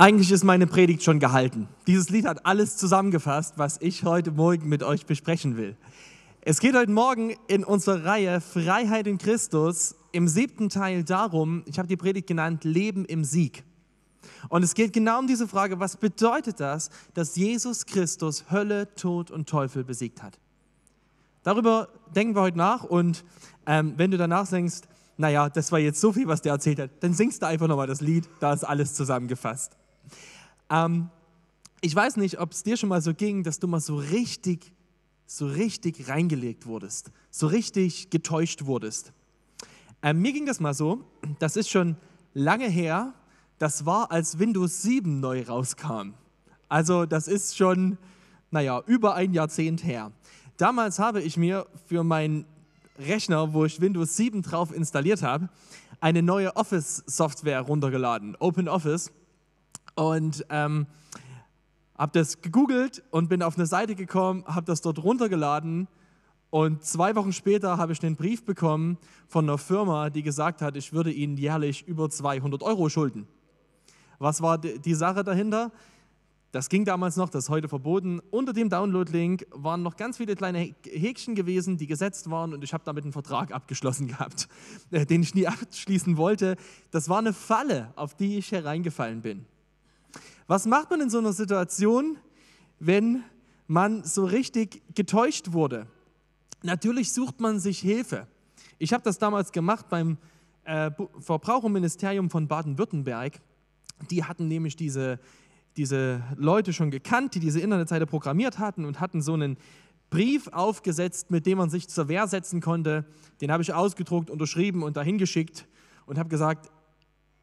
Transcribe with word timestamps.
Eigentlich 0.00 0.32
ist 0.32 0.44
meine 0.44 0.66
Predigt 0.66 1.02
schon 1.02 1.18
gehalten. 1.20 1.68
Dieses 1.86 2.08
Lied 2.08 2.24
hat 2.24 2.46
alles 2.46 2.78
zusammengefasst, 2.78 3.58
was 3.58 3.76
ich 3.82 4.02
heute 4.02 4.30
Morgen 4.30 4.66
mit 4.66 4.82
euch 4.82 5.04
besprechen 5.04 5.58
will. 5.58 5.76
Es 6.40 6.58
geht 6.60 6.74
heute 6.74 6.90
Morgen 6.90 7.34
in 7.48 7.64
unserer 7.64 8.06
Reihe 8.06 8.40
Freiheit 8.40 9.06
in 9.06 9.18
Christus 9.18 9.94
im 10.12 10.26
siebten 10.26 10.70
Teil 10.70 11.04
darum, 11.04 11.64
ich 11.66 11.78
habe 11.78 11.86
die 11.86 11.98
Predigt 11.98 12.28
genannt, 12.28 12.64
Leben 12.64 13.04
im 13.04 13.24
Sieg. 13.24 13.62
Und 14.48 14.62
es 14.62 14.72
geht 14.72 14.94
genau 14.94 15.18
um 15.18 15.26
diese 15.26 15.46
Frage, 15.46 15.80
was 15.80 15.98
bedeutet 15.98 16.60
das, 16.60 16.88
dass 17.12 17.36
Jesus 17.36 17.84
Christus 17.84 18.50
Hölle, 18.50 18.94
Tod 18.94 19.30
und 19.30 19.50
Teufel 19.50 19.84
besiegt 19.84 20.22
hat? 20.22 20.38
Darüber 21.42 21.90
denken 22.16 22.34
wir 22.34 22.40
heute 22.40 22.56
nach 22.56 22.84
und 22.84 23.22
ähm, 23.66 23.92
wenn 23.98 24.10
du 24.10 24.16
danach 24.16 24.48
denkst, 24.48 24.80
naja, 25.18 25.50
das 25.50 25.70
war 25.70 25.78
jetzt 25.78 26.00
so 26.00 26.14
viel, 26.14 26.26
was 26.26 26.40
der 26.40 26.52
erzählt 26.52 26.78
hat, 26.78 26.90
dann 27.00 27.12
singst 27.12 27.42
du 27.42 27.46
einfach 27.46 27.68
nochmal 27.68 27.86
das 27.86 28.00
Lied, 28.00 28.26
da 28.40 28.54
ist 28.54 28.64
alles 28.64 28.94
zusammengefasst. 28.94 29.76
Ähm, 30.70 31.10
ich 31.80 31.94
weiß 31.94 32.16
nicht, 32.16 32.38
ob 32.38 32.52
es 32.52 32.62
dir 32.62 32.76
schon 32.76 32.88
mal 32.88 33.00
so 33.00 33.14
ging, 33.14 33.42
dass 33.42 33.58
du 33.58 33.66
mal 33.66 33.80
so 33.80 33.96
richtig, 33.96 34.72
so 35.26 35.46
richtig 35.46 36.08
reingelegt 36.08 36.66
wurdest, 36.66 37.10
so 37.30 37.46
richtig 37.46 38.10
getäuscht 38.10 38.66
wurdest. 38.66 39.12
Ähm, 40.02 40.20
mir 40.20 40.32
ging 40.32 40.46
das 40.46 40.60
mal 40.60 40.74
so, 40.74 41.04
das 41.38 41.56
ist 41.56 41.70
schon 41.70 41.96
lange 42.34 42.68
her, 42.68 43.14
das 43.58 43.84
war, 43.84 44.10
als 44.10 44.38
Windows 44.38 44.82
7 44.82 45.20
neu 45.20 45.42
rauskam. 45.42 46.14
Also 46.68 47.04
das 47.04 47.28
ist 47.28 47.56
schon, 47.56 47.98
naja, 48.50 48.82
über 48.86 49.14
ein 49.14 49.34
Jahrzehnt 49.34 49.84
her. 49.84 50.12
Damals 50.56 50.98
habe 50.98 51.20
ich 51.20 51.36
mir 51.36 51.66
für 51.86 52.04
meinen 52.04 52.46
Rechner, 52.98 53.52
wo 53.52 53.64
ich 53.64 53.80
Windows 53.80 54.16
7 54.16 54.42
drauf 54.42 54.72
installiert 54.72 55.22
habe, 55.22 55.48
eine 56.00 56.22
neue 56.22 56.54
Office-Software 56.56 57.60
runtergeladen, 57.62 58.36
OpenOffice 58.38 59.10
und 60.00 60.46
ähm, 60.48 60.86
habe 61.98 62.18
das 62.18 62.40
gegoogelt 62.40 63.02
und 63.10 63.28
bin 63.28 63.42
auf 63.42 63.58
eine 63.58 63.66
Seite 63.66 63.94
gekommen, 63.94 64.44
habe 64.46 64.64
das 64.64 64.80
dort 64.80 65.02
runtergeladen 65.02 65.88
und 66.48 66.82
zwei 66.82 67.14
Wochen 67.16 67.34
später 67.34 67.76
habe 67.76 67.92
ich 67.92 68.02
einen 68.02 68.16
Brief 68.16 68.46
bekommen 68.46 68.96
von 69.28 69.44
einer 69.44 69.58
Firma, 69.58 70.08
die 70.08 70.22
gesagt 70.22 70.62
hat, 70.62 70.74
ich 70.78 70.94
würde 70.94 71.12
ihnen 71.12 71.36
jährlich 71.36 71.86
über 71.86 72.08
200 72.08 72.62
Euro 72.62 72.88
schulden. 72.88 73.28
Was 74.18 74.40
war 74.40 74.56
die 74.56 74.94
Sache 74.94 75.22
dahinter? 75.22 75.70
Das 76.50 76.70
ging 76.70 76.86
damals 76.86 77.16
noch, 77.16 77.28
das 77.28 77.44
ist 77.44 77.50
heute 77.50 77.68
verboten. 77.68 78.20
Unter 78.30 78.54
dem 78.54 78.70
Download-Link 78.70 79.46
waren 79.50 79.82
noch 79.82 79.96
ganz 79.96 80.16
viele 80.16 80.34
kleine 80.34 80.74
Häkchen 80.82 81.34
gewesen, 81.34 81.76
die 81.76 81.86
gesetzt 81.86 82.30
waren 82.30 82.54
und 82.54 82.64
ich 82.64 82.72
habe 82.72 82.84
damit 82.84 83.04
einen 83.04 83.12
Vertrag 83.12 83.52
abgeschlossen 83.52 84.06
gehabt, 84.08 84.48
äh, 84.92 85.04
den 85.04 85.22
ich 85.22 85.34
nie 85.34 85.46
abschließen 85.46 86.16
wollte. 86.16 86.56
Das 86.90 87.10
war 87.10 87.18
eine 87.18 87.34
Falle, 87.34 87.92
auf 87.96 88.14
die 88.14 88.38
ich 88.38 88.50
hereingefallen 88.50 89.20
bin. 89.20 89.44
Was 90.46 90.66
macht 90.66 90.90
man 90.90 91.00
in 91.00 91.10
so 91.10 91.18
einer 91.18 91.32
Situation, 91.32 92.18
wenn 92.78 93.22
man 93.66 94.04
so 94.04 94.24
richtig 94.24 94.82
getäuscht 94.94 95.52
wurde? 95.52 95.86
Natürlich 96.62 97.12
sucht 97.12 97.40
man 97.40 97.60
sich 97.60 97.78
Hilfe. 97.78 98.26
Ich 98.78 98.92
habe 98.92 99.02
das 99.02 99.18
damals 99.18 99.52
gemacht 99.52 99.88
beim 99.88 100.18
äh, 100.64 100.90
Verbraucherministerium 101.20 102.30
von 102.30 102.48
Baden-Württemberg. 102.48 103.40
Die 104.10 104.24
hatten 104.24 104.48
nämlich 104.48 104.76
diese, 104.76 105.18
diese 105.76 106.22
Leute 106.36 106.72
schon 106.72 106.90
gekannt, 106.90 107.34
die 107.34 107.40
diese 107.40 107.60
Internetseite 107.60 108.06
programmiert 108.06 108.58
hatten 108.58 108.84
und 108.84 109.00
hatten 109.00 109.22
so 109.22 109.34
einen 109.34 109.56
Brief 110.10 110.48
aufgesetzt, 110.48 111.30
mit 111.30 111.46
dem 111.46 111.58
man 111.58 111.70
sich 111.70 111.88
zur 111.88 112.08
Wehr 112.08 112.26
setzen 112.26 112.60
konnte. 112.60 113.04
Den 113.40 113.52
habe 113.52 113.62
ich 113.62 113.72
ausgedruckt, 113.72 114.28
unterschrieben 114.28 114.82
und 114.82 114.96
dahin 114.96 115.18
geschickt 115.18 115.66
und 116.06 116.18
habe 116.18 116.28
gesagt, 116.28 116.70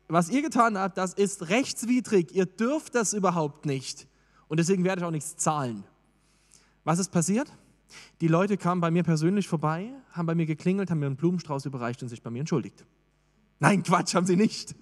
was 0.08 0.30
ihr 0.30 0.42
getan 0.42 0.78
habt, 0.78 0.98
das 0.98 1.14
ist 1.14 1.50
rechtswidrig. 1.50 2.34
Ihr 2.34 2.46
dürft 2.46 2.96
das 2.96 3.14
überhaupt 3.14 3.66
nicht. 3.66 4.08
Und 4.48 4.60
deswegen 4.60 4.84
werde 4.84 5.02
ich 5.02 5.06
auch 5.06 5.12
nichts 5.12 5.36
zahlen. 5.36 5.84
Was 6.84 7.00
ist 7.00 7.12
passiert? 7.12 7.52
Die 8.22 8.28
Leute 8.28 8.58
kamen 8.58 8.82
bei 8.82 8.92
mir 8.92 9.04
persönlich 9.04 9.48
vorbei, 9.48 9.94
haben 10.12 10.26
bei 10.26 10.36
mir 10.36 10.46
geklingelt, 10.46 10.90
haben 10.90 11.00
mir 11.00 11.08
einen 11.08 11.18
Blumenstrauß 11.18 11.66
überreicht 11.66 12.02
und 12.04 12.10
sich 12.10 12.22
bei 12.22 12.30
mir 12.30 12.40
entschuldigt. 12.40 12.86
Nein, 13.60 13.84
Quatsch, 13.84 14.16
haben 14.16 14.26
sie 14.26 14.36
nicht. 14.36 14.76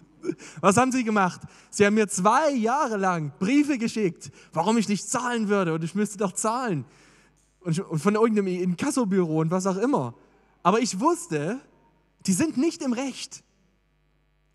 Was 0.60 0.76
haben 0.76 0.92
sie 0.92 1.04
gemacht? 1.04 1.40
Sie 1.70 1.84
haben 1.84 1.94
mir 1.94 2.08
zwei 2.08 2.52
Jahre 2.52 2.96
lang 2.96 3.32
Briefe 3.38 3.78
geschickt, 3.78 4.30
warum 4.52 4.78
ich 4.78 4.88
nicht 4.88 5.08
zahlen 5.08 5.48
würde 5.48 5.74
und 5.74 5.82
ich 5.84 5.94
müsste 5.94 6.18
doch 6.18 6.32
zahlen. 6.32 6.84
Und 7.60 7.76
von 7.76 8.14
irgendeinem 8.14 8.48
Inkassobüro 8.48 9.40
und 9.40 9.50
was 9.50 9.66
auch 9.66 9.76
immer. 9.76 10.14
Aber 10.62 10.80
ich 10.80 10.98
wusste, 11.00 11.60
die 12.26 12.32
sind 12.32 12.56
nicht 12.56 12.82
im 12.82 12.92
Recht. 12.92 13.44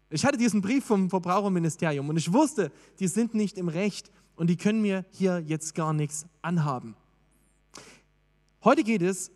Ich 0.10 0.26
hatte 0.26 0.38
diesen 0.38 0.62
Brief 0.62 0.86
vom 0.86 1.10
Verbraucherministerium 1.10 2.08
und 2.08 2.16
ich 2.18 2.32
wusste, 2.32 2.72
die 3.00 3.08
sind 3.08 3.34
nicht 3.34 3.58
im 3.58 3.68
Recht 3.68 4.10
und 4.36 4.50
die 4.50 4.56
können 4.56 4.82
mir 4.82 5.06
hier 5.12 5.44
jetzt 5.46 5.76
gar 5.76 5.92
nichts 5.92 6.26
anhaben. 6.42 6.96
Heute 8.64 8.84
geht 8.84 9.02
es 9.02 9.32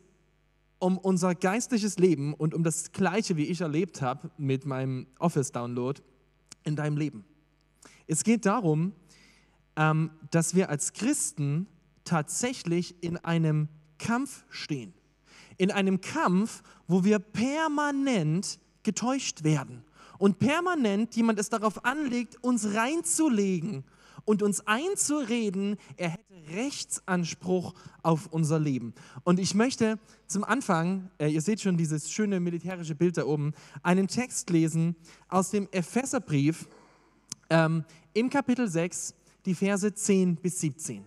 um 0.79 0.97
unser 0.97 1.35
geistliches 1.35 1.99
Leben 1.99 2.33
und 2.33 2.53
um 2.53 2.63
das 2.63 2.93
Gleiche, 2.93 3.35
wie 3.35 3.45
ich 3.45 3.61
erlebt 3.61 4.01
habe 4.01 4.31
mit 4.37 4.65
meinem 4.65 5.07
Office-Download 5.19 6.01
in 6.63 6.75
deinem 6.77 6.97
Leben. 6.97 7.25
Es 8.07 8.23
geht 8.23 8.45
darum, 8.45 8.93
ähm, 9.75 10.11
dass 10.31 10.55
wir 10.55 10.69
als 10.69 10.93
Christen 10.93 11.67
tatsächlich 12.05 13.03
in 13.03 13.17
einem 13.17 13.67
Kampf 13.99 14.45
stehen. 14.49 14.93
In 15.57 15.69
einem 15.69 15.99
Kampf, 15.99 16.63
wo 16.87 17.03
wir 17.03 17.19
permanent 17.19 18.59
getäuscht 18.83 19.43
werden 19.43 19.83
und 20.21 20.37
permanent 20.37 21.15
jemand 21.15 21.39
es 21.39 21.49
darauf 21.49 21.83
anlegt, 21.83 22.37
uns 22.43 22.75
reinzulegen 22.75 23.83
und 24.23 24.43
uns 24.43 24.67
einzureden, 24.67 25.77
er 25.97 26.11
hätte 26.11 26.23
Rechtsanspruch 26.51 27.73
auf 28.03 28.27
unser 28.27 28.59
Leben. 28.59 28.93
Und 29.23 29.39
ich 29.39 29.55
möchte 29.55 29.97
zum 30.27 30.43
Anfang, 30.43 31.09
äh, 31.17 31.27
ihr 31.27 31.41
seht 31.41 31.61
schon 31.61 31.75
dieses 31.75 32.11
schöne 32.11 32.39
militärische 32.39 32.93
Bild 32.93 33.17
da 33.17 33.25
oben, 33.25 33.53
einen 33.81 34.07
Text 34.07 34.51
lesen 34.51 34.95
aus 35.27 35.49
dem 35.49 35.67
Epheserbrief 35.71 36.69
ähm, 37.49 37.83
im 38.13 38.29
Kapitel 38.29 38.67
6, 38.67 39.15
die 39.47 39.55
Verse 39.55 39.91
10 39.91 40.35
bis 40.35 40.59
17. 40.61 41.03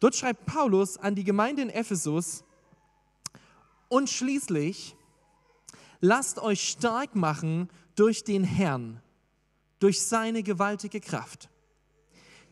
Dort 0.00 0.16
schreibt 0.16 0.46
Paulus 0.46 0.96
an 0.96 1.14
die 1.14 1.24
Gemeinde 1.24 1.60
in 1.60 1.68
Ephesus, 1.68 2.42
und 3.90 4.08
schließlich 4.08 4.96
lasst 6.00 6.38
euch 6.38 6.70
stark 6.70 7.14
machen 7.14 7.68
durch 7.94 8.24
den 8.24 8.44
Herrn, 8.44 9.00
durch 9.78 10.02
seine 10.02 10.42
gewaltige 10.42 11.00
Kraft. 11.00 11.48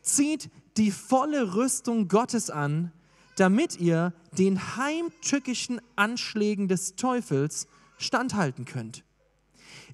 Zieht 0.02 0.50
die 0.76 0.90
volle 0.90 1.54
Rüstung 1.54 2.08
Gottes 2.08 2.50
an, 2.50 2.92
damit 3.36 3.78
ihr 3.78 4.12
den 4.36 4.76
heimtückischen 4.76 5.80
Anschlägen 5.96 6.68
des 6.68 6.96
Teufels 6.96 7.68
standhalten 7.98 8.64
könnt. 8.64 9.04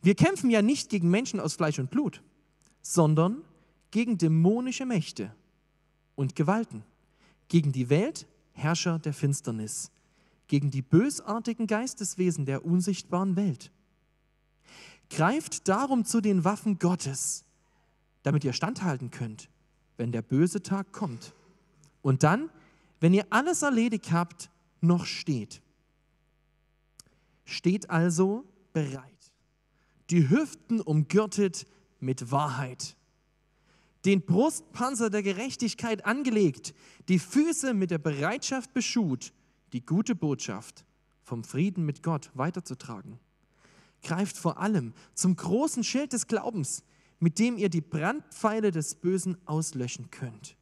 Wir 0.03 0.15
kämpfen 0.15 0.51
ja 0.51 0.63
nicht 0.63 0.89
gegen 0.89 1.11
Menschen 1.11 1.41
aus 1.41 1.55
Fleisch 1.55 1.79
und 1.79 1.91
Blut, 1.91 2.23
sondern 2.83 3.43
gegen 3.91 4.19
dämonische 4.19 4.87
Mächte 4.87 5.35
und 6.15 6.37
Gewalten, 6.37 6.85
gegen 7.49 7.73
die 7.73 7.89
Weltherrscher 7.89 8.99
der 8.99 9.13
Finsternis, 9.13 9.91
gegen 10.49 10.71
die 10.71 10.83
bösartigen 10.83 11.67
Geisteswesen 11.67 12.47
der 12.47 12.65
unsichtbaren 12.65 13.37
Welt. 13.37 13.71
Greift 15.11 15.69
darum 15.69 16.05
zu 16.05 16.21
den 16.21 16.45
Waffen 16.45 16.79
Gottes, 16.79 17.45
damit 18.23 18.45
ihr 18.45 18.53
standhalten 18.53 19.11
könnt, 19.11 19.49
wenn 19.97 20.13
der 20.13 20.23
böse 20.23 20.63
Tag 20.63 20.93
kommt. 20.93 21.33
Und 22.03 22.23
dann, 22.23 22.51
wenn 23.01 23.15
ihr 23.15 23.27
alles 23.31 23.63
erledigt 23.63 24.11
habt, 24.13 24.51
noch 24.81 25.07
steht. 25.07 25.63
Steht 27.45 27.91
also 27.91 28.45
bereit, 28.73 29.33
die 30.11 30.29
Hüften 30.29 30.81
umgürtet 30.81 31.67
mit 32.01 32.31
Wahrheit, 32.33 32.97
den 34.05 34.23
Brustpanzer 34.23 35.11
der 35.11 35.23
Gerechtigkeit 35.23 36.05
angelegt, 36.05 36.75
die 37.09 37.19
Füße 37.19 37.75
mit 37.75 37.91
der 37.91 37.99
Bereitschaft 37.99 38.73
beschut, 38.75 39.33
die 39.73 39.85
gute 39.85 40.15
Botschaft 40.15 40.85
vom 41.23 41.45
Frieden 41.45 41.85
mit 41.87 42.03
Gott 42.03 42.31
weiterzutragen 42.35 43.21
greift 44.07 44.39
vor 44.39 44.59
allem 44.59 44.95
zum 45.15 45.37
großen 45.37 45.85
Schild 45.85 46.13
des 46.13 46.27
Glaubens, 46.27 46.85
mit 47.19 47.39
dem 47.39 47.59
ihr 47.59 47.69
die 47.69 47.81
Brandpfeile 47.81 48.71
des 48.71 48.95
Bösen 48.95 49.37
auslöschen 49.47 50.11
könnt. 50.11 50.57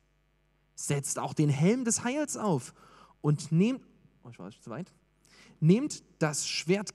Setzt 0.74 1.18
auch 1.18 1.34
den 1.34 1.50
Helm 1.50 1.84
des 1.84 2.02
Heils 2.02 2.36
auf 2.36 2.74
und 3.20 3.52
nehmt, 3.52 3.82
oh, 4.24 4.30
ich 4.30 4.38
war 4.38 4.50
zu 4.50 4.70
weit, 4.70 4.92
nehmt 5.60 6.02
das 6.18 6.48
Schwert 6.48 6.90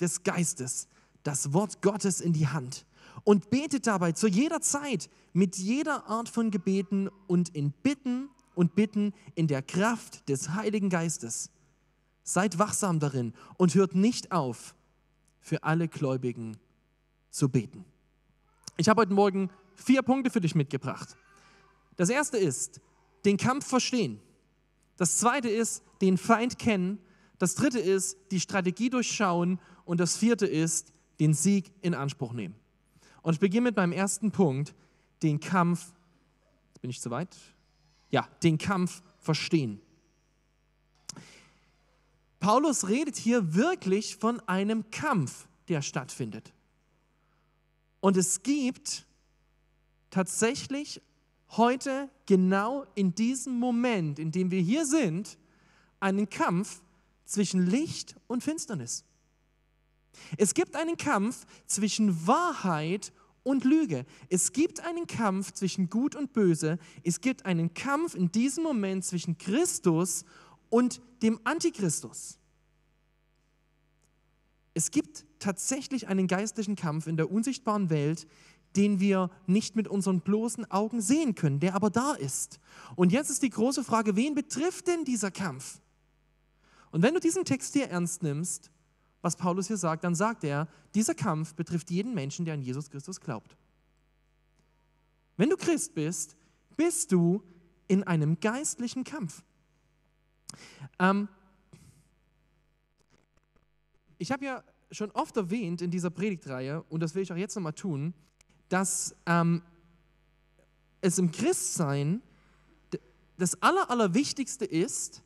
des 0.00 0.22
Geistes, 0.22 0.88
das 1.22 1.52
Wort 1.52 1.82
Gottes 1.82 2.20
in 2.20 2.32
die 2.32 2.48
Hand 2.48 2.86
und 3.24 3.50
betet 3.50 3.86
dabei 3.86 4.12
zu 4.12 4.26
jeder 4.26 4.60
Zeit 4.60 5.10
mit 5.32 5.56
jeder 5.56 6.06
Art 6.08 6.28
von 6.28 6.50
Gebeten 6.50 7.08
und 7.26 7.50
in 7.50 7.70
Bitten 7.70 8.28
und 8.54 8.74
Bitten 8.74 9.12
in 9.34 9.46
der 9.46 9.62
Kraft 9.62 10.28
des 10.28 10.50
Heiligen 10.50 10.88
Geistes. 10.88 11.50
Seid 12.24 12.58
wachsam 12.58 12.98
darin 12.98 13.34
und 13.56 13.74
hört 13.74 13.94
nicht 13.94 14.32
auf, 14.32 14.74
für 15.42 15.62
alle 15.62 15.88
Gläubigen 15.88 16.56
zu 17.30 17.50
beten. 17.50 17.84
Ich 18.78 18.88
habe 18.88 19.02
heute 19.02 19.12
Morgen 19.12 19.50
vier 19.74 20.02
Punkte 20.02 20.30
für 20.30 20.40
dich 20.40 20.54
mitgebracht. 20.54 21.16
Das 21.96 22.08
erste 22.08 22.38
ist, 22.38 22.80
den 23.26 23.36
Kampf 23.36 23.66
verstehen. 23.66 24.20
Das 24.96 25.18
zweite 25.18 25.48
ist, 25.48 25.82
den 26.00 26.16
Feind 26.16 26.58
kennen. 26.58 26.98
Das 27.38 27.54
dritte 27.54 27.80
ist, 27.80 28.16
die 28.30 28.40
Strategie 28.40 28.88
durchschauen. 28.88 29.58
Und 29.84 30.00
das 30.00 30.16
vierte 30.16 30.46
ist, 30.46 30.92
den 31.20 31.34
Sieg 31.34 31.72
in 31.82 31.94
Anspruch 31.94 32.32
nehmen. 32.32 32.54
Und 33.22 33.34
ich 33.34 33.40
beginne 33.40 33.64
mit 33.64 33.76
meinem 33.76 33.92
ersten 33.92 34.30
Punkt, 34.30 34.74
den 35.22 35.38
Kampf, 35.40 35.92
bin 36.80 36.90
ich 36.90 37.00
zu 37.00 37.10
weit, 37.10 37.36
ja, 38.10 38.28
den 38.42 38.58
Kampf 38.58 39.02
verstehen. 39.18 39.80
Paulus 42.42 42.88
redet 42.88 43.16
hier 43.16 43.54
wirklich 43.54 44.16
von 44.16 44.40
einem 44.48 44.90
Kampf, 44.90 45.46
der 45.68 45.80
stattfindet. 45.80 46.52
Und 48.00 48.16
es 48.16 48.42
gibt 48.42 49.06
tatsächlich 50.10 51.00
heute, 51.50 52.10
genau 52.26 52.84
in 52.96 53.14
diesem 53.14 53.60
Moment, 53.60 54.18
in 54.18 54.32
dem 54.32 54.50
wir 54.50 54.60
hier 54.60 54.84
sind, 54.86 55.38
einen 56.00 56.28
Kampf 56.28 56.82
zwischen 57.26 57.64
Licht 57.64 58.16
und 58.26 58.42
Finsternis. 58.42 59.04
Es 60.36 60.52
gibt 60.52 60.74
einen 60.74 60.96
Kampf 60.96 61.46
zwischen 61.66 62.26
Wahrheit 62.26 63.12
und 63.44 63.62
Lüge. 63.62 64.04
Es 64.30 64.52
gibt 64.52 64.80
einen 64.80 65.06
Kampf 65.06 65.52
zwischen 65.52 65.88
Gut 65.88 66.16
und 66.16 66.32
Böse. 66.32 66.80
Es 67.04 67.20
gibt 67.20 67.46
einen 67.46 67.72
Kampf 67.72 68.16
in 68.16 68.32
diesem 68.32 68.64
Moment 68.64 69.04
zwischen 69.04 69.38
Christus 69.38 70.24
und 70.72 71.02
dem 71.22 71.38
Antichristus. 71.44 72.38
Es 74.72 74.90
gibt 74.90 75.26
tatsächlich 75.38 76.08
einen 76.08 76.26
geistlichen 76.26 76.76
Kampf 76.76 77.06
in 77.06 77.18
der 77.18 77.30
unsichtbaren 77.30 77.90
Welt, 77.90 78.26
den 78.74 78.98
wir 78.98 79.30
nicht 79.46 79.76
mit 79.76 79.86
unseren 79.86 80.22
bloßen 80.22 80.70
Augen 80.70 81.02
sehen 81.02 81.34
können, 81.34 81.60
der 81.60 81.74
aber 81.74 81.90
da 81.90 82.14
ist. 82.14 82.58
Und 82.96 83.12
jetzt 83.12 83.28
ist 83.28 83.42
die 83.42 83.50
große 83.50 83.84
Frage, 83.84 84.16
wen 84.16 84.34
betrifft 84.34 84.86
denn 84.86 85.04
dieser 85.04 85.30
Kampf? 85.30 85.78
Und 86.90 87.02
wenn 87.02 87.12
du 87.12 87.20
diesen 87.20 87.44
Text 87.44 87.74
hier 87.74 87.90
ernst 87.90 88.22
nimmst, 88.22 88.70
was 89.20 89.36
Paulus 89.36 89.66
hier 89.66 89.76
sagt, 89.76 90.04
dann 90.04 90.14
sagt 90.14 90.42
er, 90.42 90.68
dieser 90.94 91.14
Kampf 91.14 91.54
betrifft 91.54 91.90
jeden 91.90 92.14
Menschen, 92.14 92.46
der 92.46 92.54
an 92.54 92.62
Jesus 92.62 92.88
Christus 92.88 93.20
glaubt. 93.20 93.58
Wenn 95.36 95.50
du 95.50 95.58
Christ 95.58 95.94
bist, 95.94 96.34
bist 96.78 97.12
du 97.12 97.42
in 97.88 98.04
einem 98.04 98.40
geistlichen 98.40 99.04
Kampf. 99.04 99.42
Ähm, 100.98 101.28
ich 104.18 104.30
habe 104.30 104.44
ja 104.44 104.62
schon 104.90 105.10
oft 105.12 105.36
erwähnt 105.36 105.82
in 105.82 105.90
dieser 105.90 106.10
Predigtreihe, 106.10 106.82
und 106.88 107.00
das 107.00 107.14
will 107.14 107.22
ich 107.22 107.32
auch 107.32 107.36
jetzt 107.36 107.54
nochmal 107.54 107.72
tun, 107.72 108.14
dass 108.68 109.14
ähm, 109.26 109.62
es 111.00 111.18
im 111.18 111.30
Christsein 111.32 112.22
das 113.36 113.60
Aller, 113.60 113.90
Allerwichtigste 113.90 114.64
ist, 114.64 115.22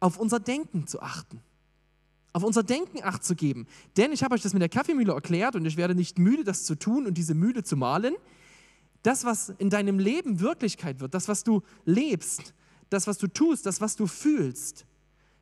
auf 0.00 0.18
unser 0.18 0.38
Denken 0.38 0.86
zu 0.86 1.02
achten. 1.02 1.40
Auf 2.32 2.44
unser 2.44 2.62
Denken 2.62 3.02
acht 3.02 3.24
zu 3.24 3.34
geben. 3.34 3.66
Denn 3.96 4.12
ich 4.12 4.22
habe 4.22 4.34
euch 4.34 4.42
das 4.42 4.52
mit 4.52 4.62
der 4.62 4.68
Kaffeemühle 4.68 5.12
erklärt 5.12 5.56
und 5.56 5.64
ich 5.64 5.76
werde 5.76 5.94
nicht 5.94 6.18
müde, 6.18 6.44
das 6.44 6.64
zu 6.64 6.76
tun 6.76 7.06
und 7.06 7.14
diese 7.14 7.34
Mühle 7.34 7.64
zu 7.64 7.76
malen. 7.76 8.14
Das, 9.02 9.24
was 9.24 9.48
in 9.58 9.70
deinem 9.70 9.98
Leben 9.98 10.40
Wirklichkeit 10.40 11.00
wird, 11.00 11.14
das, 11.14 11.26
was 11.26 11.42
du 11.42 11.62
lebst, 11.84 12.54
das, 12.90 13.06
was 13.06 13.18
du 13.18 13.26
tust, 13.26 13.66
das, 13.66 13.80
was 13.80 13.96
du 13.96 14.06
fühlst, 14.06 14.86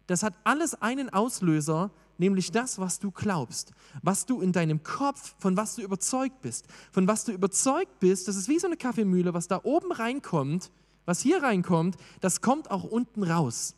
das 0.06 0.22
hat 0.22 0.34
alles 0.44 0.81
einen 0.81 1.10
Auslöser, 1.10 1.90
nämlich 2.19 2.50
das, 2.52 2.78
was 2.78 2.98
du 2.98 3.10
glaubst, 3.10 3.72
was 4.02 4.26
du 4.26 4.40
in 4.40 4.52
deinem 4.52 4.82
Kopf, 4.82 5.34
von 5.38 5.56
was 5.56 5.76
du 5.76 5.82
überzeugt 5.82 6.40
bist. 6.43 6.66
Von 6.93 7.08
was 7.08 7.25
du 7.25 7.32
überzeugt 7.32 7.98
bist, 8.00 8.28
das 8.28 8.37
ist 8.37 8.48
wie 8.48 8.58
so 8.58 8.66
eine 8.66 8.76
Kaffeemühle, 8.76 9.34
was 9.34 9.48
da 9.48 9.60
oben 9.64 9.93
reinkommt, 9.93 10.70
was 11.04 11.20
hier 11.20 11.43
reinkommt, 11.43 11.96
das 12.20 12.40
kommt 12.40 12.70
auch 12.70 12.84
unten 12.84 13.22
raus. 13.22 13.75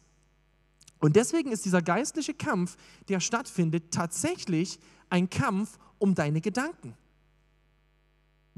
Und 1.01 1.17
deswegen 1.17 1.53
ist 1.53 1.65
dieser 1.65 1.83
geistliche 1.83 2.35
Kampf, 2.35 2.77
der 3.09 3.21
stattfindet, 3.21 3.93
tatsächlich 3.93 4.79
ein 5.11 5.31
Kampf 5.31 5.79
um 5.99 6.15
deine 6.15 6.41
Gedanken. 6.41 6.95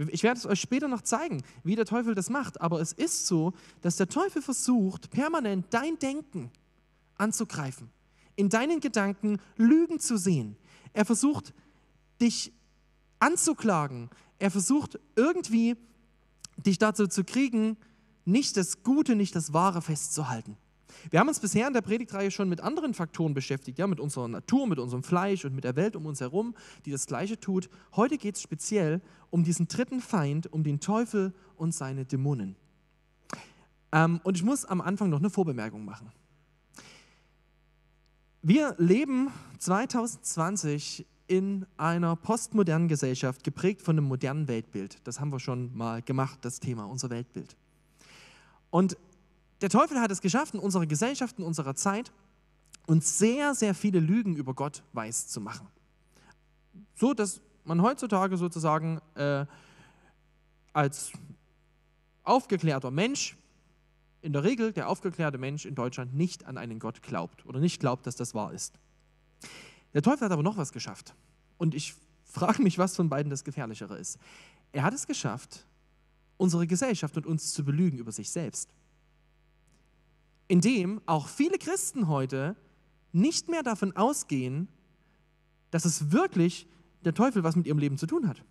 Ich 0.08 0.22
werde 0.22 0.38
es 0.38 0.46
euch 0.46 0.60
später 0.60 0.88
noch 0.88 1.02
zeigen, 1.02 1.42
wie 1.62 1.76
der 1.76 1.84
Teufel 1.84 2.14
das 2.14 2.30
macht, 2.30 2.60
aber 2.60 2.80
es 2.80 2.92
ist 2.92 3.26
so, 3.26 3.52
dass 3.82 3.96
der 3.96 4.08
Teufel 4.08 4.40
versucht, 4.40 5.10
permanent 5.10 5.66
dein 5.70 5.98
Denken 5.98 6.50
anzugreifen 7.16 7.90
in 8.40 8.48
deinen 8.48 8.80
Gedanken 8.80 9.38
Lügen 9.56 10.00
zu 10.00 10.16
sehen. 10.16 10.56
Er 10.94 11.04
versucht, 11.04 11.52
dich 12.22 12.52
anzuklagen. 13.18 14.08
Er 14.38 14.50
versucht 14.50 14.98
irgendwie, 15.14 15.76
dich 16.56 16.78
dazu 16.78 17.06
zu 17.06 17.22
kriegen, 17.22 17.76
nicht 18.24 18.56
das 18.56 18.82
Gute, 18.82 19.14
nicht 19.14 19.36
das 19.36 19.52
Wahre 19.52 19.82
festzuhalten. 19.82 20.56
Wir 21.10 21.20
haben 21.20 21.28
uns 21.28 21.40
bisher 21.40 21.66
in 21.66 21.72
der 21.72 21.80
Predigtreihe 21.80 22.30
schon 22.30 22.48
mit 22.48 22.60
anderen 22.60 22.92
Faktoren 22.92 23.32
beschäftigt, 23.32 23.78
ja, 23.78 23.86
mit 23.86 24.00
unserer 24.00 24.28
Natur, 24.28 24.66
mit 24.66 24.78
unserem 24.78 25.02
Fleisch 25.02 25.44
und 25.44 25.54
mit 25.54 25.64
der 25.64 25.76
Welt 25.76 25.96
um 25.96 26.06
uns 26.06 26.20
herum, 26.20 26.54
die 26.84 26.90
das 26.90 27.06
Gleiche 27.06 27.40
tut. 27.40 27.70
Heute 27.96 28.18
geht 28.18 28.36
es 28.36 28.42
speziell 28.42 29.00
um 29.30 29.44
diesen 29.44 29.68
dritten 29.68 30.00
Feind, 30.00 30.52
um 30.52 30.62
den 30.62 30.80
Teufel 30.80 31.32
und 31.56 31.74
seine 31.74 32.04
Dämonen. 32.04 32.56
Ähm, 33.92 34.20
und 34.24 34.36
ich 34.36 34.42
muss 34.42 34.64
am 34.64 34.80
Anfang 34.80 35.10
noch 35.10 35.18
eine 35.18 35.30
Vorbemerkung 35.30 35.84
machen. 35.84 36.12
Wir 38.42 38.74
leben 38.78 39.28
2020 39.58 41.06
in 41.26 41.66
einer 41.76 42.16
postmodernen 42.16 42.88
Gesellschaft, 42.88 43.44
geprägt 43.44 43.82
von 43.82 43.96
einem 43.96 44.08
modernen 44.08 44.48
Weltbild. 44.48 44.98
Das 45.04 45.20
haben 45.20 45.30
wir 45.30 45.38
schon 45.38 45.76
mal 45.76 46.02
gemacht, 46.02 46.38
das 46.42 46.58
Thema, 46.58 46.84
unser 46.84 47.10
Weltbild. 47.10 47.56
Und 48.70 48.96
der 49.60 49.68
Teufel 49.68 50.00
hat 50.00 50.10
es 50.10 50.20
geschafft, 50.20 50.54
in 50.54 50.60
unserer 50.60 50.86
Gesellschaft, 50.86 51.38
in 51.38 51.44
unserer 51.44 51.74
Zeit, 51.74 52.12
uns 52.86 53.18
sehr, 53.18 53.54
sehr 53.54 53.74
viele 53.74 54.00
Lügen 54.00 54.36
über 54.36 54.54
Gott 54.54 54.82
weiß 54.92 55.28
zu 55.28 55.40
machen. 55.40 55.68
So, 56.94 57.14
dass 57.14 57.40
man 57.64 57.82
heutzutage 57.82 58.36
sozusagen 58.36 59.00
äh, 59.14 59.46
als 60.72 61.12
aufgeklärter 62.24 62.90
Mensch 62.90 63.36
in 64.22 64.32
der 64.32 64.44
Regel 64.44 64.72
der 64.72 64.88
aufgeklärte 64.88 65.38
Mensch 65.38 65.64
in 65.64 65.74
Deutschland 65.74 66.14
nicht 66.14 66.44
an 66.46 66.58
einen 66.58 66.78
Gott 66.78 67.02
glaubt 67.02 67.46
oder 67.46 67.60
nicht 67.60 67.80
glaubt, 67.80 68.06
dass 68.06 68.16
das 68.16 68.34
wahr 68.34 68.52
ist. 68.52 68.78
Der 69.94 70.02
Teufel 70.02 70.26
hat 70.26 70.32
aber 70.32 70.42
noch 70.42 70.56
was 70.56 70.72
geschafft. 70.72 71.14
Und 71.58 71.74
ich 71.74 71.94
frage 72.24 72.62
mich, 72.62 72.78
was 72.78 72.96
von 72.96 73.08
beiden 73.08 73.30
das 73.30 73.44
Gefährlichere 73.44 73.98
ist. 73.98 74.18
Er 74.72 74.82
hat 74.82 74.94
es 74.94 75.06
geschafft, 75.06 75.66
unsere 76.36 76.66
Gesellschaft 76.66 77.16
und 77.16 77.26
uns 77.26 77.52
zu 77.52 77.64
belügen 77.64 77.98
über 77.98 78.12
sich 78.12 78.30
selbst. 78.30 78.70
Indem 80.50 81.00
auch 81.06 81.28
viele 81.28 81.58
Christen 81.58 82.08
heute 82.08 82.56
nicht 83.12 83.48
mehr 83.48 83.62
davon 83.62 83.94
ausgehen, 83.94 84.66
dass 85.70 85.84
es 85.84 86.10
wirklich 86.10 86.66
der 87.04 87.14
Teufel 87.14 87.44
was 87.44 87.54
mit 87.54 87.68
ihrem 87.68 87.78
Leben 87.78 87.96
zu 87.98 88.08
tun 88.08 88.26
hat. 88.26 88.42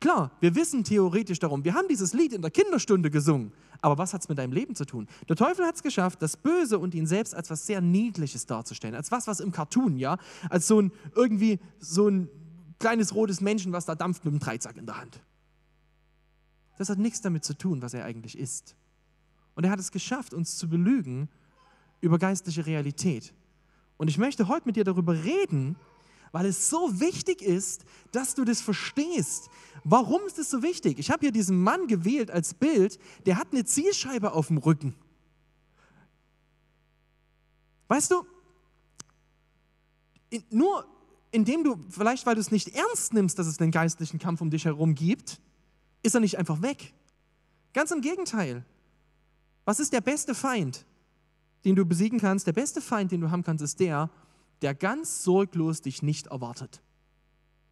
Klar, 0.00 0.30
wir 0.40 0.54
wissen 0.54 0.82
theoretisch 0.82 1.38
darum, 1.38 1.66
wir 1.66 1.74
haben 1.74 1.86
dieses 1.88 2.14
Lied 2.14 2.32
in 2.32 2.40
der 2.40 2.50
Kinderstunde 2.50 3.10
gesungen, 3.10 3.52
aber 3.82 3.98
was 3.98 4.14
hat 4.14 4.22
es 4.22 4.30
mit 4.30 4.38
deinem 4.38 4.54
Leben 4.54 4.74
zu 4.74 4.86
tun? 4.86 5.06
Der 5.28 5.36
Teufel 5.36 5.66
hat 5.66 5.74
es 5.74 5.82
geschafft, 5.82 6.22
das 6.22 6.38
Böse 6.38 6.78
und 6.78 6.94
ihn 6.94 7.06
selbst 7.06 7.34
als 7.34 7.50
was 7.50 7.66
sehr 7.66 7.82
Niedliches 7.82 8.46
darzustellen, 8.46 8.94
als 8.94 9.12
was, 9.12 9.26
was 9.26 9.40
im 9.40 9.52
Cartoon, 9.52 9.98
ja, 9.98 10.16
als 10.48 10.66
so 10.66 10.80
ein 10.80 10.92
irgendwie 11.14 11.60
so 11.78 12.08
ein 12.08 12.30
kleines 12.78 13.14
rotes 13.14 13.42
Männchen, 13.42 13.72
was 13.72 13.84
da 13.84 13.94
dampft 13.94 14.24
mit 14.24 14.32
einem 14.32 14.40
Dreizack 14.40 14.78
in 14.78 14.86
der 14.86 14.98
Hand. 14.98 15.20
Das 16.78 16.88
hat 16.88 16.98
nichts 16.98 17.20
damit 17.20 17.44
zu 17.44 17.52
tun, 17.52 17.82
was 17.82 17.92
er 17.92 18.06
eigentlich 18.06 18.38
ist. 18.38 18.76
Und 19.54 19.64
er 19.64 19.70
hat 19.70 19.80
es 19.80 19.92
geschafft, 19.92 20.34
uns 20.34 20.56
zu 20.56 20.68
belügen 20.68 21.28
über 22.00 22.18
geistliche 22.18 22.66
Realität. 22.66 23.32
Und 23.96 24.08
ich 24.08 24.18
möchte 24.18 24.48
heute 24.48 24.66
mit 24.66 24.76
dir 24.76 24.84
darüber 24.84 25.24
reden, 25.24 25.76
weil 26.32 26.46
es 26.46 26.68
so 26.68 27.00
wichtig 27.00 27.42
ist, 27.42 27.84
dass 28.10 28.34
du 28.34 28.44
das 28.44 28.60
verstehst. 28.60 29.48
Warum 29.84 30.20
ist 30.26 30.38
es 30.38 30.50
so 30.50 30.62
wichtig? 30.62 30.98
Ich 30.98 31.10
habe 31.10 31.20
hier 31.20 31.30
diesen 31.30 31.62
Mann 31.62 31.86
gewählt 31.86 32.30
als 32.30 32.54
Bild, 32.54 32.98
der 33.24 33.36
hat 33.36 33.52
eine 33.52 33.64
Zielscheibe 33.64 34.32
auf 34.32 34.48
dem 34.48 34.58
Rücken. 34.58 34.96
Weißt 37.86 38.10
du, 38.10 38.26
in, 40.30 40.42
nur 40.50 40.84
indem 41.30 41.62
du, 41.62 41.78
vielleicht 41.88 42.26
weil 42.26 42.34
du 42.34 42.40
es 42.40 42.50
nicht 42.50 42.68
ernst 42.68 43.12
nimmst, 43.12 43.38
dass 43.38 43.46
es 43.46 43.60
einen 43.60 43.70
geistlichen 43.70 44.18
Kampf 44.18 44.40
um 44.40 44.50
dich 44.50 44.64
herum 44.64 44.96
gibt, 44.96 45.40
ist 46.02 46.14
er 46.14 46.20
nicht 46.20 46.38
einfach 46.38 46.62
weg. 46.62 46.94
Ganz 47.72 47.92
im 47.92 48.00
Gegenteil. 48.00 48.64
Was 49.64 49.80
ist 49.80 49.92
der 49.92 50.00
beste 50.00 50.34
Feind, 50.34 50.84
den 51.64 51.76
du 51.76 51.84
besiegen 51.84 52.18
kannst? 52.18 52.46
Der 52.46 52.52
beste 52.52 52.80
Feind, 52.80 53.12
den 53.12 53.20
du 53.20 53.30
haben 53.30 53.42
kannst, 53.42 53.64
ist 53.64 53.80
der, 53.80 54.10
der 54.62 54.74
ganz 54.74 55.24
sorglos 55.24 55.80
dich 55.80 56.02
nicht 56.02 56.28
erwartet. 56.28 56.82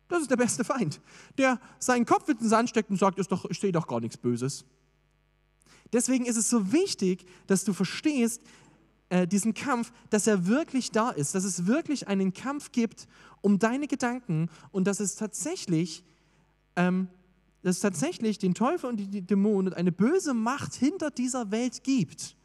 Das 0.09 0.23
ist 0.23 0.31
der 0.31 0.37
beste 0.37 0.65
Feind, 0.65 1.01
der 1.39 1.59
seinen 1.79 2.05
Kopf 2.05 2.29
in 2.29 2.37
den 2.37 2.49
Sand 2.49 2.69
steckt 2.69 2.91
und 2.91 2.99
sagt, 2.99 3.19
ich 3.19 3.61
sehe 3.61 3.73
doch 3.73 3.87
gar 3.87 4.01
nichts 4.01 4.17
Böses. 4.17 4.65
Deswegen 5.93 6.27
ist 6.27 6.37
es 6.37 6.49
so 6.49 6.73
wichtig, 6.73 7.27
dass 7.47 7.65
du 7.65 7.73
verstehst, 7.73 8.43
äh, 9.09 9.27
diesen 9.27 9.53
Kampf, 9.53 9.93
dass 10.11 10.27
er 10.27 10.47
wirklich 10.47 10.91
da 10.91 11.11
ist, 11.11 11.35
dass 11.35 11.45
es 11.45 11.67
wirklich 11.67 12.09
einen 12.09 12.33
Kampf 12.33 12.73
gibt 12.73 13.07
um 13.43 13.59
deine 13.59 13.87
Gedanken 13.87 14.49
und 14.71 14.87
dass 14.87 15.01
es 15.01 15.17
tatsächlich 15.17 16.05
ähm, 16.77 17.09
dass 17.63 17.77
es 17.77 17.83
tatsächlich 17.83 18.39
den 18.39 18.55
Teufel 18.55 18.91
und 18.91 18.97
die 18.97 19.23
Dämonen 19.23 19.73
und 19.73 19.79
eine 19.79 19.93
böse 19.93 20.35
Macht 20.35 20.75
hinter 20.75 21.11
dieser 21.11 21.51
Welt 21.51 21.85
gibt, 21.85 22.37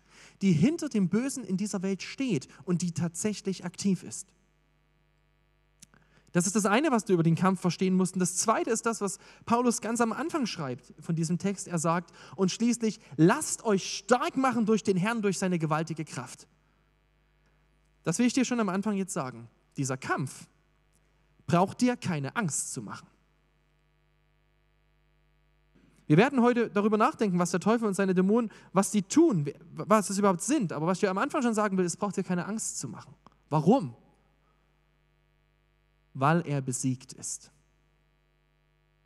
die 0.42 0.52
hinter 0.52 0.90
dem 0.90 1.10
Bösen 1.10 1.44
in 1.44 1.58
dieser 1.58 1.82
Welt 1.82 2.04
steht 2.04 2.48
und 2.66 2.82
die 2.82 2.92
tatsächlich 2.92 3.66
aktiv 3.66 4.04
ist. 4.04 4.28
Das 6.34 6.46
ist 6.46 6.56
das 6.56 6.66
eine, 6.66 6.92
was 6.92 7.06
du 7.06 7.14
über 7.14 7.24
den 7.24 7.34
Kampf 7.36 7.62
verstehen 7.62 7.96
musst. 7.96 8.14
Und 8.14 8.20
das 8.20 8.36
zweite 8.36 8.70
ist 8.70 8.86
das, 8.86 9.02
was 9.02 9.18
Paulus 9.46 9.82
ganz 9.82 10.02
am 10.02 10.12
Anfang 10.12 10.46
schreibt 10.46 10.94
von 11.00 11.16
diesem 11.16 11.40
Text. 11.40 11.68
Er 11.68 11.80
sagt, 11.80 12.12
und 12.36 12.52
schließlich, 12.52 13.00
lasst 13.16 13.64
euch 13.64 13.98
stark 13.98 14.38
machen 14.38 14.68
durch 14.68 14.84
den 14.84 14.98
Herrn, 14.98 15.24
durch 15.24 15.40
seine 15.40 15.58
gewaltige 15.58 16.06
Kraft. 16.06 16.48
Das 18.04 18.20
will 18.20 18.28
ich 18.28 18.34
dir 18.34 18.46
schon 18.46 18.60
am 18.60 18.70
Anfang 18.70 18.96
jetzt 18.96 19.14
sagen. 19.14 19.50
Dieser 19.78 19.98
Kampf 19.98 20.48
braucht 21.48 21.82
dir 21.82 21.98
keine 21.98 22.36
Angst 22.36 22.72
zu 22.72 22.82
machen. 22.82 23.08
Wir 26.08 26.16
werden 26.16 26.42
heute 26.42 26.70
darüber 26.70 26.98
nachdenken, 26.98 27.38
was 27.38 27.52
der 27.52 27.60
Teufel 27.60 27.88
und 27.88 27.94
seine 27.94 28.16
Dämonen, 28.16 28.50
was 28.72 28.92
sie 28.92 29.04
tun, 29.04 29.46
was 29.74 30.10
es 30.10 30.18
überhaupt 30.18 30.42
sind. 30.42 30.72
Aber 30.72 30.88
was 30.88 31.04
ich 31.04 31.10
am 31.10 31.18
Anfang 31.18 31.42
schon 31.44 31.54
sagen 31.54 31.78
will, 31.78 31.86
es 31.86 31.98
braucht 31.98 32.16
dir 32.16 32.24
keine 32.24 32.46
Angst 32.46 32.80
zu 32.80 32.88
machen. 32.88 33.14
Warum? 33.50 33.94
Weil 36.14 36.48
er 36.48 36.62
besiegt 36.62 37.14
ist. 37.14 37.52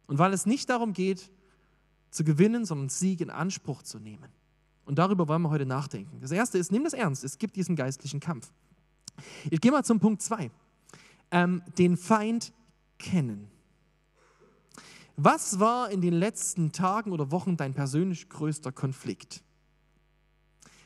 Und 0.05 0.19
weil 0.19 0.31
es 0.31 0.45
nicht 0.45 0.69
darum 0.69 0.93
geht, 0.93 1.31
zu 2.11 2.23
gewinnen, 2.23 2.65
sondern 2.65 2.89
Sieg 2.89 3.21
in 3.21 3.29
Anspruch 3.29 3.81
zu 3.81 3.97
nehmen. 3.97 4.29
Und 4.85 4.99
darüber 4.99 5.27
wollen 5.27 5.41
wir 5.41 5.49
heute 5.49 5.65
nachdenken. 5.65 6.19
Das 6.21 6.31
erste 6.31 6.57
ist, 6.57 6.71
nimm 6.71 6.83
das 6.83 6.93
ernst, 6.93 7.23
es 7.23 7.37
gibt 7.37 7.55
diesen 7.55 7.75
geistlichen 7.75 8.19
Kampf. 8.19 8.51
Ich 9.49 9.61
gehe 9.61 9.71
mal 9.71 9.83
zum 9.83 9.99
Punkt 9.99 10.21
2. 10.21 10.51
Ähm, 11.31 11.63
den 11.77 11.97
Feind 11.97 12.53
kennen. 12.99 13.47
Was 15.23 15.59
war 15.59 15.91
in 15.91 16.01
den 16.01 16.15
letzten 16.15 16.71
Tagen 16.71 17.11
oder 17.11 17.29
Wochen 17.29 17.55
dein 17.55 17.75
persönlich 17.75 18.27
größter 18.27 18.71
Konflikt? 18.71 19.43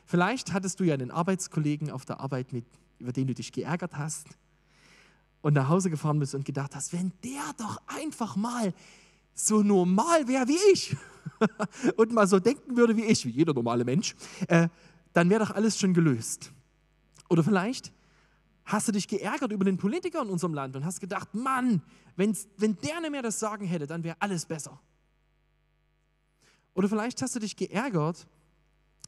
Vielleicht 0.04 0.52
hattest 0.52 0.78
du 0.78 0.84
ja 0.84 0.92
einen 0.92 1.10
Arbeitskollegen 1.10 1.90
auf 1.90 2.04
der 2.04 2.20
Arbeit, 2.20 2.52
mit, 2.52 2.66
über 2.98 3.12
den 3.12 3.28
du 3.28 3.34
dich 3.34 3.50
geärgert 3.50 3.96
hast 3.96 4.26
und 5.40 5.54
nach 5.54 5.70
Hause 5.70 5.88
gefahren 5.88 6.18
bist 6.18 6.34
und 6.34 6.44
gedacht 6.44 6.74
hast, 6.74 6.92
wenn 6.92 7.14
der 7.24 7.50
doch 7.56 7.80
einfach 7.86 8.36
mal 8.36 8.74
so 9.32 9.62
normal 9.62 10.28
wäre 10.28 10.46
wie 10.48 10.58
ich 10.70 10.94
und 11.96 12.12
mal 12.12 12.26
so 12.26 12.38
denken 12.38 12.76
würde 12.76 12.94
wie 12.94 13.04
ich, 13.04 13.24
wie 13.24 13.30
jeder 13.30 13.54
normale 13.54 13.86
Mensch, 13.86 14.14
äh, 14.48 14.68
dann 15.14 15.30
wäre 15.30 15.46
doch 15.46 15.50
alles 15.52 15.78
schon 15.78 15.94
gelöst. 15.94 16.52
Oder 17.30 17.42
vielleicht 17.42 17.90
hast 18.66 18.88
du 18.88 18.92
dich 18.92 19.06
geärgert 19.06 19.52
über 19.52 19.64
den 19.64 19.78
Politiker 19.78 20.20
in 20.22 20.28
unserem 20.28 20.52
Land 20.52 20.76
und 20.76 20.84
hast 20.84 21.00
gedacht, 21.00 21.34
Mann, 21.34 21.82
wenn, 22.16 22.36
wenn 22.58 22.76
der 22.80 23.00
nicht 23.00 23.12
mehr 23.12 23.22
das 23.22 23.38
Sagen 23.38 23.64
hätte, 23.64 23.86
dann 23.86 24.02
wäre 24.02 24.16
alles 24.18 24.44
besser. 24.44 24.80
Oder 26.74 26.88
vielleicht 26.88 27.22
hast 27.22 27.34
du 27.36 27.38
dich 27.38 27.56
geärgert, 27.56 28.26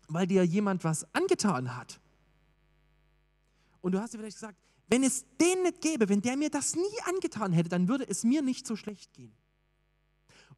weil 0.07 0.27
dir 0.27 0.45
jemand 0.45 0.85
was 0.85 1.13
angetan 1.13 1.77
hat. 1.77 2.01
Und 3.81 3.93
du 3.93 4.01
hast 4.01 4.15
dir 4.15 4.19
vielleicht 4.19 4.37
gesagt, 4.37 4.57
wenn 4.87 5.03
es 5.03 5.27
den 5.39 5.65
nicht 5.65 5.83
gäbe, 5.83 6.09
wenn 6.09 6.23
der 6.23 6.37
mir 6.37 6.51
das 6.51 6.77
nie 6.77 6.83
angetan 7.07 7.53
hätte, 7.53 7.69
dann 7.69 7.89
würde 7.89 8.09
es 8.09 8.25
mir 8.25 8.43
nicht 8.43 8.67
so 8.67 8.77
schlecht 8.77 9.13
gehen. 9.13 9.35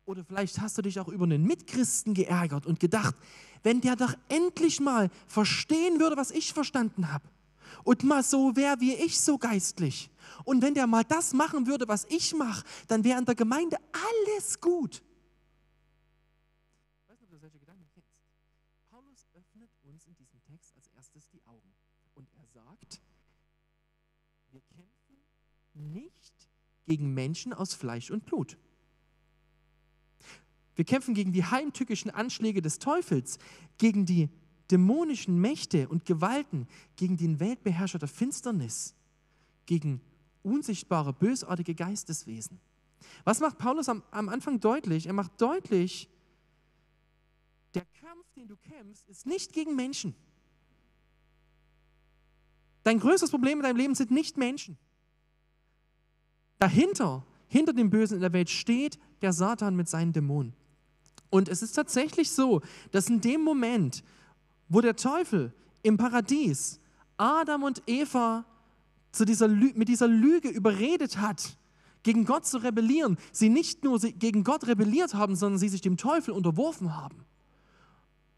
Oder 0.04 0.24
vielleicht 0.24 0.60
hast 0.60 0.76
du 0.78 0.82
dich 0.82 1.00
auch 1.00 1.08
über 1.08 1.24
einen 1.24 1.44
Mitchristen 1.44 2.14
geärgert 2.14 2.66
und 2.66 2.80
gedacht, 2.80 3.14
wenn 3.62 3.80
der 3.80 3.96
doch 3.96 4.14
endlich 4.28 4.80
mal 4.80 5.10
verstehen 5.26 6.00
würde, 6.00 6.16
was 6.16 6.30
ich 6.30 6.52
verstanden 6.52 7.12
habe 7.12 7.24
und 7.84 8.04
mal 8.04 8.22
so 8.22 8.56
wäre 8.56 8.80
wie 8.80 8.94
ich 8.94 9.20
so 9.20 9.38
geistlich. 9.38 10.10
Und 10.44 10.62
wenn 10.62 10.74
der 10.74 10.86
mal 10.86 11.04
das 11.04 11.32
machen 11.32 11.66
würde, 11.66 11.88
was 11.88 12.04
ich 12.06 12.34
mache, 12.34 12.64
dann 12.88 13.04
wäre 13.04 13.18
in 13.18 13.24
der 13.24 13.34
Gemeinde 13.34 13.76
alles 13.92 14.60
gut. 14.60 15.02
Ich 17.02 17.08
weiß 17.08 17.20
nicht, 17.20 17.28
ob 17.28 17.30
du 17.30 17.38
solche 17.38 17.58
Gedanken 17.58 17.88
kennst. 17.92 18.10
Paulus 18.90 19.26
öffnet 19.34 19.70
uns 19.82 20.06
in 20.06 20.14
diesem 20.16 20.42
Text 20.44 20.74
als 20.76 20.88
erstes 20.88 21.28
die 21.28 21.44
Augen. 21.46 21.74
Und 22.14 22.28
er 22.36 22.46
sagt, 22.46 23.00
wir 24.50 24.60
kämpfen 24.62 25.24
nicht 25.74 26.48
gegen 26.86 27.14
Menschen 27.14 27.52
aus 27.52 27.74
Fleisch 27.74 28.10
und 28.10 28.24
Blut. 28.24 28.58
Wir 30.74 30.84
kämpfen 30.84 31.14
gegen 31.14 31.32
die 31.32 31.44
heimtückischen 31.44 32.10
Anschläge 32.10 32.62
des 32.62 32.78
Teufels, 32.78 33.38
gegen 33.76 34.06
die 34.06 34.30
dämonischen 34.70 35.40
Mächte 35.40 35.88
und 35.88 36.04
Gewalten, 36.04 36.66
gegen 36.96 37.16
den 37.16 37.40
Weltbeherrscher 37.40 37.98
der 37.98 38.08
Finsternis, 38.08 38.94
gegen 39.66 40.00
unsichtbare, 40.42 41.12
bösartige 41.12 41.74
Geisteswesen. 41.74 42.60
Was 43.24 43.40
macht 43.40 43.58
Paulus 43.58 43.88
am, 43.88 44.02
am 44.10 44.28
Anfang 44.28 44.60
deutlich? 44.60 45.06
Er 45.06 45.12
macht 45.12 45.40
deutlich, 45.40 46.08
der 47.74 47.84
Kampf, 48.00 48.30
den 48.34 48.48
du 48.48 48.56
kämpfst, 48.56 49.08
ist 49.08 49.26
nicht 49.26 49.52
gegen 49.52 49.76
Menschen. 49.76 50.14
Dein 52.82 52.98
größtes 52.98 53.30
Problem 53.30 53.58
in 53.58 53.64
deinem 53.64 53.76
Leben 53.76 53.94
sind 53.94 54.10
nicht 54.10 54.36
Menschen. 54.36 54.76
Dahinter, 56.58 57.24
hinter 57.46 57.72
dem 57.72 57.90
Bösen 57.90 58.14
in 58.14 58.20
der 58.20 58.32
Welt 58.32 58.50
steht 58.50 58.98
der 59.22 59.32
Satan 59.32 59.76
mit 59.76 59.88
seinen 59.88 60.12
Dämonen. 60.12 60.54
Und 61.30 61.48
es 61.48 61.62
ist 61.62 61.72
tatsächlich 61.72 62.30
so, 62.30 62.60
dass 62.90 63.08
in 63.08 63.20
dem 63.20 63.42
Moment, 63.42 64.02
wo 64.70 64.80
der 64.80 64.96
Teufel 64.96 65.52
im 65.82 65.98
Paradies 65.98 66.80
Adam 67.18 67.64
und 67.64 67.82
Eva 67.86 68.46
zu 69.12 69.26
dieser, 69.26 69.48
mit 69.48 69.88
dieser 69.88 70.08
Lüge 70.08 70.48
überredet 70.48 71.18
hat, 71.18 71.58
gegen 72.02 72.24
Gott 72.24 72.46
zu 72.46 72.58
rebellieren, 72.58 73.18
sie 73.30 73.50
nicht 73.50 73.84
nur 73.84 73.98
gegen 73.98 74.42
Gott 74.42 74.66
rebelliert 74.66 75.12
haben, 75.12 75.36
sondern 75.36 75.58
sie 75.58 75.68
sich 75.68 75.82
dem 75.82 75.98
Teufel 75.98 76.32
unterworfen 76.32 76.96
haben. 76.96 77.26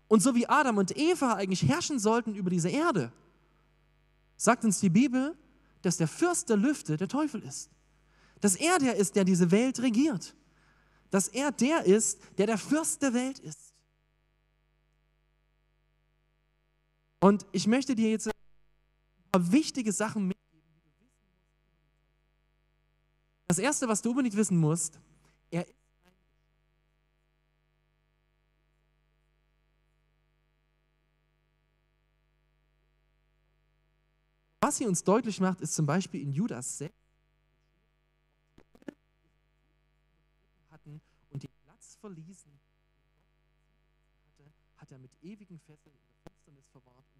Und 0.08 0.20
so 0.20 0.34
wie 0.34 0.48
Adam 0.48 0.78
und 0.78 0.96
Eva 0.96 1.34
eigentlich 1.34 1.68
herrschen 1.68 2.00
sollten 2.00 2.34
über 2.34 2.50
diese 2.50 2.70
Erde, 2.70 3.12
sagt 4.36 4.64
uns 4.64 4.80
die 4.80 4.90
Bibel, 4.90 5.36
dass 5.82 5.96
der 5.96 6.08
Fürst 6.08 6.48
der 6.48 6.56
Lüfte 6.56 6.96
der 6.96 7.08
Teufel 7.08 7.42
ist. 7.42 7.70
Dass 8.40 8.56
er 8.56 8.78
der 8.78 8.96
ist, 8.96 9.14
der 9.14 9.24
diese 9.24 9.50
Welt 9.50 9.80
regiert. 9.80 10.34
Dass 11.10 11.28
er 11.28 11.52
der 11.52 11.84
ist, 11.84 12.18
der 12.38 12.46
der 12.46 12.58
Fürst 12.58 13.02
der 13.02 13.14
Welt 13.14 13.38
ist. 13.38 13.71
Und 17.22 17.46
ich 17.52 17.68
möchte 17.68 17.94
dir 17.94 18.10
jetzt 18.10 18.26
ein 18.26 18.32
paar 19.30 19.52
wichtige 19.52 19.92
Sachen 19.92 20.26
mitgeben. 20.26 20.60
Das 23.46 23.58
Erste, 23.58 23.86
was 23.86 24.02
du 24.02 24.10
unbedingt 24.10 24.34
wissen 24.34 24.58
musst, 24.58 24.98
er 25.52 25.64
ist 25.68 25.76
Was 34.60 34.76
sie 34.76 34.86
uns 34.86 35.04
deutlich 35.04 35.38
macht, 35.40 35.60
ist 35.60 35.74
zum 35.74 35.86
Beispiel 35.86 36.22
in 36.22 36.32
Judas 36.32 36.78
6, 36.78 36.94
hatten 40.70 41.00
und 41.30 41.42
den 41.42 41.50
Platz 41.64 41.96
verließen, 42.00 42.50
hat 44.76 44.90
er 44.90 44.98
mit 44.98 45.10
ewigen 45.20 45.58
Fesseln 45.58 45.98
Finsternis 46.22 46.68
verwahrt 46.70 47.11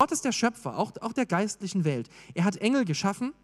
Gott 0.00 0.12
ist 0.12 0.24
der 0.24 0.32
Schöpfer, 0.32 0.78
auch, 0.78 0.92
auch 1.02 1.12
der 1.12 1.26
geistlichen 1.26 1.84
Welt. 1.84 2.08
Er 2.32 2.44
hat 2.44 2.56
Engel 2.56 2.86
geschaffen. 2.86 3.34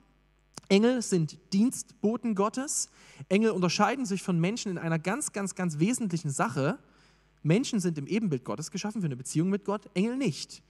Engel 0.71 1.03
sind 1.03 1.39
Dienstboten 1.53 2.35
Gottes. 2.35 2.89
Engel 3.29 3.51
unterscheiden 3.51 4.07
sich 4.07 4.23
von 4.23 4.41
Menschen 4.41 4.73
in 4.73 4.79
einer 4.79 4.99
ganz, 4.99 5.35
ganz, 5.35 5.55
ganz 5.55 5.81
wesentlichen 5.81 6.31
Sache. 6.31 6.79
Menschen 7.43 7.79
sind 7.79 7.99
im 7.99 8.07
Ebenbild 8.07 8.43
Gottes 8.45 8.71
geschaffen 8.71 9.03
für 9.03 9.05
eine 9.05 9.17
Beziehung 9.17 9.51
mit 9.51 9.67
Gott, 9.67 9.91
Engel 9.93 10.17
nicht. 10.17 10.63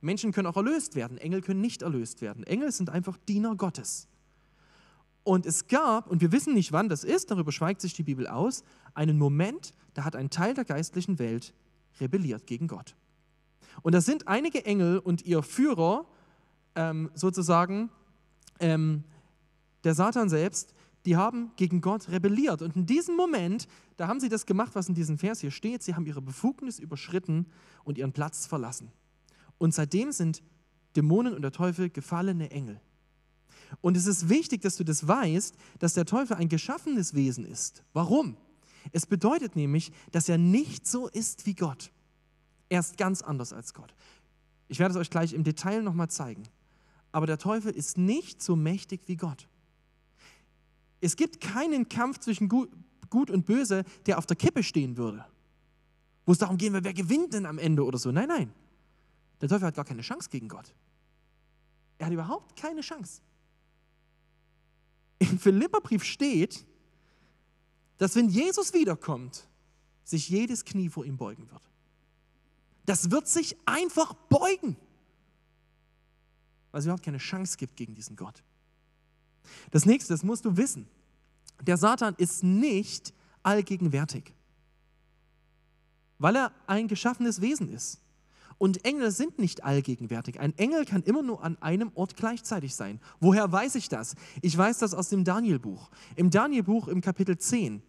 Menschen 0.00 0.32
können 0.32 0.46
auch 0.46 0.56
erlöst 0.56 0.94
werden, 0.94 1.18
Engel 1.18 1.42
können 1.42 1.60
nicht 1.60 1.82
erlöst 1.82 2.22
werden. 2.22 2.44
Engel 2.44 2.72
sind 2.72 2.88
einfach 2.88 3.18
Diener 3.28 3.54
Gottes. 3.54 4.08
Und 5.24 5.44
es 5.44 5.66
gab, 5.66 6.10
und 6.10 6.22
wir 6.22 6.32
wissen 6.32 6.54
nicht, 6.54 6.72
wann 6.72 6.88
das 6.88 7.04
ist, 7.04 7.30
darüber 7.30 7.52
schweigt 7.52 7.82
sich 7.82 7.92
die 7.92 8.02
Bibel 8.02 8.28
aus, 8.28 8.64
einen 8.94 9.18
Moment, 9.18 9.74
da 9.92 10.04
hat 10.04 10.16
ein 10.16 10.30
Teil 10.30 10.54
der 10.54 10.64
geistlichen 10.64 11.18
Welt 11.18 11.52
rebelliert 12.00 12.46
gegen 12.46 12.66
Gott. 12.66 12.96
Und 13.82 13.94
da 13.94 14.00
sind 14.00 14.28
einige 14.28 14.64
Engel 14.64 14.98
und 14.98 15.22
ihr 15.22 15.42
Führer, 15.42 16.06
ähm, 16.74 17.10
sozusagen, 17.14 17.90
ähm, 18.60 19.04
der 19.84 19.94
Satan 19.94 20.28
selbst, 20.28 20.74
die 21.04 21.16
haben 21.16 21.52
gegen 21.56 21.80
Gott 21.80 22.08
rebelliert. 22.08 22.62
Und 22.62 22.76
in 22.76 22.86
diesem 22.86 23.16
Moment, 23.16 23.68
da 23.96 24.08
haben 24.08 24.20
sie 24.20 24.28
das 24.28 24.46
gemacht, 24.46 24.74
was 24.74 24.88
in 24.88 24.94
diesem 24.94 25.18
Vers 25.18 25.40
hier 25.40 25.50
steht. 25.50 25.82
Sie 25.82 25.94
haben 25.94 26.06
ihre 26.06 26.22
Befugnis 26.22 26.78
überschritten 26.78 27.46
und 27.84 27.98
ihren 27.98 28.12
Platz 28.12 28.46
verlassen. 28.46 28.90
Und 29.58 29.74
seitdem 29.74 30.12
sind 30.12 30.42
Dämonen 30.96 31.34
und 31.34 31.42
der 31.42 31.52
Teufel 31.52 31.90
gefallene 31.90 32.50
Engel. 32.50 32.80
Und 33.80 33.96
es 33.96 34.06
ist 34.06 34.28
wichtig, 34.28 34.62
dass 34.62 34.76
du 34.76 34.84
das 34.84 35.06
weißt, 35.06 35.56
dass 35.78 35.94
der 35.94 36.06
Teufel 36.06 36.36
ein 36.36 36.48
geschaffenes 36.48 37.14
Wesen 37.14 37.44
ist. 37.44 37.84
Warum? 37.92 38.36
Es 38.92 39.06
bedeutet 39.06 39.56
nämlich, 39.56 39.92
dass 40.12 40.28
er 40.28 40.38
nicht 40.38 40.86
so 40.86 41.08
ist 41.08 41.46
wie 41.46 41.54
Gott. 41.54 41.90
Er 42.68 42.80
ist 42.80 42.96
ganz 42.96 43.22
anders 43.22 43.52
als 43.52 43.74
Gott. 43.74 43.94
Ich 44.68 44.78
werde 44.78 44.94
es 44.94 45.00
euch 45.00 45.10
gleich 45.10 45.32
im 45.32 45.44
Detail 45.44 45.82
nochmal 45.82 46.08
zeigen. 46.10 46.44
Aber 47.12 47.26
der 47.26 47.38
Teufel 47.38 47.72
ist 47.72 47.98
nicht 47.98 48.42
so 48.42 48.56
mächtig 48.56 49.02
wie 49.06 49.16
Gott. 49.16 49.48
Es 51.00 51.16
gibt 51.16 51.40
keinen 51.40 51.88
Kampf 51.88 52.18
zwischen 52.18 52.48
Gut 52.48 53.30
und 53.30 53.46
Böse, 53.46 53.84
der 54.06 54.18
auf 54.18 54.26
der 54.26 54.36
Kippe 54.36 54.62
stehen 54.62 54.96
würde. 54.96 55.24
Wo 56.26 56.32
es 56.32 56.38
darum 56.38 56.56
gehen 56.56 56.72
wird, 56.72 56.84
wer 56.84 56.94
gewinnt 56.94 57.34
denn 57.34 57.46
am 57.46 57.58
Ende 57.58 57.84
oder 57.84 57.98
so. 57.98 58.10
Nein, 58.10 58.28
nein. 58.28 58.52
Der 59.40 59.48
Teufel 59.48 59.66
hat 59.66 59.74
gar 59.74 59.84
keine 59.84 60.02
Chance 60.02 60.30
gegen 60.30 60.48
Gott. 60.48 60.74
Er 61.98 62.06
hat 62.06 62.12
überhaupt 62.12 62.56
keine 62.56 62.80
Chance. 62.80 63.20
Im 65.18 65.38
Philipperbrief 65.38 66.02
steht, 66.02 66.66
dass 67.98 68.16
wenn 68.16 68.28
Jesus 68.28 68.72
wiederkommt, 68.74 69.46
sich 70.02 70.28
jedes 70.28 70.64
Knie 70.64 70.88
vor 70.88 71.04
ihm 71.04 71.16
beugen 71.16 71.50
wird. 71.50 71.70
Das 72.86 73.10
wird 73.10 73.28
sich 73.28 73.56
einfach 73.66 74.14
beugen, 74.14 74.76
weil 76.70 76.80
es 76.80 76.84
überhaupt 76.84 77.04
keine 77.04 77.18
Chance 77.18 77.56
gibt 77.56 77.76
gegen 77.76 77.94
diesen 77.94 78.16
Gott. 78.16 78.42
Das 79.70 79.86
nächste, 79.86 80.12
das 80.12 80.22
musst 80.22 80.44
du 80.44 80.56
wissen. 80.56 80.88
Der 81.62 81.76
Satan 81.76 82.14
ist 82.18 82.42
nicht 82.42 83.14
allgegenwärtig, 83.42 84.34
weil 86.18 86.36
er 86.36 86.52
ein 86.66 86.88
geschaffenes 86.88 87.40
Wesen 87.40 87.68
ist. 87.68 88.00
Und 88.56 88.84
Engel 88.84 89.10
sind 89.10 89.38
nicht 89.38 89.64
allgegenwärtig. 89.64 90.38
Ein 90.38 90.56
Engel 90.58 90.84
kann 90.84 91.02
immer 91.02 91.22
nur 91.22 91.42
an 91.42 91.60
einem 91.60 91.90
Ort 91.94 92.16
gleichzeitig 92.16 92.74
sein. 92.74 93.00
Woher 93.20 93.50
weiß 93.50 93.74
ich 93.74 93.88
das? 93.88 94.14
Ich 94.42 94.56
weiß 94.56 94.78
das 94.78 94.94
aus 94.94 95.08
dem 95.08 95.24
Danielbuch. 95.24 95.90
Im 96.14 96.30
Danielbuch 96.30 96.88
im 96.88 97.00
Kapitel 97.00 97.36
10, 97.36 97.82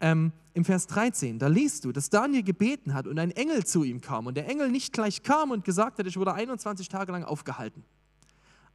ähm, 0.00 0.32
im 0.54 0.64
Vers 0.64 0.86
13, 0.86 1.38
da 1.38 1.48
liest 1.48 1.84
du, 1.84 1.92
dass 1.92 2.10
Daniel 2.10 2.42
gebeten 2.42 2.94
hat 2.94 3.06
und 3.06 3.18
ein 3.18 3.30
Engel 3.32 3.64
zu 3.64 3.84
ihm 3.84 4.00
kam 4.00 4.26
und 4.26 4.36
der 4.36 4.48
Engel 4.48 4.70
nicht 4.70 4.92
gleich 4.92 5.22
kam 5.22 5.50
und 5.50 5.64
gesagt 5.64 5.98
hat, 5.98 6.06
ich 6.06 6.16
wurde 6.16 6.34
21 6.34 6.88
Tage 6.88 7.12
lang 7.12 7.24
aufgehalten. 7.24 7.84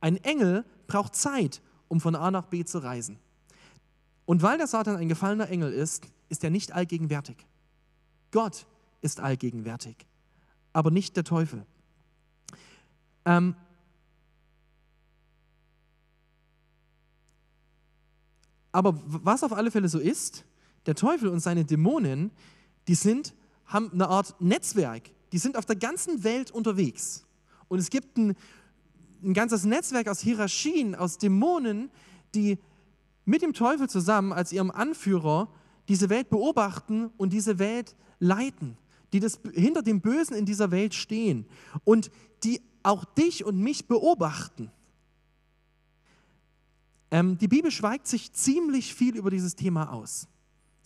Ein 0.01 0.17
Engel 0.17 0.65
braucht 0.88 1.15
Zeit, 1.15 1.61
um 1.88 2.01
von 2.01 2.15
A 2.15 2.31
nach 2.31 2.45
B 2.45 2.65
zu 2.65 2.79
reisen. 2.79 3.17
Und 4.25 4.41
weil 4.41 4.57
der 4.57 4.67
Satan 4.67 4.95
ein 4.95 5.09
gefallener 5.09 5.49
Engel 5.49 5.71
ist, 5.73 6.07
ist 6.29 6.43
er 6.43 6.49
nicht 6.49 6.73
allgegenwärtig. 6.73 7.38
Gott 8.31 8.65
ist 9.01 9.19
allgegenwärtig 9.19 10.05
aber 10.73 10.91
nicht 10.91 11.15
der 11.17 11.23
Teufel. 11.23 11.65
Ähm, 13.25 13.55
aber 18.71 18.99
was 19.05 19.43
auf 19.43 19.53
alle 19.53 19.71
Fälle 19.71 19.89
so 19.89 19.99
ist, 19.99 20.45
der 20.86 20.95
Teufel 20.95 21.29
und 21.29 21.39
seine 21.39 21.65
Dämonen, 21.65 22.31
die 22.88 22.95
sind, 22.95 23.33
haben 23.65 23.91
eine 23.93 24.07
Art 24.07 24.39
Netzwerk. 24.39 25.12
Die 25.31 25.38
sind 25.38 25.57
auf 25.57 25.65
der 25.65 25.75
ganzen 25.75 26.24
Welt 26.24 26.51
unterwegs. 26.51 27.25
Und 27.67 27.79
es 27.79 27.89
gibt 27.89 28.17
ein, 28.17 28.36
ein 29.24 29.33
ganzes 29.33 29.65
Netzwerk 29.65 30.07
aus 30.07 30.21
Hierarchien, 30.21 30.95
aus 30.95 31.17
Dämonen, 31.17 31.91
die 32.33 32.57
mit 33.25 33.41
dem 33.41 33.53
Teufel 33.53 33.89
zusammen 33.89 34.33
als 34.33 34.51
ihrem 34.51 34.71
Anführer 34.71 35.50
diese 35.88 36.09
Welt 36.09 36.29
beobachten 36.29 37.12
und 37.17 37.31
diese 37.31 37.59
Welt 37.59 37.95
leiten 38.19 38.77
die 39.13 39.19
das, 39.19 39.39
hinter 39.53 39.81
dem 39.81 40.01
Bösen 40.01 40.36
in 40.36 40.45
dieser 40.45 40.71
Welt 40.71 40.93
stehen 40.93 41.45
und 41.83 42.12
die 42.43 42.62
auch 42.83 43.05
dich 43.05 43.43
und 43.43 43.59
mich 43.59 43.88
beobachten. 43.88 44.71
Ähm, 47.12 47.38
die 47.38 47.48
Bibel 47.48 47.71
schweigt 47.71 48.07
sich 48.07 48.31
ziemlich 48.33 48.93
viel 48.93 49.15
über 49.15 49.31
dieses 49.31 49.55
Thema 49.55 49.91
aus. 49.91 50.27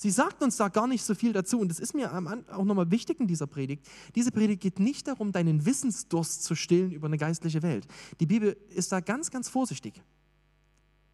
Sie 0.04 0.12
sagt 0.12 0.44
uns 0.44 0.58
da 0.58 0.68
gar 0.68 0.86
nicht 0.86 1.02
so 1.02 1.16
viel 1.16 1.32
dazu 1.32 1.62
und 1.62 1.70
das 1.70 1.80
ist 1.80 1.96
mir 1.96 2.12
auch 2.52 2.66
nochmal 2.66 2.92
wichtig 2.92 3.22
in 3.22 3.28
dieser 3.28 3.48
Predigt. 3.48 3.88
Diese 4.16 4.34
Predigt 4.34 4.60
geht 4.60 4.78
nicht 4.78 5.08
darum, 5.08 5.32
deinen 5.32 5.66
Wissensdurst 5.66 6.44
zu 6.44 6.56
stillen 6.56 6.92
über 6.92 7.08
eine 7.08 7.18
geistliche 7.18 7.64
Welt. 7.64 7.88
Die 8.20 8.26
Bibel 8.26 8.58
ist 8.76 8.92
da 8.92 9.00
ganz, 9.00 9.32
ganz 9.32 9.48
vorsichtig. 9.48 10.02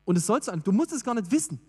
Und 0.06 0.17
es 0.17 0.25
sollst 0.25 0.47
du, 0.47 0.58
du 0.58 0.71
musst 0.71 0.91
es 0.91 1.04
gar 1.04 1.13
nicht 1.13 1.32
wissen. 1.32 1.60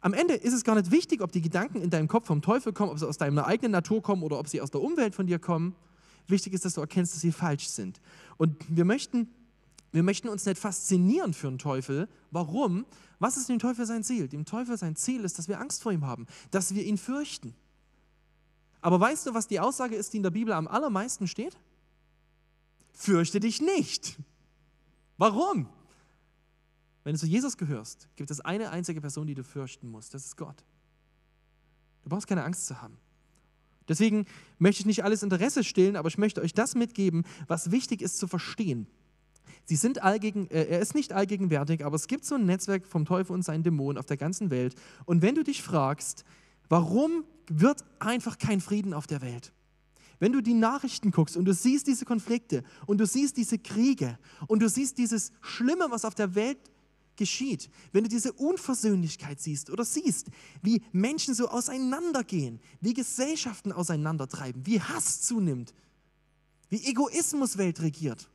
Am 0.00 0.12
Ende 0.12 0.34
ist 0.34 0.52
es 0.52 0.64
gar 0.64 0.74
nicht 0.74 0.90
wichtig, 0.90 1.22
ob 1.22 1.32
die 1.32 1.40
Gedanken 1.40 1.80
in 1.80 1.88
deinem 1.88 2.08
Kopf 2.08 2.26
vom 2.26 2.42
Teufel 2.42 2.74
kommen, 2.74 2.90
ob 2.90 2.98
sie 2.98 3.08
aus 3.08 3.16
deiner 3.16 3.46
eigenen 3.46 3.72
Natur 3.72 4.02
kommen 4.02 4.22
oder 4.22 4.38
ob 4.38 4.46
sie 4.46 4.60
aus 4.60 4.70
der 4.70 4.82
Umwelt 4.82 5.14
von 5.14 5.26
dir 5.26 5.38
kommen. 5.38 5.74
Wichtig 6.28 6.52
ist, 6.52 6.66
dass 6.66 6.74
du 6.74 6.82
erkennst, 6.82 7.14
dass 7.14 7.22
sie 7.22 7.32
falsch 7.32 7.68
sind. 7.68 8.02
Und 8.36 8.54
wir 8.68 8.84
möchten, 8.84 9.28
wir 9.96 10.02
möchten 10.02 10.28
uns 10.28 10.44
nicht 10.44 10.58
faszinieren 10.58 11.32
für 11.32 11.48
den 11.48 11.58
Teufel. 11.58 12.06
Warum? 12.30 12.84
Was 13.18 13.38
ist 13.38 13.48
dem 13.48 13.58
Teufel 13.58 13.86
sein 13.86 14.04
Ziel? 14.04 14.28
Dem 14.28 14.44
Teufel 14.44 14.76
sein 14.76 14.94
Ziel 14.94 15.24
ist, 15.24 15.38
dass 15.38 15.48
wir 15.48 15.58
Angst 15.58 15.82
vor 15.82 15.90
ihm 15.90 16.04
haben, 16.04 16.26
dass 16.50 16.74
wir 16.74 16.84
ihn 16.84 16.98
fürchten. 16.98 17.54
Aber 18.82 19.00
weißt 19.00 19.26
du, 19.26 19.32
was 19.32 19.48
die 19.48 19.58
Aussage 19.58 19.96
ist, 19.96 20.12
die 20.12 20.18
in 20.18 20.22
der 20.22 20.30
Bibel 20.30 20.52
am 20.52 20.68
allermeisten 20.68 21.26
steht? 21.26 21.56
Fürchte 22.92 23.40
dich 23.40 23.62
nicht. 23.62 24.18
Warum? 25.16 25.66
Wenn 27.02 27.14
du 27.14 27.18
zu 27.18 27.26
Jesus 27.26 27.56
gehörst, 27.56 28.06
gibt 28.16 28.30
es 28.30 28.40
eine 28.40 28.68
einzige 28.68 29.00
Person, 29.00 29.26
die 29.26 29.34
du 29.34 29.44
fürchten 29.44 29.88
musst. 29.88 30.12
Das 30.12 30.26
ist 30.26 30.36
Gott. 30.36 30.62
Du 32.02 32.10
brauchst 32.10 32.26
keine 32.26 32.44
Angst 32.44 32.66
zu 32.66 32.82
haben. 32.82 32.98
Deswegen 33.88 34.26
möchte 34.58 34.80
ich 34.80 34.86
nicht 34.86 35.04
alles 35.04 35.22
Interesse 35.22 35.64
stillen, 35.64 35.96
aber 35.96 36.08
ich 36.08 36.18
möchte 36.18 36.42
euch 36.42 36.52
das 36.52 36.74
mitgeben, 36.74 37.24
was 37.46 37.70
wichtig 37.70 38.02
ist 38.02 38.18
zu 38.18 38.28
verstehen. 38.28 38.86
Sie 39.64 39.76
sind 39.76 40.02
allgegen, 40.02 40.48
äh, 40.50 40.64
er 40.64 40.80
ist 40.80 40.94
nicht 40.94 41.12
allgegenwärtig, 41.12 41.84
aber 41.84 41.96
es 41.96 42.06
gibt 42.06 42.24
so 42.24 42.34
ein 42.34 42.46
Netzwerk 42.46 42.86
vom 42.86 43.04
Teufel 43.04 43.32
und 43.32 43.42
seinen 43.42 43.62
Dämonen 43.62 43.98
auf 43.98 44.06
der 44.06 44.16
ganzen 44.16 44.50
Welt. 44.50 44.74
Und 45.04 45.22
wenn 45.22 45.34
du 45.34 45.42
dich 45.42 45.62
fragst, 45.62 46.24
warum 46.68 47.24
wird 47.48 47.84
einfach 47.98 48.38
kein 48.38 48.60
Frieden 48.60 48.94
auf 48.94 49.06
der 49.06 49.22
Welt? 49.22 49.52
Wenn 50.18 50.32
du 50.32 50.40
die 50.40 50.54
Nachrichten 50.54 51.10
guckst 51.10 51.36
und 51.36 51.44
du 51.44 51.52
siehst 51.52 51.86
diese 51.86 52.04
Konflikte 52.04 52.64
und 52.86 52.98
du 52.98 53.06
siehst 53.06 53.36
diese 53.36 53.58
Kriege 53.58 54.18
und 54.46 54.62
du 54.62 54.68
siehst 54.68 54.98
dieses 54.98 55.32
Schlimme, 55.42 55.86
was 55.90 56.04
auf 56.04 56.14
der 56.14 56.34
Welt 56.34 56.58
geschieht, 57.16 57.70
wenn 57.92 58.04
du 58.04 58.08
diese 58.08 58.32
Unversöhnlichkeit 58.32 59.40
siehst 59.40 59.70
oder 59.70 59.84
siehst, 59.84 60.28
wie 60.62 60.82
Menschen 60.92 61.34
so 61.34 61.48
auseinandergehen, 61.48 62.60
wie 62.80 62.94
Gesellschaften 62.94 63.72
auseinandertreiben, 63.72 64.64
wie 64.66 64.80
Hass 64.80 65.22
zunimmt, 65.22 65.74
wie 66.68 66.84
Egoismus 66.84 67.58
Welt 67.58 67.80
regiert, 67.80 68.28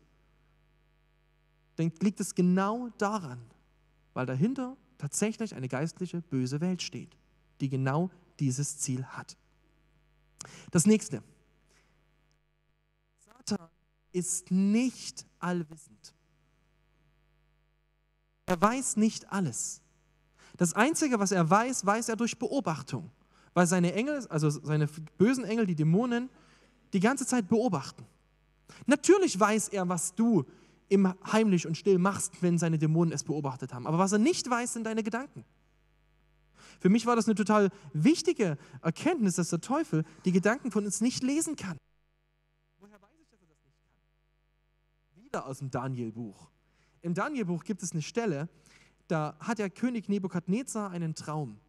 dann 1.81 1.91
liegt 2.01 2.19
es 2.19 2.35
genau 2.35 2.89
daran, 2.97 3.39
weil 4.13 4.25
dahinter 4.25 4.77
tatsächlich 4.97 5.55
eine 5.55 5.67
geistliche 5.67 6.21
böse 6.21 6.61
Welt 6.61 6.81
steht, 6.81 7.17
die 7.59 7.69
genau 7.69 8.09
dieses 8.39 8.77
Ziel 8.77 9.03
hat. 9.05 9.35
Das 10.71 10.85
nächste. 10.85 11.23
Satan 13.19 13.69
ist 14.11 14.51
nicht 14.51 15.25
allwissend. 15.39 16.13
Er 18.45 18.61
weiß 18.61 18.97
nicht 18.97 19.31
alles. 19.31 19.81
Das 20.57 20.73
Einzige, 20.73 21.19
was 21.19 21.31
er 21.31 21.49
weiß, 21.49 21.85
weiß 21.85 22.09
er 22.09 22.15
durch 22.15 22.37
Beobachtung, 22.37 23.09
weil 23.53 23.65
seine 23.65 23.93
Engel, 23.93 24.27
also 24.27 24.49
seine 24.49 24.87
bösen 25.17 25.45
Engel, 25.45 25.65
die 25.65 25.75
Dämonen, 25.75 26.29
die 26.93 26.99
ganze 26.99 27.25
Zeit 27.25 27.47
beobachten. 27.47 28.05
Natürlich 28.85 29.39
weiß 29.39 29.69
er, 29.69 29.87
was 29.87 30.13
du 30.13 30.45
im 30.91 31.13
heimlich 31.31 31.65
und 31.65 31.77
still 31.77 31.97
machst, 31.97 32.41
wenn 32.41 32.57
seine 32.57 32.77
Dämonen 32.77 33.13
es 33.13 33.23
beobachtet 33.23 33.73
haben. 33.73 33.87
Aber 33.87 33.97
was 33.97 34.11
er 34.11 34.19
nicht 34.19 34.49
weiß, 34.49 34.73
sind 34.73 34.83
deine 34.83 35.03
Gedanken. 35.03 35.45
Für 36.81 36.89
mich 36.89 37.05
war 37.05 37.15
das 37.15 37.27
eine 37.27 37.35
total 37.35 37.69
wichtige 37.93 38.57
Erkenntnis, 38.81 39.35
dass 39.35 39.49
der 39.51 39.61
Teufel 39.61 40.03
die 40.25 40.33
Gedanken 40.33 40.69
von 40.69 40.83
uns 40.83 40.99
nicht 40.99 41.23
lesen 41.23 41.55
kann. 41.55 41.77
Woher 42.77 43.01
weiß 43.01 43.09
ich, 43.21 43.29
dass 43.29 43.39
er 43.41 43.47
das 43.47 43.63
nicht 43.63 43.77
kann? 43.79 45.23
Wieder 45.23 45.45
aus 45.45 45.59
dem 45.59 45.71
Daniel-Buch. 45.71 46.49
Im 47.01 47.13
Danielbuch 47.13 47.63
gibt 47.63 47.83
es 47.83 47.93
eine 47.93 48.01
Stelle, 48.01 48.49
da 49.07 49.37
hat 49.39 49.59
der 49.59 49.69
König 49.69 50.09
Nebukadnezar 50.09 50.91
einen 50.91 51.15
Traum 51.15 51.61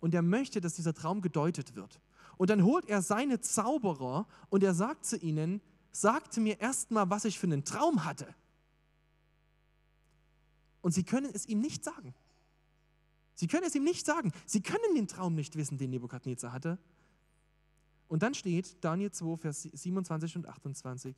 und 0.00 0.14
er 0.14 0.22
möchte, 0.22 0.62
dass 0.62 0.72
dieser 0.72 0.94
Traum 0.94 1.20
gedeutet 1.20 1.76
wird. 1.76 2.00
Und 2.38 2.48
dann 2.48 2.64
holt 2.64 2.86
er 2.86 3.02
seine 3.02 3.40
Zauberer 3.40 4.26
und 4.48 4.62
er 4.62 4.72
sagt 4.72 5.04
zu 5.04 5.18
ihnen, 5.18 5.60
sagte 5.92 6.40
mir 6.40 6.60
erstmal, 6.60 7.10
was 7.10 7.26
ich 7.26 7.38
für 7.38 7.46
einen 7.46 7.64
Traum 7.64 8.06
hatte. 8.06 8.34
Und 10.82 10.92
sie 10.92 11.04
können 11.04 11.30
es 11.32 11.46
ihm 11.46 11.60
nicht 11.60 11.84
sagen. 11.84 12.14
Sie 13.34 13.46
können 13.46 13.64
es 13.66 13.74
ihm 13.74 13.84
nicht 13.84 14.04
sagen. 14.06 14.32
Sie 14.46 14.62
können 14.62 14.94
den 14.94 15.08
Traum 15.08 15.34
nicht 15.34 15.56
wissen, 15.56 15.78
den 15.78 15.90
Nebukadnezar 15.90 16.52
hatte. 16.52 16.78
Und 18.08 18.22
dann 18.22 18.34
steht 18.34 18.82
Daniel 18.84 19.10
2, 19.10 19.36
Vers 19.36 19.62
27 19.62 20.36
und 20.36 20.46
28. 20.46 21.16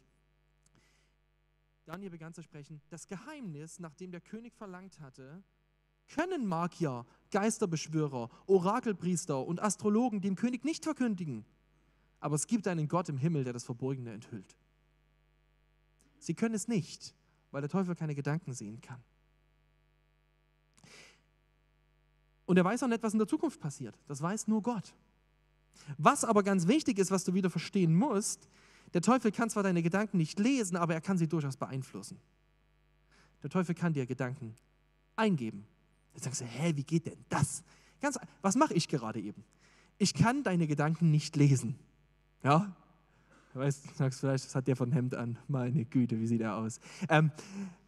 Daniel 1.84 2.10
begann 2.10 2.32
zu 2.32 2.42
sprechen, 2.42 2.80
das 2.90 3.08
Geheimnis, 3.08 3.78
nach 3.78 3.94
dem 3.94 4.12
der 4.12 4.20
König 4.20 4.54
verlangt 4.54 5.00
hatte, 5.00 5.42
können 6.08 6.46
Magier, 6.46 7.06
Geisterbeschwörer, 7.30 8.30
Orakelpriester 8.46 9.44
und 9.44 9.60
Astrologen 9.60 10.20
dem 10.20 10.36
König 10.36 10.64
nicht 10.64 10.84
verkündigen. 10.84 11.44
Aber 12.20 12.36
es 12.36 12.46
gibt 12.46 12.68
einen 12.68 12.86
Gott 12.86 13.08
im 13.08 13.18
Himmel, 13.18 13.44
der 13.44 13.52
das 13.52 13.64
Verborgene 13.64 14.12
enthüllt. 14.12 14.56
Sie 16.18 16.34
können 16.34 16.54
es 16.54 16.68
nicht, 16.68 17.14
weil 17.50 17.62
der 17.62 17.70
Teufel 17.70 17.96
keine 17.96 18.14
Gedanken 18.14 18.52
sehen 18.52 18.80
kann. 18.80 19.02
Und 22.46 22.56
er 22.56 22.64
weiß 22.64 22.82
auch 22.82 22.88
nicht, 22.88 23.02
was 23.02 23.12
in 23.12 23.18
der 23.18 23.28
Zukunft 23.28 23.60
passiert. 23.60 23.98
Das 24.08 24.20
weiß 24.20 24.48
nur 24.48 24.62
Gott. 24.62 24.94
Was 25.98 26.24
aber 26.24 26.42
ganz 26.42 26.66
wichtig 26.66 26.98
ist, 26.98 27.10
was 27.10 27.24
du 27.24 27.34
wieder 27.34 27.50
verstehen 27.50 27.94
musst, 27.94 28.48
Der 28.92 29.00
Teufel 29.00 29.32
kann 29.32 29.48
zwar 29.48 29.62
deine 29.62 29.82
Gedanken 29.82 30.18
nicht 30.18 30.38
lesen, 30.38 30.76
aber 30.76 30.94
er 30.94 31.00
kann 31.00 31.18
sie 31.18 31.28
durchaus 31.28 31.56
beeinflussen. 31.56 32.18
Der 33.42 33.50
Teufel 33.50 33.74
kann 33.74 33.92
dir 33.92 34.06
Gedanken 34.06 34.54
eingeben. 35.16 35.66
Dann 36.12 36.22
sagst 36.22 36.42
du, 36.42 36.44
hä, 36.44 36.72
wie 36.76 36.84
geht 36.84 37.06
denn 37.06 37.24
das? 37.28 37.62
Ganz, 38.00 38.18
was 38.42 38.56
mache 38.56 38.74
ich 38.74 38.88
gerade 38.88 39.20
eben? 39.20 39.44
Ich 39.98 40.14
kann 40.14 40.42
deine 40.42 40.66
Gedanken 40.66 41.10
nicht 41.10 41.36
lesen. 41.36 41.78
Ja? 42.42 42.74
Du 43.54 43.60
weißt, 43.60 43.96
sagst 43.96 44.20
vielleicht, 44.20 44.44
was 44.46 44.54
hat 44.54 44.66
der 44.66 44.76
von 44.76 44.92
Hemd 44.92 45.14
an? 45.14 45.38
Meine 45.48 45.84
Güte, 45.84 46.18
wie 46.20 46.26
sieht 46.26 46.40
er 46.40 46.56
aus? 46.56 46.80
Ähm, 47.08 47.30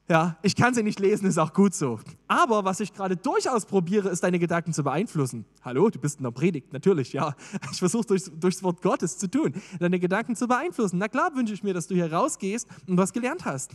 ja, 0.06 0.36
ich 0.42 0.54
kann 0.54 0.74
sie 0.74 0.82
nicht 0.82 1.00
lesen, 1.00 1.26
ist 1.26 1.38
auch 1.38 1.54
gut 1.54 1.74
so. 1.74 1.98
Aber 2.28 2.64
was 2.64 2.80
ich 2.80 2.92
gerade 2.92 3.16
durchaus 3.16 3.64
probiere, 3.64 4.10
ist 4.10 4.22
deine 4.22 4.38
Gedanken 4.38 4.74
zu 4.74 4.84
beeinflussen. 4.84 5.46
Hallo, 5.62 5.88
du 5.88 5.98
bist 5.98 6.18
in 6.18 6.24
der 6.24 6.30
Predigt, 6.30 6.74
natürlich, 6.74 7.14
ja. 7.14 7.34
Ich 7.72 7.78
versuche 7.78 8.06
durchs, 8.06 8.30
durchs 8.38 8.62
Wort 8.62 8.82
Gottes 8.82 9.16
zu 9.16 9.30
tun, 9.30 9.54
deine 9.80 9.98
Gedanken 9.98 10.36
zu 10.36 10.46
beeinflussen. 10.46 10.98
Na 10.98 11.08
klar 11.08 11.34
wünsche 11.34 11.54
ich 11.54 11.62
mir, 11.62 11.72
dass 11.72 11.86
du 11.86 11.94
hier 11.94 12.12
rausgehst 12.12 12.68
und 12.86 12.98
was 12.98 13.14
gelernt 13.14 13.46
hast. 13.46 13.72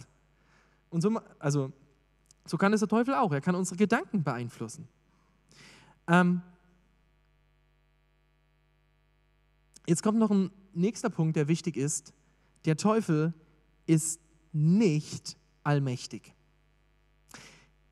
Und 0.92 1.02
so, 1.02 1.20
also, 1.40 1.72
so 2.46 2.58
kann 2.58 2.74
es 2.74 2.82
der 2.82 2.90
Teufel 2.90 3.16
auch. 3.16 3.32
Er 3.32 3.42
kann 3.42 3.56
unsere 3.56 3.78
Gedanken 3.78 4.24
beeinflussen. 4.24 4.88
Ähm, 6.08 6.42
jetzt 9.88 10.04
kommt 10.04 10.20
noch 10.20 10.30
ein 10.30 10.52
nächster 10.76 11.10
Punkt, 11.10 11.36
der 11.36 11.48
wichtig 11.48 11.76
ist. 11.76 12.14
Der 12.66 12.78
Teufel 12.78 13.34
ist 13.88 14.20
nicht 14.52 15.39
allmächtig. 15.70 16.34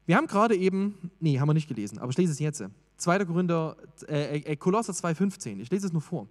Wir 0.07 0.17
haben 0.17 0.25
gerade 0.25 0.55
eben, 0.55 1.11
nee, 1.19 1.39
haben 1.39 1.47
wir 1.47 1.53
nicht 1.53 1.67
gelesen, 1.67 1.99
aber 1.99 2.09
ich 2.09 2.17
lese 2.17 2.31
es 2.31 2.39
jetzt. 2.39 2.63
2. 2.97 3.25
Korinther, 3.25 3.77
äh, 4.07 4.37
äh, 4.39 4.55
Kolosser 4.55 4.93
2,15, 4.93 5.59
ich 5.59 5.69
lese 5.69 5.85
es 5.85 5.93
nur 5.93 6.01
vor. 6.01 6.27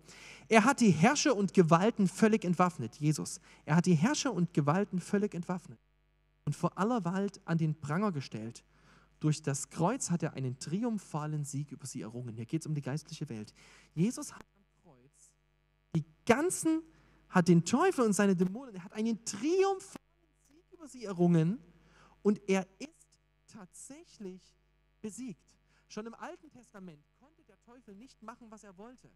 Er 0.49 0.65
hat 0.65 0.81
die 0.81 0.91
Herrscher 0.91 1.37
und 1.37 1.55
Gewalten 1.55 2.09
völlig 2.09 2.45
entwaffnet, 2.45 2.97
Jesus. 2.97 3.41
Er 3.65 3.77
hat 3.77 3.87
die 3.87 3.95
Herrscher 3.95 4.33
und 4.35 4.53
Gewalten 4.53 4.99
völlig 4.99 5.35
entwaffnet 5.35 5.79
und 6.45 6.57
vor 6.57 6.77
aller 6.77 7.05
Welt 7.05 7.41
an 7.45 7.59
den 7.59 7.79
Pranger 7.79 8.11
gestellt. 8.11 8.65
Durch 9.21 9.41
das 9.41 9.71
Kreuz 9.71 10.11
hat 10.11 10.25
er 10.25 10.33
einen 10.35 10.59
triumphalen 10.59 11.45
Sieg 11.45 11.71
über 11.71 11.87
sie 11.87 12.03
errungen. 12.03 12.35
Hier 12.35 12.47
geht 12.47 12.63
es 12.63 12.67
um 12.67 12.75
die 12.75 12.83
geistliche 12.83 13.29
Welt. 13.29 13.55
Jesus 13.95 14.33
hat 14.33 14.45
am 14.57 14.83
Kreuz 14.83 15.31
die 15.95 16.05
ganzen, 16.25 16.83
hat 17.29 17.47
den 17.47 17.65
Teufel 17.65 18.05
und 18.05 18.15
seine 18.15 18.35
Dämonen, 18.35 18.75
er 18.75 18.83
hat 18.83 18.93
einen 18.95 19.25
triumphalen 19.25 20.06
über 20.87 20.89
sie 20.89 21.05
errungen 21.05 21.59
und 22.23 22.41
er 22.49 22.67
ist 22.79 23.21
tatsächlich 23.49 24.41
besiegt. 25.01 25.43
Schon 25.89 26.07
im 26.07 26.15
Alten 26.15 26.49
Testament 26.51 27.05
konnte 27.19 27.43
der 27.45 27.61
Teufel 27.61 27.95
nicht 27.95 28.23
machen, 28.23 28.51
was 28.51 28.63
er 28.63 28.77
wollte. 28.79 29.11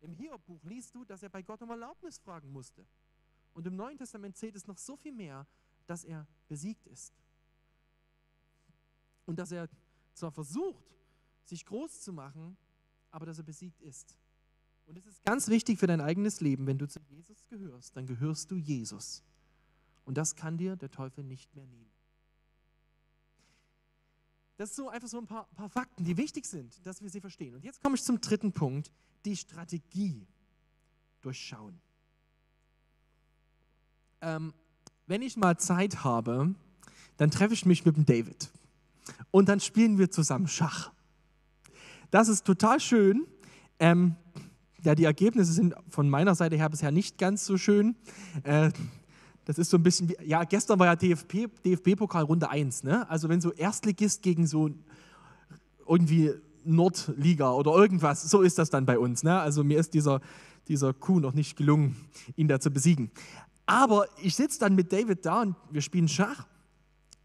Im 0.00 0.12
Hiob-Buch 0.12 0.64
liest 0.64 0.94
du, 0.94 1.04
dass 1.04 1.22
er 1.22 1.28
bei 1.28 1.42
Gott 1.42 1.62
um 1.62 1.70
Erlaubnis 1.70 2.18
fragen 2.18 2.50
musste. 2.50 2.84
Und 3.54 3.66
im 3.66 3.76
Neuen 3.76 3.96
Testament 3.96 4.36
zählt 4.36 4.56
es 4.56 4.66
noch 4.66 4.78
so 4.78 4.96
viel 4.96 5.12
mehr, 5.12 5.46
dass 5.86 6.04
er 6.04 6.26
besiegt 6.48 6.86
ist. 6.86 7.12
Und 9.26 9.38
dass 9.38 9.52
er 9.52 9.68
zwar 10.14 10.32
versucht, 10.32 10.84
sich 11.44 11.64
groß 11.64 12.00
zu 12.00 12.12
machen, 12.12 12.56
aber 13.10 13.26
dass 13.26 13.38
er 13.38 13.44
besiegt 13.44 13.80
ist. 13.80 14.16
Und 14.86 14.98
es 14.98 15.06
ist 15.06 15.22
ganz 15.24 15.46
wichtig 15.48 15.78
für 15.78 15.86
dein 15.86 16.00
eigenes 16.00 16.40
Leben, 16.40 16.66
wenn 16.66 16.78
du 16.78 16.88
zu 16.88 16.98
Jesus 17.08 17.46
gehörst, 17.46 17.96
dann 17.96 18.06
gehörst 18.06 18.50
du 18.50 18.56
Jesus. 18.56 19.22
Und 20.04 20.16
das 20.18 20.36
kann 20.36 20.56
dir 20.56 20.76
der 20.76 20.90
Teufel 20.90 21.24
nicht 21.24 21.54
mehr 21.54 21.66
nehmen. 21.66 21.90
Das 24.56 24.74
sind 24.74 24.84
so 24.84 24.90
einfach 24.90 25.08
so 25.08 25.18
ein 25.18 25.26
paar, 25.26 25.48
paar 25.54 25.68
Fakten, 25.68 26.04
die 26.04 26.16
wichtig 26.16 26.46
sind, 26.46 26.84
dass 26.86 27.02
wir 27.02 27.10
sie 27.10 27.20
verstehen. 27.20 27.54
Und 27.54 27.64
jetzt 27.64 27.82
komme 27.82 27.96
ich 27.96 28.02
zum 28.02 28.20
dritten 28.20 28.52
Punkt, 28.52 28.92
die 29.24 29.36
Strategie 29.36 30.26
durchschauen. 31.20 31.80
Ähm, 34.20 34.52
wenn 35.06 35.22
ich 35.22 35.36
mal 35.36 35.58
Zeit 35.58 36.04
habe, 36.04 36.54
dann 37.16 37.30
treffe 37.30 37.54
ich 37.54 37.66
mich 37.66 37.84
mit 37.84 37.96
dem 37.96 38.06
David 38.06 38.50
und 39.30 39.48
dann 39.48 39.60
spielen 39.60 39.98
wir 39.98 40.10
zusammen 40.10 40.48
Schach. 40.48 40.92
Das 42.10 42.28
ist 42.28 42.44
total 42.44 42.78
schön. 42.78 43.26
Ähm, 43.78 44.16
ja, 44.84 44.94
die 44.94 45.04
Ergebnisse 45.04 45.52
sind 45.52 45.74
von 45.88 46.08
meiner 46.08 46.34
Seite 46.34 46.56
her 46.56 46.68
bisher 46.68 46.90
nicht 46.90 47.18
ganz 47.18 47.46
so 47.46 47.56
schön. 47.56 47.96
Äh, 48.42 48.70
das 49.44 49.58
ist 49.58 49.70
so 49.70 49.76
ein 49.76 49.82
bisschen 49.82 50.08
wie, 50.08 50.16
ja, 50.24 50.44
gestern 50.44 50.78
war 50.78 50.86
ja 50.86 50.96
DFB, 50.96 51.48
DFB-Pokal 51.64 52.24
Runde 52.24 52.48
1, 52.48 52.84
ne? 52.84 53.08
Also 53.10 53.28
wenn 53.28 53.40
so 53.40 53.52
Erstligist 53.52 54.22
gegen 54.22 54.46
so 54.46 54.70
irgendwie 55.86 56.32
Nordliga 56.64 57.52
oder 57.52 57.72
irgendwas, 57.72 58.22
so 58.22 58.42
ist 58.42 58.58
das 58.58 58.70
dann 58.70 58.86
bei 58.86 58.98
uns, 58.98 59.22
ne? 59.22 59.40
Also 59.40 59.64
mir 59.64 59.78
ist 59.78 59.94
dieser, 59.94 60.20
dieser 60.68 60.94
Kuh 60.94 61.18
noch 61.18 61.34
nicht 61.34 61.56
gelungen, 61.56 61.96
ihn 62.36 62.46
da 62.46 62.60
zu 62.60 62.70
besiegen. 62.70 63.10
Aber 63.66 64.06
ich 64.22 64.36
sitze 64.36 64.60
dann 64.60 64.74
mit 64.74 64.92
David 64.92 65.26
da 65.26 65.42
und 65.42 65.56
wir 65.70 65.82
spielen 65.82 66.08
Schach 66.08 66.46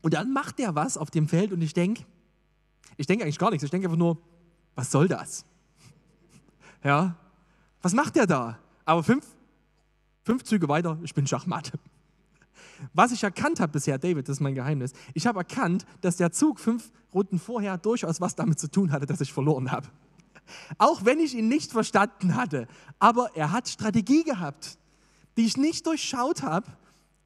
und 0.01 0.13
dann 0.13 0.33
macht 0.33 0.59
der 0.59 0.75
was 0.75 0.97
auf 0.97 1.11
dem 1.11 1.27
Feld 1.27 1.51
und 1.51 1.61
ich 1.61 1.73
denke, 1.73 2.03
ich 2.95 3.05
denke 3.05 3.23
eigentlich 3.23 3.39
gar 3.39 3.51
nichts, 3.51 3.63
ich 3.63 3.71
denke 3.71 3.87
einfach 3.87 3.97
nur, 3.97 4.17
was 4.75 4.91
soll 4.91 5.07
das? 5.07 5.45
Ja, 6.83 7.15
was 7.81 7.93
macht 7.93 8.15
der 8.15 8.25
da? 8.25 8.57
Aber 8.85 9.03
fünf, 9.03 9.25
fünf 10.23 10.43
Züge 10.43 10.67
weiter, 10.67 10.97
ich 11.03 11.13
bin 11.13 11.27
Schachmatt. 11.27 11.73
Was 12.93 13.11
ich 13.11 13.23
erkannt 13.23 13.59
habe 13.59 13.71
bisher, 13.71 13.97
David, 13.97 14.27
das 14.27 14.37
ist 14.37 14.41
mein 14.41 14.55
Geheimnis, 14.55 14.93
ich 15.13 15.27
habe 15.27 15.39
erkannt, 15.39 15.85
dass 16.01 16.17
der 16.17 16.31
Zug 16.31 16.59
fünf 16.59 16.91
Runden 17.13 17.39
vorher 17.39 17.77
durchaus 17.77 18.21
was 18.21 18.35
damit 18.35 18.59
zu 18.59 18.69
tun 18.69 18.91
hatte, 18.91 19.05
dass 19.05 19.21
ich 19.21 19.31
verloren 19.33 19.71
habe. 19.71 19.87
Auch 20.77 21.05
wenn 21.05 21.19
ich 21.19 21.35
ihn 21.35 21.47
nicht 21.47 21.71
verstanden 21.71 22.35
hatte. 22.35 22.67
Aber 22.99 23.35
er 23.35 23.51
hat 23.51 23.67
Strategie 23.67 24.23
gehabt, 24.23 24.77
die 25.35 25.45
ich 25.45 25.57
nicht 25.57 25.85
durchschaut 25.85 26.41
habe, 26.41 26.67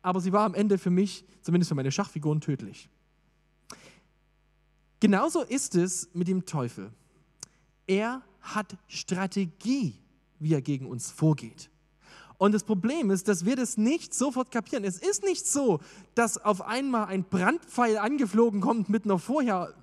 aber 0.01 0.19
sie 0.19 0.33
war 0.33 0.45
am 0.45 0.53
Ende 0.53 0.77
für 0.77 0.89
mich, 0.89 1.25
zumindest 1.41 1.69
für 1.69 1.75
meine 1.75 1.91
Schachfiguren, 1.91 2.41
tödlich. 2.41 2.89
Genauso 4.99 5.41
ist 5.41 5.75
es 5.75 6.09
mit 6.13 6.27
dem 6.27 6.45
Teufel. 6.45 6.91
Er 7.87 8.21
hat 8.41 8.77
Strategie, 8.87 9.97
wie 10.39 10.53
er 10.53 10.61
gegen 10.61 10.85
uns 10.85 11.09
vorgeht. 11.09 11.70
Und 12.41 12.53
das 12.53 12.63
Problem 12.63 13.11
ist, 13.11 13.27
dass 13.27 13.45
wir 13.45 13.55
das 13.55 13.77
nicht 13.77 14.15
sofort 14.15 14.49
kapieren. 14.49 14.83
Es 14.83 14.97
ist 14.97 15.23
nicht 15.23 15.45
so, 15.45 15.79
dass 16.15 16.39
auf 16.39 16.63
einmal 16.63 17.05
ein 17.05 17.23
Brandpfeil 17.23 17.99
angeflogen 17.99 18.61
kommt 18.61 18.89
mit 18.89 19.05
einer 19.05 19.19
vorher 19.19 19.75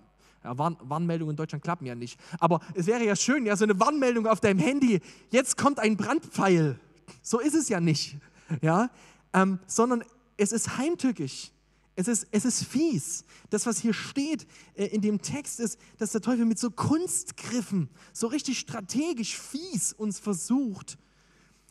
ja, 0.42 0.58
Warn 0.58 0.76
Warnmeldungen 0.80 1.34
in 1.34 1.36
Deutschland 1.36 1.62
klappen 1.62 1.86
ja 1.86 1.94
nicht. 1.94 2.18
Aber 2.40 2.58
es 2.74 2.88
wäre 2.88 3.04
ja 3.04 3.14
schön, 3.14 3.46
ja, 3.46 3.56
so 3.56 3.62
eine 3.62 3.78
Warnmeldung 3.78 4.26
auf 4.26 4.40
deinem 4.40 4.58
Handy, 4.58 5.00
jetzt 5.30 5.56
kommt 5.56 5.78
ein 5.78 5.96
Brandpfeil. 5.96 6.80
So 7.22 7.38
ist 7.38 7.54
es 7.54 7.68
ja 7.68 7.78
nicht. 7.78 8.16
Ja? 8.60 8.90
Ähm, 9.32 9.60
sondern 9.68 10.02
es 10.36 10.50
ist 10.50 10.78
heimtückisch. 10.78 11.52
Es 11.94 12.08
ist, 12.08 12.26
es 12.32 12.44
ist 12.44 12.64
fies. 12.64 13.24
Das, 13.50 13.66
was 13.66 13.78
hier 13.78 13.94
steht 13.94 14.48
äh, 14.74 14.86
in 14.86 15.00
dem 15.00 15.22
Text, 15.22 15.60
ist, 15.60 15.78
dass 15.98 16.10
der 16.10 16.22
Teufel 16.22 16.44
mit 16.44 16.58
so 16.58 16.72
Kunstgriffen, 16.72 17.88
so 18.12 18.26
richtig 18.26 18.58
strategisch 18.58 19.38
fies 19.38 19.92
uns 19.92 20.18
versucht, 20.18 20.98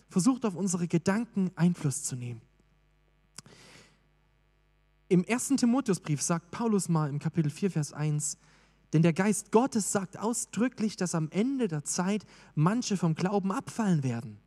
versucht 0.09 0.45
auf 0.45 0.55
unsere 0.55 0.87
Gedanken 0.87 1.51
Einfluss 1.55 2.03
zu 2.03 2.15
nehmen. 2.15 2.41
Im 5.09 5.23
ersten 5.23 5.57
Timotheusbrief 5.57 6.21
sagt 6.21 6.51
Paulus 6.51 6.89
mal 6.89 7.09
im 7.09 7.19
Kapitel 7.19 7.49
4, 7.49 7.71
Vers 7.71 7.93
1, 7.93 8.37
denn 8.93 9.01
der 9.01 9.13
Geist 9.13 9.51
Gottes 9.51 9.91
sagt 9.91 10.17
ausdrücklich, 10.17 10.95
dass 10.95 11.15
am 11.15 11.29
Ende 11.31 11.67
der 11.67 11.83
Zeit 11.83 12.25
manche 12.55 12.97
vom 12.97 13.15
Glauben 13.15 13.51
abfallen 13.51 14.03
werden. 14.03 14.39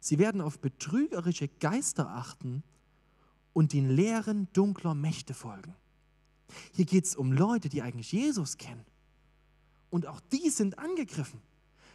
Sie 0.00 0.18
werden 0.18 0.40
auf 0.40 0.60
betrügerische 0.60 1.48
Geister 1.48 2.08
achten 2.08 2.62
und 3.52 3.72
den 3.72 3.90
Lehren 3.90 4.48
dunkler 4.52 4.94
Mächte 4.94 5.34
folgen. 5.34 5.74
Hier 6.72 6.84
geht 6.84 7.04
es 7.04 7.16
um 7.16 7.32
Leute, 7.32 7.68
die 7.68 7.82
eigentlich 7.82 8.12
Jesus 8.12 8.56
kennen. 8.56 8.84
Und 9.90 10.06
auch 10.06 10.20
die 10.32 10.50
sind 10.50 10.78
angegriffen. 10.78 11.40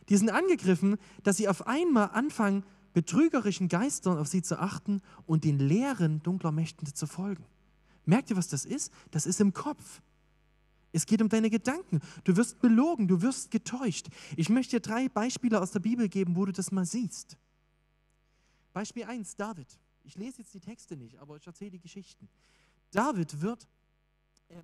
Die 0.10 0.18
sind 0.18 0.30
angegriffen, 0.30 0.98
dass 1.24 1.38
sie 1.38 1.48
auf 1.48 1.68
einmal 1.68 2.10
anfangen, 2.10 2.64
betrügerischen 2.94 3.68
Geistern 3.68 4.18
auf 4.18 4.28
sie 4.28 4.42
zu 4.42 4.60
achten 4.60 5.02
und 5.26 5.44
den 5.44 5.60
Lehren 5.60 6.22
dunkler 6.24 6.52
Mächten 6.52 6.88
zu 6.94 7.08
folgen. 7.08 7.46
Merkt 8.06 8.30
ihr, 8.30 8.38
was 8.38 8.48
das 8.48 8.66
ist? 8.66 8.92
Das 9.12 9.26
ist 9.26 9.40
im 9.42 9.54
Kopf. 9.54 10.02
Es 10.92 11.06
geht 11.06 11.22
um 11.22 11.30
deine 11.30 11.50
Gedanken. 11.50 12.02
Du 12.24 12.38
wirst 12.38 12.60
belogen, 12.60 13.08
du 13.08 13.22
wirst 13.22 13.50
getäuscht. 13.50 14.10
Ich 14.38 14.50
möchte 14.50 14.78
dir 14.78 14.82
drei 14.82 15.10
Beispiele 15.10 15.60
aus 15.60 15.72
der 15.72 15.80
Bibel 15.80 16.08
geben, 16.08 16.36
wo 16.36 16.46
du 16.46 16.52
das 16.52 16.72
mal 16.72 16.86
siehst. 16.86 17.38
Beispiel 18.74 19.04
1, 19.04 19.36
David. 19.36 19.68
Ich 20.04 20.16
lese 20.16 20.40
jetzt 20.40 20.54
die 20.54 20.60
Texte 20.60 20.96
nicht, 20.96 21.18
aber 21.18 21.38
ich 21.38 21.48
erzähle 21.48 21.72
die 21.72 21.80
Geschichten. 21.80 22.30
David 22.92 23.42
wird, 23.42 23.68
äh, 24.50 24.62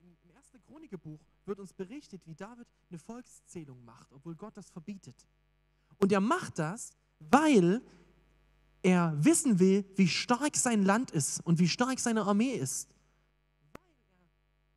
im 0.00 0.30
ersten 0.34 0.60
Chronikebuch 0.62 1.20
wird 1.44 1.60
uns 1.60 1.72
berichtet, 1.72 2.26
wie 2.26 2.34
David 2.34 2.66
eine 2.88 2.98
Volkszählung 2.98 3.84
macht, 3.84 4.12
obwohl 4.12 4.34
Gott 4.34 4.56
das 4.56 4.70
verbietet. 4.70 5.26
Und 5.98 6.10
er 6.10 6.20
macht 6.20 6.58
das, 6.58 6.92
weil 7.20 7.82
er 8.82 9.12
wissen 9.22 9.58
will, 9.58 9.84
wie 9.96 10.08
stark 10.08 10.56
sein 10.56 10.82
Land 10.82 11.10
ist 11.10 11.44
und 11.44 11.58
wie 11.58 11.68
stark 11.68 11.98
seine 11.98 12.22
Armee 12.22 12.52
ist. 12.52 12.88
Weil 13.72 13.82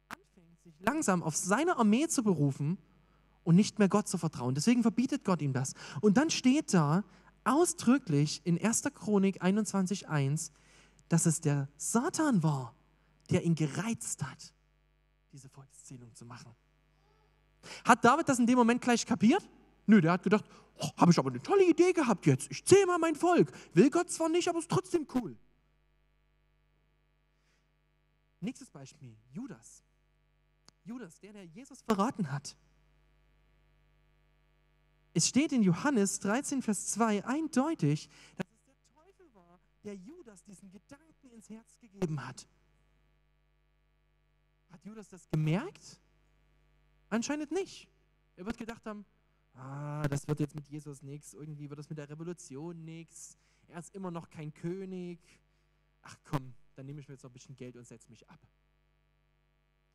er 0.09 0.17
anfängt, 0.17 0.61
sich 0.63 0.79
langsam 0.79 1.23
auf 1.23 1.35
seine 1.35 1.77
Armee 1.77 2.07
zu 2.07 2.23
berufen 2.23 2.77
und 3.43 3.55
nicht 3.55 3.79
mehr 3.79 3.89
Gott 3.89 4.07
zu 4.07 4.17
vertrauen. 4.17 4.55
Deswegen 4.55 4.81
verbietet 4.81 5.23
Gott 5.23 5.41
ihm 5.41 5.53
das. 5.53 5.73
Und 6.01 6.17
dann 6.17 6.29
steht 6.29 6.73
da 6.73 7.03
ausdrücklich 7.43 8.41
in 8.43 8.63
1. 8.63 8.83
Chronik 8.93 9.41
21.1, 9.43 10.51
dass 11.09 11.25
es 11.25 11.41
der 11.41 11.67
Satan 11.77 12.43
war, 12.43 12.75
der 13.29 13.43
ihn 13.43 13.55
gereizt 13.55 14.23
hat, 14.23 14.53
diese 15.31 15.49
Volkszählung 15.49 16.13
zu 16.13 16.25
machen. 16.25 16.55
Hat 17.83 18.03
David 18.03 18.27
das 18.29 18.39
in 18.39 18.47
dem 18.47 18.57
Moment 18.57 18.81
gleich 18.81 19.05
kapiert? 19.05 19.47
Nö, 19.85 20.01
der 20.01 20.13
hat 20.13 20.23
gedacht, 20.23 20.45
oh, 20.77 20.89
habe 20.97 21.11
ich 21.11 21.19
aber 21.19 21.29
eine 21.29 21.41
tolle 21.41 21.65
Idee 21.65 21.93
gehabt 21.93 22.25
jetzt. 22.25 22.49
Ich 22.51 22.65
zähle 22.65 22.85
mal 22.85 22.97
mein 22.97 23.15
Volk. 23.15 23.51
Will 23.73 23.89
Gott 23.89 24.09
zwar 24.09 24.29
nicht, 24.29 24.47
aber 24.47 24.59
ist 24.59 24.69
trotzdem 24.69 25.07
cool. 25.15 25.37
Nächstes 28.39 28.71
Beispiel, 28.71 29.15
Judas. 29.31 29.83
Judas, 30.83 31.19
der, 31.19 31.33
der 31.33 31.45
Jesus 31.45 31.81
verraten 31.83 32.31
hat. 32.31 32.55
Es 35.13 35.27
steht 35.27 35.51
in 35.51 35.61
Johannes 35.61 36.19
13, 36.19 36.61
Vers 36.61 36.87
2 36.87 37.25
eindeutig, 37.25 38.09
dass 38.37 38.47
es 38.47 38.63
der 38.65 38.75
Teufel 38.95 39.33
war, 39.33 39.59
der 39.83 39.95
Judas 39.95 40.43
diesen 40.43 40.71
Gedanken 40.71 41.31
ins 41.31 41.49
Herz 41.49 41.77
gegeben 41.79 42.25
hat. 42.25 42.47
Hat 44.71 44.83
Judas 44.85 45.09
das 45.09 45.29
gemerkt? 45.29 45.99
Anscheinend 47.09 47.51
nicht. 47.51 47.89
Er 48.37 48.45
wird 48.45 48.57
gedacht 48.57 48.85
haben, 48.85 49.05
ah, 49.53 50.07
das 50.07 50.27
wird 50.27 50.39
jetzt 50.39 50.55
mit 50.55 50.67
Jesus 50.67 51.01
nichts, 51.01 51.33
irgendwie 51.33 51.69
wird 51.69 51.79
das 51.79 51.89
mit 51.89 51.97
der 51.97 52.09
Revolution 52.09 52.83
nichts, 52.83 53.37
er 53.67 53.79
ist 53.79 53.95
immer 53.95 54.11
noch 54.11 54.29
kein 54.29 54.53
König. 54.53 55.19
Ach 56.01 56.17
komm, 56.23 56.53
dann 56.75 56.85
nehme 56.85 56.99
ich 56.99 57.07
mir 57.07 57.13
jetzt 57.13 57.23
noch 57.23 57.29
ein 57.29 57.33
bisschen 57.33 57.55
Geld 57.55 57.75
und 57.77 57.87
setze 57.87 58.09
mich 58.09 58.29
ab. 58.29 58.39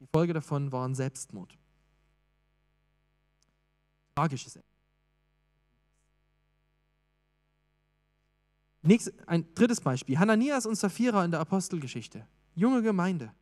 Die 0.01 0.07
Folge 0.07 0.33
davon 0.33 0.73
war 0.73 0.87
ein 0.87 0.95
Selbstmord. 0.95 1.59
Tragisches 4.14 4.57
Ende. 4.57 4.66
Ein 9.27 9.55
drittes 9.55 9.81
Beispiel. 9.81 10.19
Hananias 10.19 10.64
und 10.64 10.77
Sapphira 10.77 11.25
in 11.25 11.33
der 11.33 11.40
Apostelgeschichte. 11.40 12.27
Junge 12.55 12.83
Gemeinde. 12.83 13.35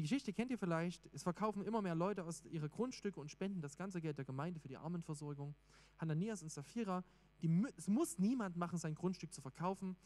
Die 0.00 0.04
Geschichte 0.04 0.32
kennt 0.32 0.50
ihr 0.50 0.56
vielleicht. 0.56 1.10
Es 1.12 1.24
verkaufen 1.24 1.62
immer 1.62 1.82
mehr 1.82 1.94
Leute 1.94 2.24
aus 2.24 2.42
ihre 2.46 2.70
Grundstücke 2.70 3.20
und 3.20 3.30
spenden 3.30 3.60
das 3.60 3.76
ganze 3.76 4.00
Geld 4.00 4.16
der 4.16 4.24
Gemeinde 4.24 4.58
für 4.58 4.66
die 4.66 4.78
Armenversorgung. 4.78 5.54
Hananias 5.98 6.42
und 6.42 6.50
Sapphira, 6.50 7.04
die, 7.42 7.66
es 7.76 7.86
muss 7.86 8.18
niemand 8.18 8.56
machen, 8.56 8.78
sein 8.78 8.94
Grundstück 8.94 9.30
zu 9.30 9.42
verkaufen. 9.42 9.98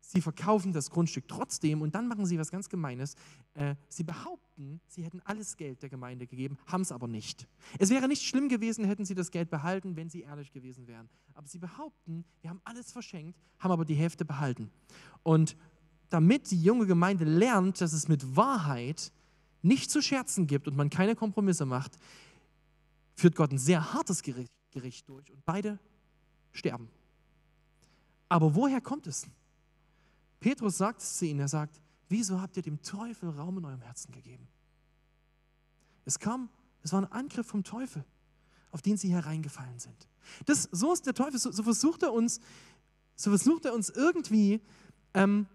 Sie 0.00 0.20
verkaufen 0.20 0.72
das 0.72 0.90
Grundstück 0.90 1.28
trotzdem 1.28 1.82
und 1.82 1.94
dann 1.94 2.08
machen 2.08 2.26
sie 2.26 2.36
was 2.36 2.50
ganz 2.50 2.68
Gemeines. 2.68 3.14
Äh, 3.54 3.76
sie 3.88 4.02
behaupten, 4.02 4.80
sie 4.88 5.04
hätten 5.04 5.20
alles 5.20 5.56
Geld 5.56 5.82
der 5.82 5.88
Gemeinde 5.88 6.26
gegeben, 6.26 6.58
haben 6.66 6.82
es 6.82 6.90
aber 6.90 7.06
nicht. 7.06 7.46
Es 7.78 7.90
wäre 7.90 8.08
nicht 8.08 8.24
schlimm 8.24 8.48
gewesen, 8.48 8.84
hätten 8.84 9.04
sie 9.04 9.14
das 9.14 9.30
Geld 9.30 9.50
behalten, 9.50 9.94
wenn 9.94 10.10
sie 10.10 10.22
ehrlich 10.22 10.50
gewesen 10.50 10.88
wären. 10.88 11.08
Aber 11.34 11.46
sie 11.46 11.60
behaupten, 11.60 12.24
wir 12.40 12.50
haben 12.50 12.60
alles 12.64 12.90
verschenkt, 12.90 13.38
haben 13.60 13.70
aber 13.70 13.84
die 13.84 13.94
Hälfte 13.94 14.24
behalten. 14.24 14.72
Und 15.22 15.56
damit 16.10 16.50
die 16.50 16.62
junge 16.62 16.86
Gemeinde 16.86 17.24
lernt, 17.24 17.80
dass 17.80 17.92
es 17.92 18.08
mit 18.08 18.36
Wahrheit 18.36 19.12
nicht 19.62 19.90
zu 19.90 20.00
scherzen 20.00 20.46
gibt 20.46 20.68
und 20.68 20.76
man 20.76 20.90
keine 20.90 21.16
Kompromisse 21.16 21.66
macht, 21.66 21.98
führt 23.14 23.34
Gott 23.34 23.52
ein 23.52 23.58
sehr 23.58 23.92
hartes 23.92 24.22
Gericht, 24.22 24.52
durch 25.08 25.32
und 25.32 25.42
beide 25.46 25.78
sterben. 26.52 26.90
Aber 28.28 28.54
woher 28.54 28.82
kommt 28.82 29.06
es? 29.06 29.26
Petrus 30.38 30.76
sagt 30.76 31.00
es 31.00 31.16
zu 31.16 31.24
ihnen, 31.24 31.40
er 31.40 31.48
sagt, 31.48 31.80
wieso 32.10 32.40
habt 32.42 32.58
ihr 32.58 32.62
dem 32.62 32.82
Teufel 32.82 33.30
Raum 33.30 33.56
in 33.56 33.64
eurem 33.64 33.80
Herzen 33.80 34.12
gegeben? 34.12 34.46
Es 36.04 36.18
kam, 36.18 36.50
es 36.82 36.92
war 36.92 37.00
ein 37.00 37.10
Angriff 37.10 37.46
vom 37.46 37.64
Teufel, 37.64 38.04
auf 38.70 38.82
den 38.82 38.98
sie 38.98 39.08
hereingefallen 39.08 39.78
sind. 39.78 40.08
Das, 40.44 40.68
so 40.70 40.92
ist 40.92 41.06
der 41.06 41.14
Teufel, 41.14 41.38
so, 41.38 41.50
so 41.50 41.62
versucht 41.62 42.02
er 42.02 42.12
uns, 42.12 42.40
so 43.14 43.30
versucht 43.30 43.64
er 43.64 43.72
uns 43.72 43.88
irgendwie 43.88 44.60
ähm, 45.14 45.46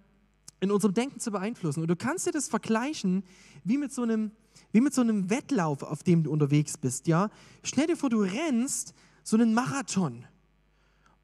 in 0.62 0.71
unserem 0.71 0.93
Denken 0.93 1.19
zu 1.19 1.32
beeinflussen. 1.32 1.82
Und 1.82 1.89
du 1.89 1.95
kannst 1.95 2.26
dir 2.26 2.32
das 2.32 2.47
vergleichen 2.47 3.24
wie 3.63 3.78
mit 3.78 3.91
so 3.91 4.04
einem, 4.04 4.32
wie 4.71 4.80
mit 4.80 4.93
so 4.93 5.02
einem 5.02 5.30
Wettlauf, 5.30 5.84
auf 5.84 6.04
dem 6.04 6.24
du 6.24 6.32
unterwegs 6.32 6.78
bist. 6.78 7.08
Ja? 7.08 7.30
Stell 7.63 7.88
dir 7.88 7.97
vor, 7.97 8.10
du 8.10 8.21
rennst 8.21 8.93
so 9.24 9.36
einen 9.36 9.54
Marathon 9.54 10.26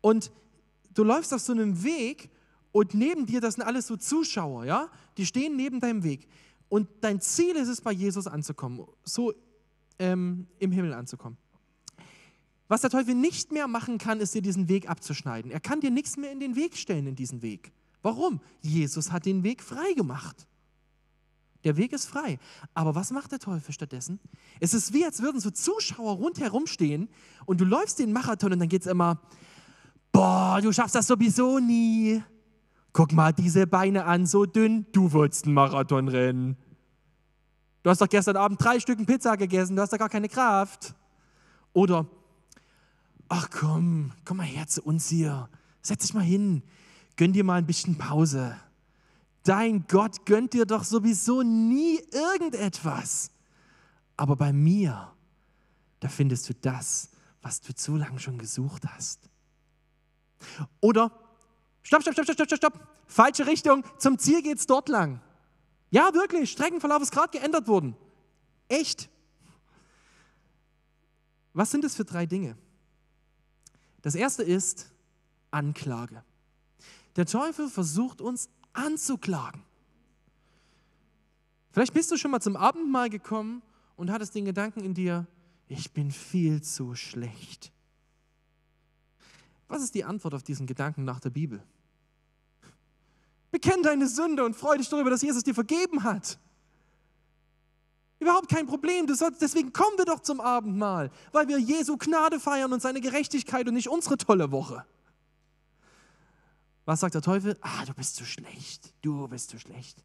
und 0.02 0.32
du 0.94 1.04
läufst 1.04 1.34
auf 1.34 1.42
so 1.42 1.54
einem 1.54 1.84
Weg 1.84 2.30
und 2.72 2.94
neben 2.94 3.26
dir, 3.26 3.40
das 3.40 3.56
sind 3.56 3.64
alles 3.64 3.88
so 3.88 3.96
Zuschauer, 3.96 4.66
ja? 4.66 4.90
Die 5.18 5.26
stehen 5.26 5.56
neben 5.56 5.80
deinem 5.80 6.04
Weg. 6.04 6.28
Und 6.70 6.88
dein 7.02 7.22
Ziel 7.22 7.56
ist 7.56 7.70
es, 7.70 7.82
bei 7.82 7.92
Jesus 7.92 8.28
anzukommen, 8.28 8.86
so 9.04 9.34
ähm, 10.00 10.48
im 10.60 10.72
Himmel 10.72 10.94
anzukommen. 10.94 11.38
Was 12.68 12.82
der 12.82 12.90
Teufel 12.90 13.16
nicht 13.16 13.52
mehr 13.52 13.68
machen 13.68 13.98
kann, 13.98 14.20
ist 14.20 14.36
dir 14.36 14.42
diesen 14.42 14.68
Weg 14.68 14.90
abzuschneiden. 14.90 15.50
Er 15.52 15.60
kann 15.60 15.80
dir 15.80 15.90
nichts 15.90 16.18
mehr 16.18 16.32
in 16.32 16.40
den 16.40 16.56
Weg 16.56 16.76
stellen 16.76 17.08
in 17.08 17.16
diesen 17.16 17.42
Weg. 17.42 17.72
Warum? 18.08 18.40
Jesus 18.62 19.12
hat 19.12 19.26
den 19.26 19.44
Weg 19.44 19.62
frei 19.62 19.92
gemacht. 19.94 20.48
Der 21.66 21.76
Weg 21.76 21.92
ist 21.92 22.06
frei. 22.06 22.40
Aber 22.74 22.96
was 22.96 23.12
macht 23.12 23.34
der 23.34 23.40
Teufel 23.40 23.74
stattdessen? 23.74 24.22
Es 24.62 24.74
ist 24.74 24.94
wie, 24.94 25.04
als 25.04 25.22
würden 25.22 25.42
so 25.42 25.50
Zuschauer 25.52 26.14
rundherum 26.14 26.68
stehen 26.68 27.10
und 27.46 27.60
du 27.60 27.66
läufst 27.66 28.00
den 28.00 28.14
Marathon 28.14 28.54
und 28.54 28.60
dann 28.60 28.70
geht 28.70 28.84
es 28.84 28.88
immer, 28.88 29.20
boah, 30.14 30.62
du 30.62 30.72
schaffst 30.72 30.96
das 30.96 31.06
sowieso 31.06 31.60
nie. 31.60 32.24
Guck 32.94 33.12
mal 33.12 33.34
diese 33.34 33.68
Beine 33.68 34.06
an, 34.06 34.26
so 34.26 34.46
dünn, 34.46 34.86
du 34.94 35.12
wolltest 35.12 35.44
einen 35.44 35.56
Marathon 35.56 36.08
rennen. 36.08 36.56
Du 37.84 37.90
hast 37.90 38.00
doch 38.00 38.08
gestern 38.08 38.38
Abend 38.38 38.64
drei 38.64 38.80
Stücken 38.80 39.06
Pizza 39.06 39.36
gegessen, 39.36 39.76
du 39.76 39.82
hast 39.82 39.92
doch 39.92 40.00
gar 40.00 40.08
keine 40.08 40.30
Kraft. 40.30 40.96
Oder, 41.74 42.08
ach 43.28 43.50
komm, 43.50 44.14
komm 44.24 44.38
mal 44.38 44.46
her 44.46 44.66
zu 44.66 44.82
uns 44.82 45.10
hier, 45.10 45.50
setz 45.82 46.04
dich 46.04 46.14
mal 46.14 46.24
hin, 46.24 46.64
gönn 47.18 47.34
dir 47.34 47.44
mal 47.44 47.56
ein 47.56 47.66
bisschen 47.66 47.98
Pause. 47.98 48.58
Dein 49.44 49.86
Gott 49.88 50.26
gönnt 50.26 50.54
dir 50.54 50.66
doch 50.66 50.84
sowieso 50.84 51.42
nie 51.42 52.00
irgendetwas. 52.12 53.32
Aber 54.16 54.36
bei 54.36 54.54
mir, 54.54 55.14
da 56.00 56.08
findest 56.08 56.50
du 56.50 56.54
das, 56.54 57.10
was 57.42 57.62
du 57.62 57.76
zu 57.76 57.96
lange 57.96 58.20
schon 58.20 58.38
gesucht 58.38 58.84
hast. 58.88 59.30
Oder, 60.80 61.12
Stopp, 61.88 62.02
stopp, 62.02 62.16
stopp, 62.16 62.26
stopp, 62.26 62.48
stopp, 62.48 62.58
stopp. 62.58 62.88
Falsche 63.08 63.48
Richtung. 63.48 63.82
Zum 63.98 64.20
Ziel 64.20 64.42
geht 64.42 64.58
es 64.58 64.68
dort 64.68 64.90
lang. 64.90 65.22
Ja, 65.90 66.14
wirklich. 66.14 66.52
Streckenverlauf 66.52 67.02
ist 67.02 67.14
gerade 67.14 67.30
geändert 67.30 67.70
worden. 67.70 67.96
Echt. 68.68 69.10
Was 71.54 71.72
sind 71.72 71.86
das 71.86 71.96
für 71.96 72.04
drei 72.04 72.26
Dinge? 72.26 72.58
Das 74.02 74.16
erste 74.16 74.44
ist 74.44 74.92
Anklage. 75.50 76.26
Der 77.18 77.26
Teufel 77.26 77.68
versucht 77.68 78.22
uns 78.22 78.48
anzuklagen. 78.74 79.64
Vielleicht 81.72 81.94
bist 81.94 82.12
du 82.12 82.18
schon 82.18 82.32
mal 82.32 82.40
zum 82.40 82.56
Abendmahl 82.56 83.10
gekommen 83.10 83.64
und 83.96 84.12
hattest 84.12 84.36
den 84.36 84.46
Gedanken 84.46 84.82
in 84.82 84.94
dir, 84.94 85.28
ich 85.68 85.92
bin 85.92 86.12
viel 86.12 86.62
zu 86.62 86.96
schlecht. 86.96 87.72
Was 89.68 89.84
ist 89.84 89.96
die 89.96 90.06
Antwort 90.06 90.34
auf 90.34 90.44
diesen 90.44 90.66
Gedanken 90.66 91.04
nach 91.04 91.20
der 91.20 91.32
Bibel? 91.32 91.62
Bekenn 93.52 93.82
deine 93.82 94.08
Sünde 94.08 94.46
und 94.46 94.56
freu 94.56 94.78
dich 94.78 94.88
darüber, 94.88 95.10
dass 95.10 95.22
Jesus 95.22 95.44
dir 95.44 95.56
vergeben 95.56 96.04
hat. 96.04 96.40
Überhaupt 98.20 98.50
kein 98.50 98.68
Problem. 98.68 99.08
Sollst, 99.14 99.42
deswegen 99.42 99.74
kommen 99.74 99.98
wir 99.98 100.06
doch 100.06 100.22
zum 100.22 100.40
Abendmahl, 100.40 101.12
weil 101.32 101.48
wir 101.48 101.58
Jesu 101.58 101.98
Gnade 101.98 102.40
feiern 102.40 102.74
und 102.74 102.82
seine 102.82 103.02
Gerechtigkeit 103.02 103.68
und 103.68 103.74
nicht 103.74 103.90
unsere 103.90 104.18
tolle 104.18 104.52
Woche. 104.52 104.86
Was 106.88 107.02
sagt 107.02 107.14
der 107.14 107.22
Teufel? 107.22 107.58
Ah, 107.62 107.86
du 107.86 107.94
bist 107.94 108.16
zu 108.16 108.26
schlecht. 108.26 108.94
Du 109.02 109.28
bist 109.28 109.50
zu 109.50 109.60
schlecht. 109.60 110.04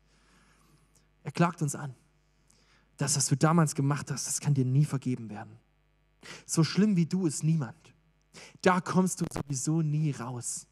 Er 1.22 1.32
klagt 1.32 1.62
uns 1.62 1.74
an. 1.74 1.94
Das, 2.96 3.16
was 3.16 3.26
du 3.26 3.36
damals 3.36 3.74
gemacht 3.74 4.10
hast, 4.10 4.26
das 4.26 4.40
kann 4.40 4.52
dir 4.52 4.64
nie 4.64 4.84
vergeben 4.84 5.30
werden. 5.30 5.58
So 6.44 6.62
schlimm 6.62 6.96
wie 6.96 7.06
du 7.06 7.26
ist 7.26 7.42
niemand. 7.42 7.94
Da 8.60 8.80
kommst 8.80 9.20
du 9.20 9.24
sowieso 9.32 9.80
nie 9.80 10.10
raus 10.10 10.66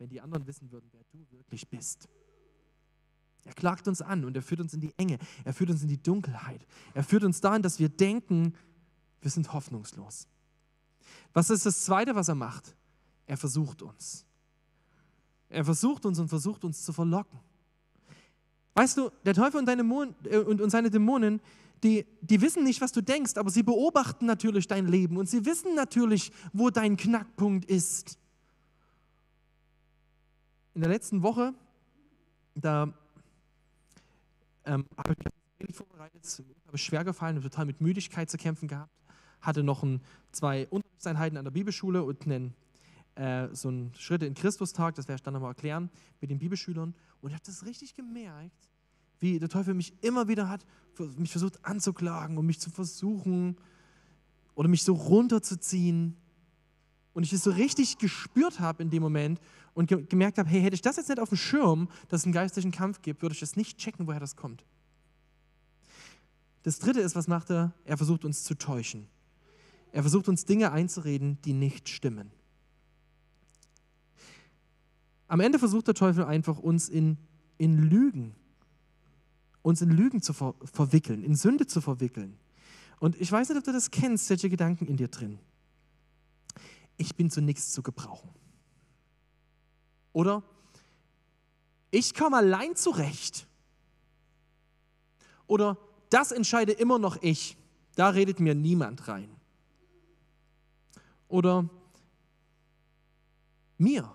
wenn 0.00 0.08
die 0.08 0.20
anderen 0.20 0.46
wissen 0.46 0.72
würden, 0.72 0.88
wer 0.92 1.04
du 1.12 1.30
wirklich 1.30 1.68
bist. 1.68 2.08
Er 3.44 3.52
klagt 3.52 3.86
uns 3.86 4.00
an 4.00 4.24
und 4.24 4.34
er 4.34 4.42
führt 4.42 4.60
uns 4.60 4.72
in 4.72 4.80
die 4.80 4.94
Enge, 4.96 5.18
er 5.44 5.52
führt 5.52 5.70
uns 5.70 5.82
in 5.82 5.88
die 5.88 6.02
Dunkelheit, 6.02 6.66
er 6.94 7.04
führt 7.04 7.22
uns 7.22 7.40
dahin, 7.40 7.62
dass 7.62 7.78
wir 7.78 7.90
denken, 7.90 8.54
wir 9.20 9.30
sind 9.30 9.52
hoffnungslos. 9.52 10.26
Was 11.34 11.50
ist 11.50 11.66
das 11.66 11.84
Zweite, 11.84 12.14
was 12.14 12.28
er 12.28 12.34
macht? 12.34 12.74
Er 13.26 13.36
versucht 13.36 13.82
uns. 13.82 14.24
Er 15.50 15.64
versucht 15.64 16.06
uns 16.06 16.18
und 16.18 16.28
versucht 16.28 16.64
uns 16.64 16.84
zu 16.84 16.92
verlocken. 16.92 17.38
Weißt 18.74 18.96
du, 18.96 19.10
der 19.24 19.34
Teufel 19.34 19.60
und, 19.60 19.86
Mon 19.86 20.14
äh, 20.24 20.38
und, 20.38 20.60
und 20.60 20.70
seine 20.70 20.90
Dämonen, 20.90 21.40
die, 21.82 22.06
die 22.20 22.40
wissen 22.40 22.62
nicht, 22.62 22.80
was 22.80 22.92
du 22.92 23.02
denkst, 23.02 23.36
aber 23.36 23.50
sie 23.50 23.62
beobachten 23.62 24.26
natürlich 24.26 24.68
dein 24.68 24.86
Leben 24.86 25.16
und 25.16 25.28
sie 25.28 25.44
wissen 25.44 25.74
natürlich, 25.74 26.30
wo 26.52 26.70
dein 26.70 26.96
Knackpunkt 26.96 27.64
ist 27.64 28.18
in 30.74 30.82
der 30.82 30.90
letzten 30.90 31.22
Woche, 31.22 31.52
da 32.54 32.92
ähm, 34.64 34.86
habe 34.96 35.14
ich 35.58 35.74
vorbereitet, 35.74 36.44
habe 36.66 36.78
schwer 36.78 37.04
gefallen, 37.04 37.42
total 37.42 37.66
mit 37.66 37.80
Müdigkeit 37.80 38.30
zu 38.30 38.36
kämpfen 38.36 38.68
gehabt, 38.68 38.92
hatte 39.40 39.62
noch 39.62 39.82
ein, 39.82 40.00
zwei 40.32 40.68
Unterrichtseinheiten 40.68 41.38
an 41.38 41.44
der 41.44 41.50
Bibelschule 41.50 42.02
und 42.02 42.24
einen 42.24 42.54
äh, 43.14 43.48
so 43.52 43.68
einen 43.68 43.92
Schritte 43.94 44.26
in 44.26 44.34
Christus-Tag, 44.34 44.94
das 44.94 45.08
werde 45.08 45.16
ich 45.16 45.22
dann 45.22 45.34
nochmal 45.34 45.50
erklären, 45.50 45.90
mit 46.20 46.30
den 46.30 46.38
Bibelschülern. 46.38 46.94
Und 47.20 47.30
ich 47.30 47.34
habe 47.34 47.44
das 47.44 47.64
richtig 47.64 47.94
gemerkt, 47.94 48.70
wie 49.18 49.38
der 49.38 49.48
Teufel 49.48 49.74
mich 49.74 49.92
immer 50.02 50.28
wieder 50.28 50.48
hat, 50.48 50.64
mich 51.16 51.30
versucht 51.30 51.64
anzuklagen 51.64 52.38
und 52.38 52.46
mich 52.46 52.60
zu 52.60 52.70
versuchen 52.70 53.56
oder 54.54 54.68
mich 54.68 54.82
so 54.82 54.94
runterzuziehen. 54.94 56.16
Und 57.12 57.24
ich 57.24 57.32
es 57.32 57.42
so 57.42 57.50
richtig 57.50 57.98
gespürt 57.98 58.60
habe 58.60 58.82
in 58.82 58.90
dem 58.90 59.02
Moment 59.02 59.40
und 59.74 59.86
ge 59.86 60.02
gemerkt 60.02 60.38
habe, 60.38 60.48
hey, 60.48 60.62
hätte 60.62 60.74
ich 60.74 60.82
das 60.82 60.96
jetzt 60.96 61.08
nicht 61.08 61.20
auf 61.20 61.28
dem 61.28 61.38
Schirm, 61.38 61.88
dass 62.08 62.20
es 62.20 62.24
einen 62.24 62.32
geistlichen 62.32 62.70
Kampf 62.70 63.02
gibt, 63.02 63.22
würde 63.22 63.34
ich 63.34 63.42
es 63.42 63.56
nicht 63.56 63.78
checken, 63.78 64.06
woher 64.06 64.20
das 64.20 64.36
kommt. 64.36 64.64
Das 66.62 66.78
dritte 66.78 67.00
ist, 67.00 67.16
was 67.16 67.26
macht 67.26 67.50
er? 67.50 67.72
Er 67.84 67.96
versucht 67.96 68.24
uns 68.24 68.44
zu 68.44 68.54
täuschen. 68.54 69.08
Er 69.92 70.02
versucht 70.02 70.28
uns 70.28 70.44
Dinge 70.44 70.72
einzureden, 70.72 71.38
die 71.42 71.52
nicht 71.52 71.88
stimmen. 71.88 72.30
Am 75.30 75.38
Ende 75.38 75.60
versucht 75.60 75.86
der 75.86 75.94
Teufel 75.94 76.24
einfach 76.24 76.58
uns 76.58 76.88
in, 76.88 77.16
in 77.56 77.88
Lügen, 77.88 78.34
uns 79.62 79.80
in 79.80 79.90
Lügen 79.90 80.20
zu 80.20 80.32
ver 80.32 80.56
verwickeln, 80.64 81.22
in 81.22 81.36
Sünde 81.36 81.68
zu 81.68 81.80
verwickeln. 81.80 82.36
Und 82.98 83.14
ich 83.20 83.30
weiß 83.30 83.48
nicht, 83.48 83.56
ob 83.56 83.62
du 83.62 83.72
das 83.72 83.92
kennst, 83.92 84.26
solche 84.26 84.50
Gedanken 84.50 84.86
in 84.86 84.96
dir 84.96 85.06
drin. 85.06 85.38
Ich 86.96 87.14
bin 87.14 87.30
zu 87.30 87.40
nichts 87.40 87.72
zu 87.72 87.80
gebrauchen. 87.80 88.28
Oder 90.12 90.42
ich 91.92 92.12
komme 92.12 92.38
allein 92.38 92.74
zurecht. 92.74 93.46
Oder 95.46 95.78
das 96.08 96.32
entscheide 96.32 96.72
immer 96.72 96.98
noch 96.98 97.22
ich. 97.22 97.56
Da 97.94 98.08
redet 98.08 98.40
mir 98.40 98.56
niemand 98.56 99.06
rein. 99.06 99.30
Oder 101.28 101.70
mir 103.78 104.12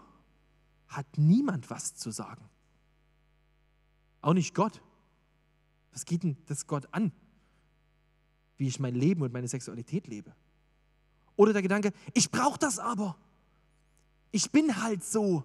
hat 0.96 1.18
niemand 1.18 1.70
was 1.70 1.96
zu 1.96 2.12
sagen. 2.12 2.50
Auch 4.22 4.34
nicht 4.34 4.54
Gott. 4.56 4.82
Was 5.92 6.06
geht 6.06 6.24
denn 6.24 6.38
das 6.48 6.68
Gott 6.68 6.88
an? 6.92 7.12
Wie 8.58 8.68
ich 8.68 8.80
mein 8.80 8.96
Leben 8.96 9.22
und 9.22 9.34
meine 9.34 9.48
Sexualität 9.48 10.08
lebe. 10.08 10.34
Oder 11.36 11.54
der 11.54 11.62
Gedanke, 11.62 11.94
ich 12.14 12.32
brauche 12.32 12.60
das 12.60 12.80
aber. 12.80 13.18
Ich 14.32 14.52
bin 14.52 14.82
halt 14.82 15.04
so. 15.04 15.44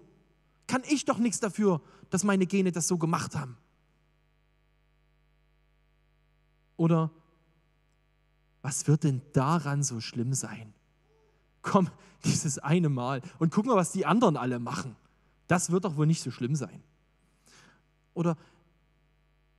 Kann 0.67 0.83
ich 0.87 1.05
doch 1.05 1.17
nichts 1.17 1.39
dafür, 1.39 1.81
dass 2.09 2.23
meine 2.23 2.45
Gene 2.45 2.71
das 2.71 2.87
so 2.87 2.97
gemacht 2.97 3.35
haben. 3.35 3.57
Oder 6.77 7.11
was 8.61 8.87
wird 8.87 9.03
denn 9.03 9.21
daran 9.33 9.83
so 9.83 9.99
schlimm 9.99 10.33
sein? 10.33 10.73
Komm, 11.61 11.89
dieses 12.25 12.59
eine 12.59 12.89
Mal 12.89 13.21
und 13.39 13.51
guck 13.51 13.65
mal, 13.65 13.75
was 13.75 13.91
die 13.91 14.05
anderen 14.05 14.37
alle 14.37 14.59
machen. 14.59 14.95
Das 15.51 15.69
wird 15.69 15.83
doch 15.83 15.97
wohl 15.97 16.07
nicht 16.07 16.21
so 16.21 16.31
schlimm 16.31 16.55
sein. 16.55 16.81
Oder 18.13 18.37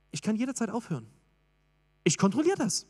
ich 0.09 0.23
kann 0.23 0.35
jederzeit 0.35 0.71
aufhören. 0.71 1.05
Ich 2.03 2.17
kontrolliere 2.17 2.57
das. 2.57 2.87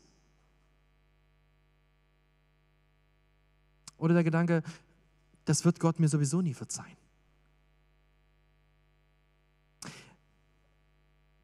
Oder 3.98 4.14
der 4.14 4.24
Gedanke, 4.24 4.62
das 5.44 5.66
wird 5.66 5.80
Gott 5.80 6.00
mir 6.00 6.08
sowieso 6.08 6.40
nie 6.40 6.54
verzeihen. 6.54 6.96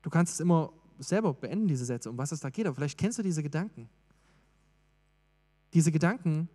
Du 0.01 0.09
kannst 0.09 0.33
es 0.33 0.40
immer 0.40 0.73
selber 0.99 1.35
beenden, 1.35 1.68
diese 1.68 1.85
Sätze, 1.85 2.09
um 2.09 2.16
was 2.16 2.33
es 2.33 2.40
da 2.40 2.49
geht. 2.49 2.64
Aber 2.64 2.77
vielleicht 2.77 2.96
kennst 2.96 3.18
du 3.18 3.23
diese 3.23 3.42
Gedanken. 3.42 3.90
Diese 5.75 5.92
Gedanken, 5.92 6.49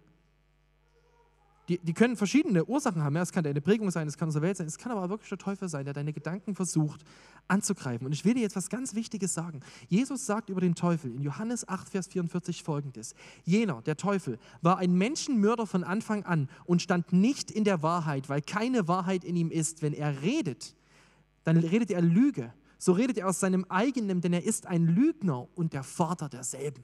die, 1.67 1.79
die 1.79 1.93
können 1.93 2.15
verschiedene 2.15 2.65
Ursachen 2.65 3.03
haben. 3.03 3.15
Es 3.15 3.31
kann 3.31 3.43
deine 3.43 3.61
Prägung 3.61 3.91
sein, 3.91 4.07
es 4.07 4.17
kann 4.17 4.27
unsere 4.27 4.43
Welt 4.43 4.57
sein, 4.57 4.67
es 4.67 4.77
kann 4.77 4.91
aber 4.91 5.09
wirklich 5.09 5.29
der 5.29 5.37
Teufel 5.37 5.67
sein, 5.67 5.85
der 5.85 5.93
deine 5.93 6.13
Gedanken 6.13 6.55
versucht 6.55 7.03
anzugreifen. 7.47 8.05
Und 8.05 8.13
ich 8.13 8.25
will 8.25 8.33
dir 8.33 8.41
jetzt 8.41 8.55
was 8.55 8.69
ganz 8.69 8.95
Wichtiges 8.95 9.33
sagen. 9.33 9.61
Jesus 9.87 10.25
sagt 10.25 10.49
über 10.49 10.61
den 10.61 10.75
Teufel 10.75 11.13
in 11.13 11.21
Johannes 11.21 11.67
8, 11.67 11.89
Vers 11.89 12.07
44 12.07 12.63
folgendes. 12.63 13.15
Jener, 13.43 13.81
der 13.81 13.97
Teufel, 13.97 14.39
war 14.61 14.77
ein 14.77 14.93
Menschenmörder 14.93 15.67
von 15.67 15.83
Anfang 15.83 16.23
an 16.23 16.49
und 16.65 16.81
stand 16.81 17.13
nicht 17.13 17.51
in 17.51 17.63
der 17.63 17.81
Wahrheit, 17.81 18.29
weil 18.29 18.41
keine 18.41 18.87
Wahrheit 18.87 19.23
in 19.23 19.35
ihm 19.35 19.51
ist. 19.51 19.81
Wenn 19.81 19.93
er 19.93 20.21
redet, 20.21 20.75
dann 21.43 21.57
redet 21.57 21.91
er 21.91 22.01
Lüge 22.01 22.53
so 22.77 22.91
redet 22.91 23.17
er 23.17 23.27
aus 23.27 23.39
seinem 23.39 23.65
eigenen, 23.65 24.21
denn 24.21 24.33
er 24.33 24.43
ist 24.43 24.67
ein 24.67 24.85
Lügner 24.85 25.47
und 25.55 25.73
der 25.73 25.83
Vater 25.83 26.29
derselben. 26.29 26.83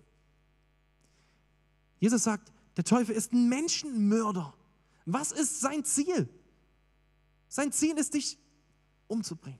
Jesus 1.99 2.23
sagt, 2.23 2.51
der 2.77 2.83
Teufel 2.83 3.13
ist 3.13 3.33
ein 3.33 3.49
Menschenmörder. 3.49 4.53
Was 5.05 5.31
ist 5.31 5.59
sein 5.61 5.83
Ziel? 5.83 6.29
Sein 7.47 7.71
Ziel 7.71 7.97
ist, 7.97 8.13
dich 8.13 8.37
umzubringen. 9.07 9.59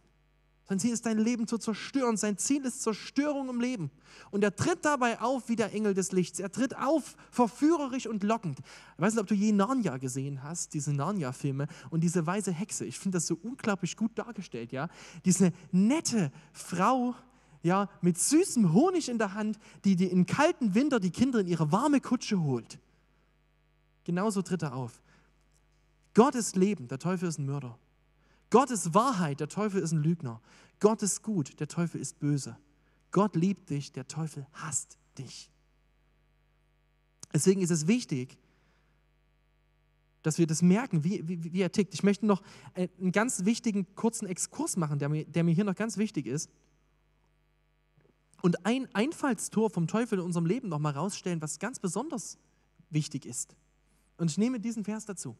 Sein 0.71 0.79
Ziel 0.79 0.93
ist, 0.93 1.05
dein 1.05 1.17
Leben 1.17 1.47
zu 1.47 1.57
zerstören. 1.57 2.15
Sein 2.15 2.37
Ziel 2.37 2.63
ist 2.63 2.81
Zerstörung 2.81 3.49
im 3.49 3.59
Leben. 3.59 3.91
Und 4.29 4.41
er 4.41 4.55
tritt 4.55 4.85
dabei 4.85 5.19
auf 5.19 5.49
wie 5.49 5.57
der 5.57 5.73
Engel 5.73 5.93
des 5.93 6.13
Lichts. 6.13 6.39
Er 6.39 6.49
tritt 6.49 6.77
auf, 6.77 7.17
verführerisch 7.29 8.07
und 8.07 8.23
lockend. 8.23 8.59
Ich 8.59 9.01
weiß 9.01 9.13
nicht, 9.13 9.21
ob 9.21 9.27
du 9.27 9.35
je 9.35 9.51
Narnia 9.51 9.97
gesehen 9.97 10.43
hast, 10.43 10.73
diese 10.73 10.93
Narnia-Filme 10.93 11.67
und 11.89 11.99
diese 12.01 12.25
weise 12.25 12.53
Hexe. 12.53 12.85
Ich 12.85 12.97
finde 12.97 13.17
das 13.17 13.27
so 13.27 13.37
unglaublich 13.43 13.97
gut 13.97 14.17
dargestellt, 14.17 14.71
ja. 14.71 14.87
Diese 15.25 15.51
nette 15.73 16.31
Frau, 16.53 17.15
ja, 17.63 17.89
mit 17.99 18.17
süßem 18.17 18.71
Honig 18.71 19.09
in 19.09 19.17
der 19.17 19.33
Hand, 19.33 19.59
die, 19.83 19.97
die 19.97 20.07
im 20.07 20.25
kalten 20.25 20.73
Winter 20.73 21.01
die 21.01 21.11
Kinder 21.11 21.41
in 21.41 21.47
ihre 21.47 21.73
warme 21.73 21.99
Kutsche 21.99 22.41
holt. 22.41 22.79
Genauso 24.05 24.41
tritt 24.41 24.61
er 24.61 24.73
auf. 24.73 25.01
Gott 26.13 26.35
ist 26.35 26.55
Leben, 26.55 26.87
der 26.87 26.99
Teufel 26.99 27.29
ist 27.29 27.39
ein 27.39 27.45
Mörder. 27.45 27.77
Gott 28.49 28.69
ist 28.69 28.93
Wahrheit, 28.93 29.39
der 29.39 29.47
Teufel 29.47 29.81
ist 29.81 29.93
ein 29.93 30.03
Lügner. 30.03 30.41
Gott 30.79 31.01
ist 31.03 31.23
gut, 31.23 31.59
der 31.59 31.67
Teufel 31.67 32.01
ist 32.01 32.19
böse. 32.19 32.57
Gott 33.11 33.35
liebt 33.35 33.69
dich, 33.69 33.91
der 33.91 34.07
Teufel 34.07 34.45
hasst 34.53 34.97
dich. 35.17 35.49
Deswegen 37.33 37.61
ist 37.61 37.71
es 37.71 37.87
wichtig, 37.87 38.37
dass 40.21 40.37
wir 40.37 40.47
das 40.47 40.61
merken, 40.61 41.03
wie, 41.03 41.27
wie, 41.27 41.53
wie 41.53 41.61
er 41.61 41.71
tickt. 41.71 41.93
Ich 41.93 42.03
möchte 42.03 42.25
noch 42.25 42.43
einen 42.73 43.11
ganz 43.11 43.45
wichtigen 43.45 43.95
kurzen 43.95 44.27
Exkurs 44.27 44.77
machen, 44.77 44.99
der 44.99 45.09
mir, 45.09 45.25
der 45.25 45.43
mir 45.43 45.53
hier 45.53 45.63
noch 45.63 45.75
ganz 45.75 45.97
wichtig 45.97 46.27
ist. 46.27 46.49
Und 48.41 48.65
ein 48.65 48.93
Einfallstor 48.93 49.69
vom 49.69 49.87
Teufel 49.87 50.19
in 50.19 50.25
unserem 50.25 50.45
Leben 50.45 50.69
noch 50.69 50.79
mal 50.79 50.93
rausstellen, 50.93 51.41
was 51.41 51.59
ganz 51.59 51.79
besonders 51.79 52.37
wichtig 52.89 53.25
ist. 53.25 53.55
Und 54.17 54.29
ich 54.29 54.37
nehme 54.37 54.59
diesen 54.59 54.83
Vers 54.83 55.05
dazu. 55.05 55.37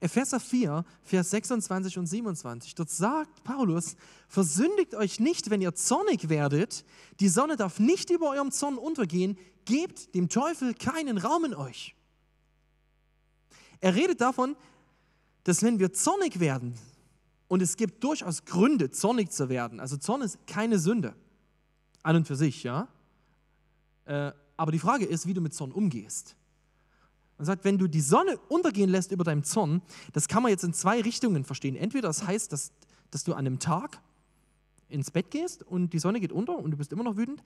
Epheser 0.00 0.40
4, 0.40 0.84
Vers 1.02 1.30
26 1.30 1.98
und 1.98 2.06
27. 2.06 2.74
Dort 2.74 2.90
sagt 2.90 3.44
Paulus, 3.44 3.96
versündigt 4.28 4.94
euch 4.94 5.20
nicht, 5.20 5.48
wenn 5.48 5.62
ihr 5.62 5.74
zornig 5.74 6.28
werdet. 6.28 6.84
Die 7.20 7.28
Sonne 7.28 7.56
darf 7.56 7.78
nicht 7.78 8.10
über 8.10 8.30
eurem 8.30 8.50
Zorn 8.50 8.76
untergehen. 8.76 9.38
Gebt 9.64 10.14
dem 10.14 10.28
Teufel 10.28 10.74
keinen 10.74 11.16
Raum 11.18 11.46
in 11.46 11.54
euch. 11.54 11.94
Er 13.80 13.94
redet 13.94 14.20
davon, 14.20 14.56
dass 15.44 15.62
wenn 15.62 15.78
wir 15.78 15.92
zornig 15.92 16.40
werden, 16.40 16.74
und 17.48 17.62
es 17.62 17.76
gibt 17.76 18.02
durchaus 18.02 18.44
Gründe, 18.44 18.90
zornig 18.90 19.30
zu 19.30 19.48
werden, 19.48 19.80
also 19.80 19.96
Zorn 19.96 20.22
ist 20.22 20.46
keine 20.46 20.78
Sünde, 20.78 21.14
an 22.02 22.16
und 22.16 22.26
für 22.26 22.36
sich, 22.36 22.64
ja. 22.64 22.88
Äh, 24.04 24.32
aber 24.56 24.72
die 24.72 24.78
Frage 24.78 25.04
ist, 25.04 25.26
wie 25.26 25.34
du 25.34 25.40
mit 25.40 25.54
Zorn 25.54 25.72
umgehst. 25.72 26.36
Und 27.38 27.44
sagt, 27.44 27.64
wenn 27.64 27.78
du 27.78 27.86
die 27.86 28.00
Sonne 28.00 28.38
untergehen 28.48 28.88
lässt 28.88 29.12
über 29.12 29.24
deinem 29.24 29.44
Zorn, 29.44 29.82
das 30.12 30.28
kann 30.28 30.42
man 30.42 30.50
jetzt 30.50 30.64
in 30.64 30.72
zwei 30.72 31.00
Richtungen 31.02 31.44
verstehen. 31.44 31.76
Entweder 31.76 32.08
das 32.08 32.26
heißt, 32.26 32.52
dass, 32.52 32.72
dass 33.10 33.24
du 33.24 33.32
an 33.32 33.40
einem 33.40 33.58
Tag 33.58 34.00
ins 34.88 35.10
Bett 35.10 35.30
gehst 35.30 35.62
und 35.62 35.92
die 35.92 35.98
Sonne 35.98 36.20
geht 36.20 36.32
unter 36.32 36.56
und 36.56 36.70
du 36.70 36.76
bist 36.76 36.92
immer 36.92 37.04
noch 37.04 37.16
wütend. 37.16 37.42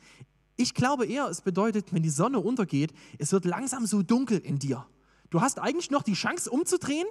Ich 0.57 0.75
glaube 0.75 1.07
eher, 1.07 1.27
es 1.27 1.41
bedeutet, 1.41 1.93
wenn 1.93 2.03
die 2.03 2.11
Sonne 2.11 2.39
untergeht, 2.39 2.93
es 3.19 3.33
wird 3.33 3.45
langsam 3.45 3.87
so 3.87 4.03
dunkel 4.03 4.39
in 4.39 4.59
dir. 4.59 4.87
Du 5.31 5.41
hast 5.41 5.59
eigentlich 5.59 5.91
noch 5.91 6.03
die 6.03 6.13
Chance 6.13 6.51
umzudrehen 6.51 7.07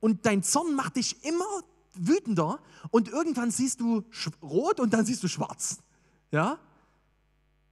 und 0.00 0.26
dein 0.26 0.42
Zorn 0.42 0.74
macht 0.74 0.96
dich 0.96 1.24
immer 1.24 1.46
wütender 1.94 2.60
und 2.90 3.08
irgendwann 3.08 3.50
siehst 3.50 3.80
du 3.80 4.04
rot 4.42 4.80
und 4.80 4.92
dann 4.92 5.04
siehst 5.06 5.22
du 5.22 5.28
schwarz. 5.28 5.78
Ja? 6.30 6.58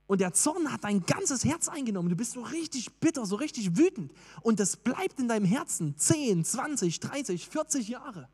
Und 0.07 0.21
der 0.21 0.33
Zorn 0.33 0.73
hat 0.73 0.85
dein 0.85 1.05
ganzes 1.05 1.45
Herz 1.45 1.69
eingenommen. 1.69 2.09
Du 2.09 2.17
bist 2.17 2.33
so 2.33 2.43
richtig 2.43 2.95
bitter, 3.01 3.27
so 3.27 3.37
richtig 3.37 3.77
wütend. 3.77 4.13
Und 4.43 4.61
das 4.61 4.77
bleibt 4.77 5.19
in 5.19 5.27
deinem 5.27 5.45
Herzen 5.45 5.97
10, 5.97 6.45
20, 6.45 7.01
30, 7.01 7.49
40 7.49 7.89
Jahre. 7.89 8.29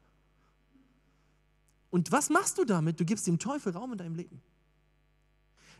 Und 1.90 2.12
was 2.12 2.30
machst 2.30 2.58
du 2.58 2.64
damit? 2.64 3.00
Du 3.00 3.04
gibst 3.04 3.26
dem 3.26 3.38
Teufel 3.38 3.72
Raum 3.72 3.92
in 3.92 3.98
deinem 3.98 4.14
Leben. 4.14 4.42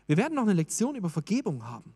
Wir 0.07 0.17
werden 0.17 0.35
noch 0.35 0.43
eine 0.43 0.53
Lektion 0.53 0.95
über 0.95 1.09
Vergebung 1.09 1.65
haben. 1.65 1.95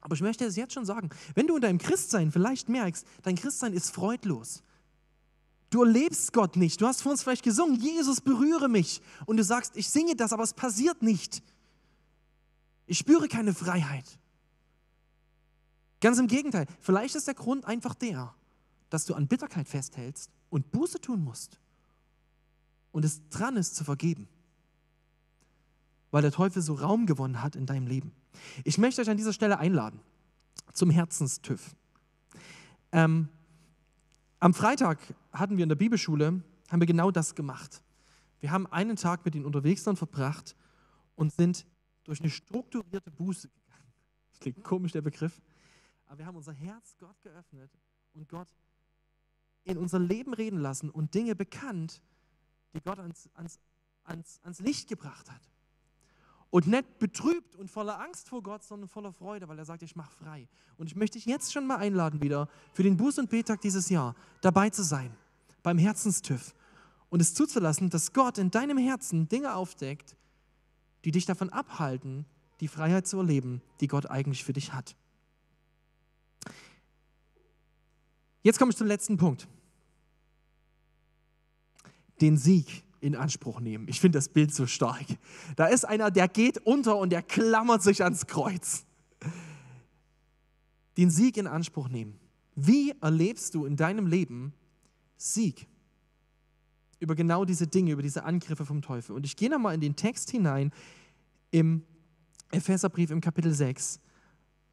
Aber 0.00 0.14
ich 0.14 0.20
möchte 0.22 0.44
es 0.44 0.56
jetzt 0.56 0.74
schon 0.74 0.86
sagen, 0.86 1.10
wenn 1.34 1.46
du 1.46 1.56
in 1.56 1.62
deinem 1.62 1.78
Christsein 1.78 2.30
vielleicht 2.30 2.68
merkst, 2.68 3.06
dein 3.22 3.34
Christsein 3.34 3.72
ist 3.72 3.90
freudlos. 3.90 4.62
Du 5.70 5.82
erlebst 5.82 6.32
Gott 6.32 6.56
nicht. 6.56 6.80
Du 6.80 6.86
hast 6.86 7.02
vor 7.02 7.12
uns 7.12 7.22
vielleicht 7.22 7.42
gesungen, 7.42 7.80
Jesus 7.80 8.20
berühre 8.20 8.68
mich. 8.68 9.00
Und 9.24 9.38
du 9.38 9.44
sagst, 9.44 9.76
ich 9.76 9.88
singe 9.88 10.14
das, 10.14 10.32
aber 10.32 10.44
es 10.44 10.54
passiert 10.54 11.02
nicht. 11.02 11.42
Ich 12.86 12.98
spüre 12.98 13.28
keine 13.28 13.52
Freiheit. 13.52 14.18
Ganz 16.00 16.18
im 16.18 16.26
Gegenteil, 16.26 16.66
vielleicht 16.80 17.14
ist 17.14 17.26
der 17.26 17.34
Grund 17.34 17.64
einfach 17.64 17.94
der, 17.94 18.34
dass 18.90 19.06
du 19.06 19.14
an 19.14 19.26
Bitterkeit 19.26 19.68
festhältst 19.68 20.30
und 20.50 20.70
Buße 20.70 21.00
tun 21.00 21.22
musst 21.22 21.58
und 22.92 23.04
es 23.04 23.28
dran 23.28 23.56
ist 23.56 23.76
zu 23.76 23.84
vergeben, 23.84 24.28
weil 26.10 26.22
der 26.22 26.32
Teufel 26.32 26.62
so 26.62 26.74
Raum 26.74 27.06
gewonnen 27.06 27.42
hat 27.42 27.56
in 27.56 27.66
deinem 27.66 27.86
Leben. 27.86 28.12
Ich 28.64 28.78
möchte 28.78 29.02
euch 29.02 29.10
an 29.10 29.16
dieser 29.16 29.32
Stelle 29.32 29.58
einladen 29.58 30.00
zum 30.72 30.90
Herzenstüff. 30.90 31.74
Ähm, 32.92 33.28
am 34.38 34.54
Freitag 34.54 34.98
hatten 35.32 35.56
wir 35.56 35.62
in 35.62 35.68
der 35.68 35.76
Bibelschule, 35.76 36.42
haben 36.70 36.80
wir 36.80 36.86
genau 36.86 37.10
das 37.10 37.34
gemacht. 37.34 37.82
Wir 38.40 38.50
haben 38.50 38.66
einen 38.66 38.96
Tag 38.96 39.24
mit 39.24 39.34
den 39.34 39.44
Unterwegsern 39.44 39.96
verbracht 39.96 40.54
und 41.16 41.32
sind 41.32 41.66
durch 42.06 42.20
eine 42.20 42.30
strukturierte 42.30 43.10
Buße 43.10 43.48
gegangen. 43.48 43.66
Das 44.30 44.40
klingt 44.40 44.62
komisch, 44.62 44.92
der 44.92 45.00
Begriff. 45.00 45.40
Aber 46.06 46.18
wir 46.18 46.26
haben 46.26 46.36
unser 46.36 46.52
Herz 46.52 46.94
Gott 46.98 47.20
geöffnet 47.22 47.70
und 48.12 48.28
Gott 48.28 48.48
in 49.64 49.78
unser 49.78 49.98
Leben 49.98 50.34
reden 50.34 50.60
lassen 50.60 50.90
und 50.90 51.14
Dinge 51.14 51.34
bekannt, 51.34 52.02
die 52.74 52.80
Gott 52.80 52.98
ans, 52.98 53.30
ans, 53.34 53.58
ans, 54.04 54.40
ans 54.42 54.60
Licht 54.60 54.88
gebracht 54.88 55.30
hat. 55.30 55.40
Und 56.50 56.66
nicht 56.66 56.98
betrübt 56.98 57.56
und 57.56 57.70
voller 57.70 57.98
Angst 57.98 58.28
vor 58.28 58.42
Gott, 58.42 58.62
sondern 58.62 58.88
voller 58.88 59.12
Freude, 59.12 59.48
weil 59.48 59.58
er 59.58 59.64
sagt, 59.64 59.82
ich 59.82 59.96
mache 59.96 60.12
frei. 60.12 60.48
Und 60.76 60.86
ich 60.86 60.96
möchte 60.96 61.18
dich 61.18 61.26
jetzt 61.26 61.52
schon 61.52 61.66
mal 61.66 61.76
einladen, 61.76 62.20
wieder 62.20 62.48
für 62.72 62.82
den 62.82 62.98
Buß- 62.98 63.18
und 63.18 63.30
Betag 63.30 63.62
dieses 63.62 63.88
Jahr 63.88 64.14
dabei 64.42 64.70
zu 64.70 64.84
sein, 64.84 65.16
beim 65.62 65.78
Herzenstüff 65.78 66.54
und 67.08 67.20
es 67.20 67.34
zuzulassen, 67.34 67.90
dass 67.90 68.12
Gott 68.12 68.38
in 68.38 68.50
deinem 68.50 68.78
Herzen 68.78 69.28
Dinge 69.28 69.54
aufdeckt, 69.54 70.16
die 71.06 71.12
dich 71.12 71.24
davon 71.24 71.50
abhalten, 71.50 72.26
die 72.58 72.66
Freiheit 72.66 73.06
zu 73.06 73.18
erleben, 73.18 73.62
die 73.80 73.86
Gott 73.86 74.10
eigentlich 74.10 74.42
für 74.42 74.52
dich 74.52 74.72
hat. 74.72 74.96
Jetzt 78.42 78.58
komme 78.58 78.72
ich 78.72 78.76
zum 78.76 78.88
letzten 78.88 79.16
Punkt. 79.16 79.46
Den 82.20 82.36
Sieg 82.36 82.82
in 83.00 83.14
Anspruch 83.14 83.60
nehmen. 83.60 83.86
Ich 83.86 84.00
finde 84.00 84.18
das 84.18 84.28
Bild 84.28 84.52
so 84.52 84.66
stark. 84.66 85.06
Da 85.54 85.66
ist 85.66 85.84
einer, 85.84 86.10
der 86.10 86.26
geht 86.26 86.58
unter 86.66 86.96
und 86.96 87.10
der 87.10 87.22
klammert 87.22 87.84
sich 87.84 88.02
ans 88.02 88.26
Kreuz. 88.26 88.84
Den 90.96 91.10
Sieg 91.10 91.36
in 91.36 91.46
Anspruch 91.46 91.88
nehmen. 91.88 92.18
Wie 92.56 92.92
erlebst 93.00 93.54
du 93.54 93.64
in 93.64 93.76
deinem 93.76 94.08
Leben 94.08 94.54
Sieg? 95.16 95.68
Über 96.98 97.14
genau 97.14 97.44
diese 97.44 97.66
Dinge, 97.66 97.92
über 97.92 98.02
diese 98.02 98.24
Angriffe 98.24 98.64
vom 98.64 98.82
Teufel. 98.82 99.14
Und 99.14 99.26
ich 99.26 99.36
gehe 99.36 99.50
nochmal 99.50 99.74
in 99.74 99.80
den 99.80 99.96
Text 99.96 100.30
hinein 100.30 100.72
im 101.50 101.82
Epheserbrief 102.50 103.10
im 103.10 103.20
Kapitel 103.20 103.52
6. 103.52 104.00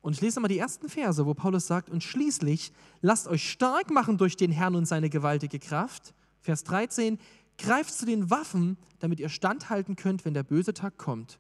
Und 0.02 0.14
ich 0.14 0.22
lese 0.22 0.40
mal 0.40 0.48
die 0.48 0.58
ersten 0.58 0.90
Verse, 0.90 1.26
wo 1.26 1.34
Paulus 1.34 1.68
sagt, 1.68 1.90
und 1.90 2.04
schließlich 2.04 2.74
lasst 3.02 3.28
euch 3.28 3.50
stark 3.50 3.90
machen 3.90 4.18
durch 4.18 4.36
den 4.36 4.52
Herrn 4.52 4.76
und 4.76 4.86
seine 4.86 5.10
gewaltige 5.10 5.60
Kraft. 5.60 6.14
Vers 6.42 6.66
13, 6.66 7.20
greift 7.58 7.94
zu 7.94 8.06
den 8.06 8.30
Waffen, 8.30 8.78
damit 9.00 9.20
ihr 9.20 9.30
standhalten 9.30 9.96
könnt, 9.96 10.26
wenn 10.26 10.34
der 10.34 10.44
böse 10.44 10.74
Tag 10.74 10.98
kommt. 10.98 11.40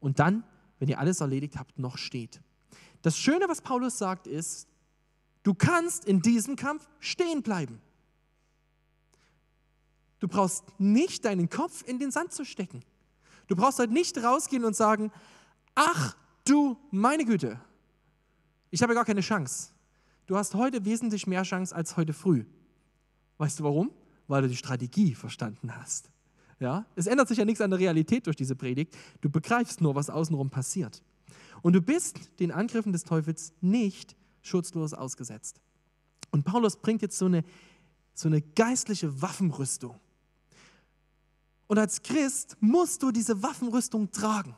Und 0.00 0.18
dann, 0.18 0.44
wenn 0.78 0.88
ihr 0.88 0.98
alles 0.98 1.20
erledigt 1.20 1.58
habt, 1.58 1.78
noch 1.78 1.98
steht. 1.98 2.40
Das 3.02 3.18
Schöne, 3.18 3.48
was 3.48 3.60
Paulus 3.60 3.98
sagt, 3.98 4.26
ist, 4.26 4.66
du 5.42 5.52
kannst 5.52 6.06
in 6.06 6.22
diesem 6.22 6.56
Kampf 6.56 6.88
stehen 7.00 7.42
bleiben. 7.42 7.80
Du 10.24 10.28
brauchst 10.28 10.64
nicht 10.78 11.26
deinen 11.26 11.50
Kopf 11.50 11.84
in 11.86 11.98
den 11.98 12.10
Sand 12.10 12.32
zu 12.32 12.46
stecken. 12.46 12.80
Du 13.46 13.54
brauchst 13.54 13.78
heute 13.78 13.92
nicht 13.92 14.16
rausgehen 14.16 14.64
und 14.64 14.74
sagen, 14.74 15.12
ach 15.74 16.16
du 16.46 16.78
meine 16.90 17.26
Güte, 17.26 17.60
ich 18.70 18.82
habe 18.82 18.94
gar 18.94 19.04
keine 19.04 19.20
Chance. 19.20 19.72
Du 20.24 20.38
hast 20.38 20.54
heute 20.54 20.86
wesentlich 20.86 21.26
mehr 21.26 21.42
Chance 21.42 21.76
als 21.76 21.98
heute 21.98 22.14
früh. 22.14 22.46
Weißt 23.36 23.60
du 23.60 23.64
warum? 23.64 23.90
Weil 24.26 24.40
du 24.40 24.48
die 24.48 24.56
Strategie 24.56 25.14
verstanden 25.14 25.76
hast. 25.76 26.08
Ja? 26.58 26.86
Es 26.96 27.06
ändert 27.06 27.28
sich 27.28 27.36
ja 27.36 27.44
nichts 27.44 27.60
an 27.60 27.68
der 27.68 27.78
Realität 27.78 28.24
durch 28.24 28.36
diese 28.36 28.56
Predigt. 28.56 28.96
Du 29.20 29.28
begreifst 29.28 29.82
nur, 29.82 29.94
was 29.94 30.08
außenrum 30.08 30.48
passiert. 30.48 31.02
Und 31.60 31.74
du 31.74 31.82
bist 31.82 32.40
den 32.40 32.50
Angriffen 32.50 32.92
des 32.92 33.04
Teufels 33.04 33.52
nicht 33.60 34.16
schutzlos 34.40 34.94
ausgesetzt. 34.94 35.60
Und 36.30 36.46
Paulus 36.46 36.78
bringt 36.78 37.02
jetzt 37.02 37.18
so 37.18 37.26
eine, 37.26 37.44
so 38.14 38.28
eine 38.28 38.40
geistliche 38.40 39.20
Waffenrüstung. 39.20 40.00
Und 41.66 41.78
als 41.78 42.02
Christ 42.02 42.56
musst 42.60 43.02
du 43.02 43.10
diese 43.10 43.42
Waffenrüstung 43.42 44.10
tragen. 44.10 44.54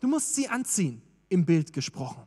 Du 0.00 0.08
musst 0.08 0.34
sie 0.34 0.48
anziehen, 0.48 1.02
im 1.28 1.44
Bild 1.44 1.72
gesprochen. 1.72 2.26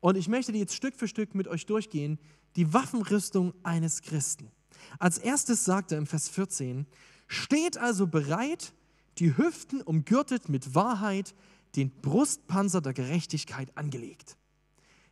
Und 0.00 0.16
ich 0.16 0.28
möchte 0.28 0.52
jetzt 0.52 0.74
Stück 0.74 0.96
für 0.96 1.08
Stück 1.08 1.34
mit 1.34 1.48
euch 1.48 1.64
durchgehen, 1.64 2.18
die 2.56 2.72
Waffenrüstung 2.72 3.54
eines 3.62 4.02
Christen. 4.02 4.50
Als 4.98 5.18
erstes 5.18 5.64
sagt 5.64 5.92
er 5.92 5.98
im 5.98 6.06
Vers 6.06 6.28
14, 6.28 6.86
steht 7.26 7.78
also 7.78 8.06
bereit, 8.06 8.74
die 9.18 9.36
Hüften 9.36 9.80
umgürtet 9.80 10.48
mit 10.48 10.74
Wahrheit, 10.74 11.34
den 11.76 11.90
Brustpanzer 11.90 12.80
der 12.80 12.92
Gerechtigkeit 12.92 13.76
angelegt. 13.76 14.36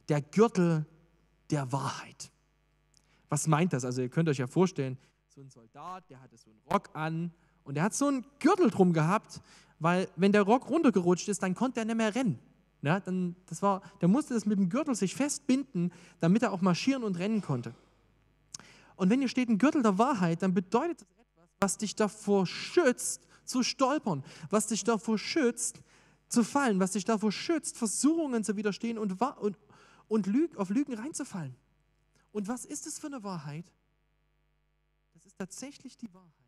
Der 0.09 0.21
Gürtel 0.21 0.87
der 1.51 1.73
Wahrheit. 1.73 2.31
Was 3.29 3.47
meint 3.47 3.73
das? 3.73 3.85
Also 3.85 4.03
ihr 4.03 4.09
könnt 4.09 4.29
euch 4.29 4.39
ja 4.39 4.47
vorstellen, 4.47 4.99
so 5.29 5.41
ein 5.41 5.49
Soldat, 5.49 6.09
der 6.11 6.21
hatte 6.21 6.37
so 6.37 6.51
einen 6.51 6.61
Rock 6.71 6.91
an 6.93 7.33
und 7.65 7.75
der 7.75 7.85
hat 7.85 7.95
so 7.95 8.09
einen 8.09 8.25
Gürtel 8.41 8.71
drum 8.71 8.93
gehabt, 8.93 9.41
weil 9.79 10.09
wenn 10.17 10.33
der 10.33 10.43
Rock 10.43 10.69
runtergerutscht 10.69 11.29
ist, 11.29 11.43
dann 11.43 11.55
konnte 11.55 11.81
er 11.81 11.87
nicht 11.87 11.97
mehr 11.97 12.15
rennen. 12.15 12.39
Ja, 12.83 12.99
dann, 12.99 13.37
das 13.47 13.63
war, 13.63 13.81
der 14.01 14.09
musste 14.09 14.35
das 14.35 14.45
mit 14.45 14.59
dem 14.59 14.69
Gürtel 14.69 14.95
sich 14.95 15.15
festbinden, 15.15 15.93
damit 16.21 16.43
er 16.43 16.53
auch 16.53 16.61
marschieren 16.61 17.05
und 17.05 17.17
rennen 17.19 17.41
konnte. 17.41 17.75
Und 18.97 19.09
wenn 19.09 19.21
hier 19.21 19.29
steht 19.29 19.49
ein 19.49 19.59
Gürtel 19.59 19.83
der 19.83 19.99
Wahrheit, 19.99 20.43
dann 20.43 20.53
bedeutet 20.53 21.01
das 21.01 21.09
etwas, 21.09 21.49
was 21.61 21.79
dich 21.79 21.95
davor 21.95 22.47
schützt, 22.47 23.27
zu 23.45 23.63
stolpern, 23.63 24.25
was 24.51 24.67
dich 24.67 24.83
davor 24.85 25.19
schützt, 25.19 25.81
zu 26.29 26.43
fallen, 26.43 26.81
was 26.81 26.93
dich 26.93 27.05
davor 27.05 27.31
schützt, 27.31 27.77
Versuchungen 27.77 28.43
zu 28.43 28.57
widerstehen 28.57 28.99
und, 28.99 29.21
und, 29.21 29.57
und 30.09 30.27
Lüg, 30.27 30.57
auf 30.57 30.71
Lügen 30.71 30.95
reinzufallen. 30.95 31.55
Und 32.33 32.49
was 32.49 32.65
ist 32.65 32.87
es 32.87 32.99
für 32.99 33.09
eine 33.09 33.23
Wahrheit? 33.23 33.71
Das 35.13 35.27
ist 35.27 35.39
tatsächlich 35.39 35.97
die 35.97 36.13
Wahrheit, 36.13 36.42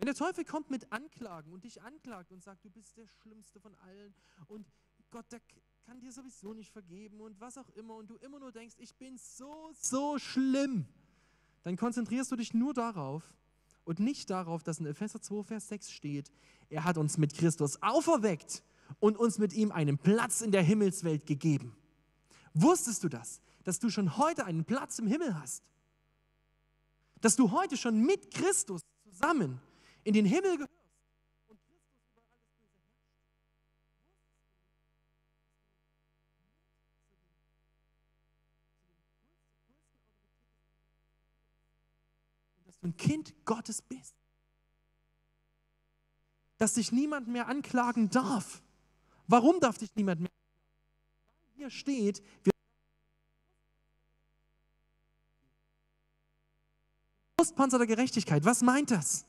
Wenn 0.00 0.06
der 0.06 0.14
Teufel 0.14 0.46
kommt 0.46 0.70
mit 0.70 0.90
Anklagen 0.90 1.52
und 1.52 1.62
dich 1.62 1.82
anklagt 1.82 2.32
und 2.32 2.42
sagt, 2.42 2.64
du 2.64 2.70
bist 2.70 2.96
der 2.96 3.06
Schlimmste 3.06 3.60
von 3.60 3.74
allen 3.74 4.14
und 4.48 4.66
Gott, 5.10 5.30
der 5.30 5.42
kann 5.84 6.00
dir 6.00 6.10
sowieso 6.10 6.54
nicht 6.54 6.72
vergeben 6.72 7.20
und 7.20 7.38
was 7.38 7.58
auch 7.58 7.68
immer 7.74 7.96
und 7.96 8.08
du 8.08 8.16
immer 8.16 8.38
nur 8.38 8.50
denkst, 8.50 8.76
ich 8.78 8.94
bin 8.94 9.18
so, 9.18 9.70
so 9.78 10.18
schlimm, 10.18 10.86
dann 11.64 11.76
konzentrierst 11.76 12.32
du 12.32 12.36
dich 12.36 12.54
nur 12.54 12.72
darauf 12.72 13.22
und 13.84 14.00
nicht 14.00 14.30
darauf, 14.30 14.62
dass 14.62 14.80
in 14.80 14.86
Epheser 14.86 15.20
2, 15.20 15.42
Vers 15.42 15.68
6 15.68 15.90
steht, 15.90 16.32
er 16.70 16.84
hat 16.84 16.96
uns 16.96 17.18
mit 17.18 17.34
Christus 17.34 17.82
auferweckt 17.82 18.62
und 19.00 19.18
uns 19.18 19.36
mit 19.36 19.52
ihm 19.52 19.70
einen 19.70 19.98
Platz 19.98 20.40
in 20.40 20.50
der 20.50 20.62
Himmelswelt 20.62 21.26
gegeben. 21.26 21.76
Wusstest 22.54 23.04
du 23.04 23.10
das, 23.10 23.42
dass 23.64 23.80
du 23.80 23.90
schon 23.90 24.16
heute 24.16 24.46
einen 24.46 24.64
Platz 24.64 24.98
im 24.98 25.06
Himmel 25.06 25.38
hast? 25.38 25.62
Dass 27.20 27.36
du 27.36 27.50
heute 27.50 27.76
schon 27.76 28.00
mit 28.00 28.30
Christus 28.30 28.80
zusammen 29.04 29.60
in 30.04 30.14
den 30.14 30.24
Himmel 30.24 30.56
gehörst 30.56 30.70
und 31.48 31.60
Christus 31.62 31.92
über 32.08 32.24
alles 42.56 42.66
dass 42.66 42.78
du 42.78 42.86
ein 42.86 42.96
Kind 42.96 43.34
Gottes 43.44 43.82
bist. 43.82 44.14
Dass 46.58 46.74
dich 46.74 46.92
niemand 46.92 47.28
mehr 47.28 47.48
anklagen 47.48 48.10
darf. 48.10 48.62
Warum 49.26 49.60
darf 49.60 49.78
dich 49.78 49.94
niemand 49.94 50.20
mehr 50.20 50.30
anklagen? 50.30 50.40
Hier 51.56 51.70
steht, 51.70 52.22
wir 52.42 52.52
Brustpanzer 57.36 57.78
der 57.78 57.86
Gerechtigkeit. 57.86 58.44
Was 58.44 58.60
meint 58.62 58.90
das? 58.90 59.24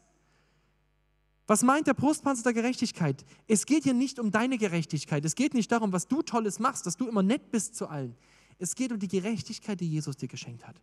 Was 1.48 1.64
meint 1.64 1.88
der 1.88 1.94
Brustpanzer 1.94 2.44
der 2.44 2.54
Gerechtigkeit? 2.54 3.26
Es 3.48 3.66
geht 3.66 3.84
hier 3.84 3.94
nicht 3.94 4.20
um 4.20 4.32
deine 4.32 4.58
Gerechtigkeit. 4.58 5.26
Es 5.26 5.36
geht 5.36 5.54
nicht 5.54 5.72
darum, 5.72 5.92
was 5.92 6.08
du 6.08 6.22
Tolles 6.22 6.60
machst, 6.60 6.86
dass 6.86 6.98
du 6.98 7.08
immer 7.08 7.24
nett 7.24 7.52
bist 7.52 7.76
zu 7.76 7.88
allen. 7.88 8.16
Es 8.58 8.76
geht 8.76 8.92
um 8.92 9.00
die 9.00 9.08
Gerechtigkeit, 9.08 9.80
die 9.80 9.90
Jesus 9.90 10.16
dir 10.18 10.28
geschenkt 10.28 10.68
hat. 10.68 10.76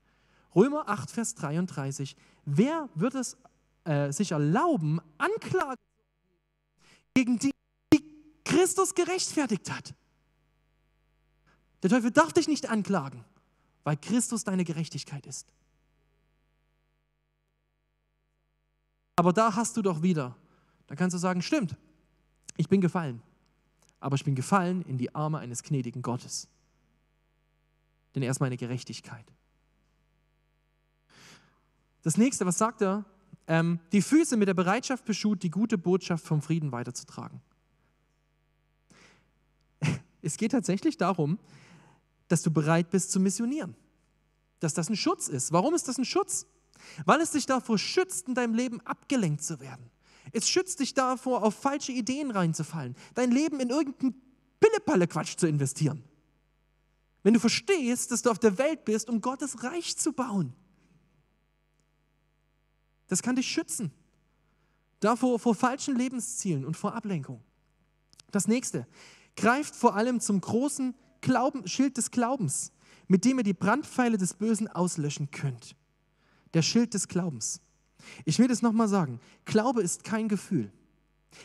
Römer 0.54 0.88
8, 0.88 1.10
Vers 1.10 1.34
33. 1.36 2.16
Wer 2.44 2.88
wird 2.94 3.14
es 3.14 3.36
äh, 3.84 4.12
sich 4.12 4.32
erlauben, 4.32 5.00
Anklage 5.16 5.80
gegen 7.14 7.38
die, 7.38 7.52
die 7.92 8.04
Christus 8.44 8.94
gerechtfertigt 8.94 9.70
hat? 9.70 9.94
Der 11.82 11.90
Teufel 11.90 12.10
darf 12.10 12.32
dich 12.32 12.48
nicht 12.48 12.68
anklagen, 12.68 13.24
weil 13.84 13.96
Christus 13.96 14.42
deine 14.42 14.64
Gerechtigkeit 14.64 15.24
ist. 15.26 15.46
Aber 19.16 19.32
da 19.32 19.54
hast 19.54 19.76
du 19.76 19.82
doch 19.82 20.02
wieder 20.02 20.36
dann 20.88 20.96
kannst 20.96 21.14
du 21.14 21.18
sagen, 21.18 21.42
stimmt, 21.42 21.76
ich 22.56 22.68
bin 22.68 22.80
gefallen, 22.80 23.22
aber 24.00 24.16
ich 24.16 24.24
bin 24.24 24.34
gefallen 24.34 24.82
in 24.82 24.98
die 24.98 25.14
Arme 25.14 25.38
eines 25.38 25.62
gnädigen 25.62 26.02
Gottes. 26.02 26.48
denn 28.14 28.22
er 28.22 28.30
ist 28.30 28.40
meine 28.40 28.56
Gerechtigkeit. 28.56 29.24
Das 32.02 32.16
nächste, 32.16 32.46
was 32.46 32.58
sagt 32.58 32.82
er? 32.82 33.04
Ähm, 33.46 33.80
die 33.92 34.02
Füße 34.02 34.36
mit 34.36 34.48
der 34.48 34.54
Bereitschaft 34.54 35.04
beschut, 35.04 35.42
die 35.42 35.50
gute 35.50 35.78
Botschaft 35.78 36.24
vom 36.24 36.42
Frieden 36.42 36.72
weiterzutragen. 36.72 37.40
Es 40.22 40.36
geht 40.36 40.52
tatsächlich 40.52 40.96
darum, 40.96 41.38
dass 42.28 42.42
du 42.42 42.50
bereit 42.50 42.90
bist 42.90 43.12
zu 43.12 43.20
missionieren. 43.20 43.76
Dass 44.60 44.74
das 44.74 44.88
ein 44.88 44.96
Schutz 44.96 45.28
ist. 45.28 45.52
Warum 45.52 45.74
ist 45.74 45.86
das 45.86 45.98
ein 45.98 46.04
Schutz? 46.04 46.46
Weil 47.04 47.20
es 47.20 47.30
dich 47.30 47.46
davor 47.46 47.78
schützt, 47.78 48.26
in 48.26 48.34
deinem 48.34 48.54
Leben 48.54 48.80
abgelenkt 48.80 49.42
zu 49.42 49.60
werden. 49.60 49.90
Es 50.32 50.48
schützt 50.48 50.80
dich 50.80 50.94
davor, 50.94 51.42
auf 51.42 51.54
falsche 51.54 51.92
Ideen 51.92 52.30
reinzufallen, 52.30 52.96
dein 53.14 53.30
Leben 53.30 53.60
in 53.60 53.70
irgendeinen 53.70 54.20
Pillepalle-Quatsch 54.60 55.36
zu 55.36 55.46
investieren. 55.46 56.04
Wenn 57.22 57.34
du 57.34 57.40
verstehst, 57.40 58.10
dass 58.10 58.22
du 58.22 58.30
auf 58.30 58.38
der 58.38 58.58
Welt 58.58 58.84
bist, 58.84 59.10
um 59.10 59.20
Gottes 59.20 59.62
Reich 59.62 59.96
zu 59.96 60.12
bauen. 60.12 60.54
Das 63.08 63.22
kann 63.22 63.36
dich 63.36 63.48
schützen. 63.48 63.92
Davor 65.00 65.38
vor 65.38 65.54
falschen 65.54 65.96
Lebenszielen 65.96 66.64
und 66.64 66.76
vor 66.76 66.94
Ablenkung. 66.94 67.42
Das 68.30 68.48
nächste, 68.48 68.86
greift 69.36 69.74
vor 69.74 69.94
allem 69.94 70.20
zum 70.20 70.40
großen 70.40 70.94
Glauben, 71.20 71.66
Schild 71.66 71.96
des 71.96 72.10
Glaubens, 72.10 72.72
mit 73.06 73.24
dem 73.24 73.38
ihr 73.38 73.44
die 73.44 73.54
Brandpfeile 73.54 74.18
des 74.18 74.34
Bösen 74.34 74.68
auslöschen 74.68 75.30
könnt. 75.30 75.76
Der 76.54 76.62
Schild 76.62 76.94
des 76.94 77.08
Glaubens. 77.08 77.60
Ich 78.24 78.38
will 78.38 78.48
das 78.48 78.62
nochmal 78.62 78.88
sagen. 78.88 79.20
Glaube 79.44 79.82
ist 79.82 80.04
kein 80.04 80.28
Gefühl. 80.28 80.70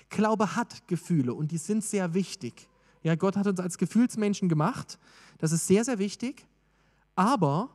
Glaube 0.10 0.56
hat 0.56 0.88
Gefühle 0.88 1.34
und 1.34 1.51
die 1.51 1.58
sind 1.58 1.84
sehr 1.84 2.14
wichtig. 2.14 2.68
Ja, 3.04 3.16
Gott 3.16 3.36
hat 3.36 3.47
uns 3.47 3.60
als 3.60 3.78
Gefühlsmenschen 3.78 4.47
gemacht. 4.49 4.97
Das 5.39 5.51
ist 5.51 5.68
sehr, 5.68 5.84
sehr 5.84 5.99
wichtig. 5.99 6.47
Aber 7.16 7.70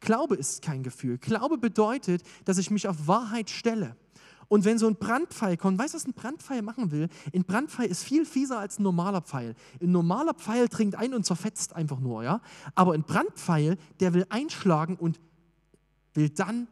Glaube 0.00 0.36
ist 0.36 0.62
kein 0.62 0.82
Gefühl. 0.82 1.18
Glaube 1.18 1.58
bedeutet, 1.58 2.22
dass 2.44 2.58
ich 2.58 2.70
mich 2.70 2.86
auf 2.86 3.06
Wahrheit 3.06 3.50
stelle. 3.50 3.96
Und 4.48 4.64
wenn 4.64 4.78
so 4.78 4.86
ein 4.86 4.96
Brandpfeil 4.96 5.56
kommt, 5.56 5.78
weißt 5.78 5.92
du, 5.92 5.96
was 5.96 6.06
ein 6.06 6.14
Brandpfeil 6.14 6.62
machen 6.62 6.90
will? 6.90 7.08
Ein 7.34 7.44
Brandpfeil 7.44 7.86
ist 7.86 8.02
viel 8.02 8.24
fieser 8.24 8.58
als 8.58 8.78
ein 8.78 8.82
normaler 8.82 9.20
Pfeil. 9.20 9.54
Ein 9.82 9.92
normaler 9.92 10.32
Pfeil 10.32 10.68
dringt 10.68 10.94
ein 10.94 11.12
und 11.12 11.26
zerfetzt 11.26 11.74
einfach 11.74 12.00
nur, 12.00 12.24
ja? 12.24 12.40
Aber 12.74 12.94
ein 12.94 13.02
Brandpfeil, 13.02 13.76
der 14.00 14.14
will 14.14 14.24
einschlagen 14.30 14.96
und 14.96 15.20
will 16.14 16.30
dann 16.30 16.66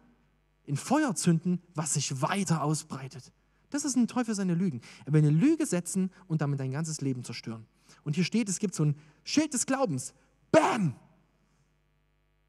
in 0.66 0.76
Feuer 0.76 1.14
zünden, 1.14 1.62
was 1.74 1.94
sich 1.94 2.20
weiter 2.20 2.62
ausbreitet. 2.62 3.32
Das 3.70 3.84
ist 3.84 3.96
ein 3.96 4.08
Teufel 4.08 4.34
seine 4.34 4.54
Lügen. 4.54 4.80
Er 5.04 5.12
will 5.12 5.22
eine 5.22 5.30
Lüge 5.30 5.66
setzen 5.66 6.10
und 6.28 6.40
damit 6.40 6.60
dein 6.60 6.72
ganzes 6.72 7.00
Leben 7.00 7.24
zerstören. 7.24 7.66
Und 8.04 8.14
hier 8.14 8.24
steht, 8.24 8.48
es 8.48 8.58
gibt 8.58 8.74
so 8.74 8.84
ein 8.84 8.96
Schild 9.24 9.54
des 9.54 9.66
Glaubens. 9.66 10.14
Bam! 10.52 10.94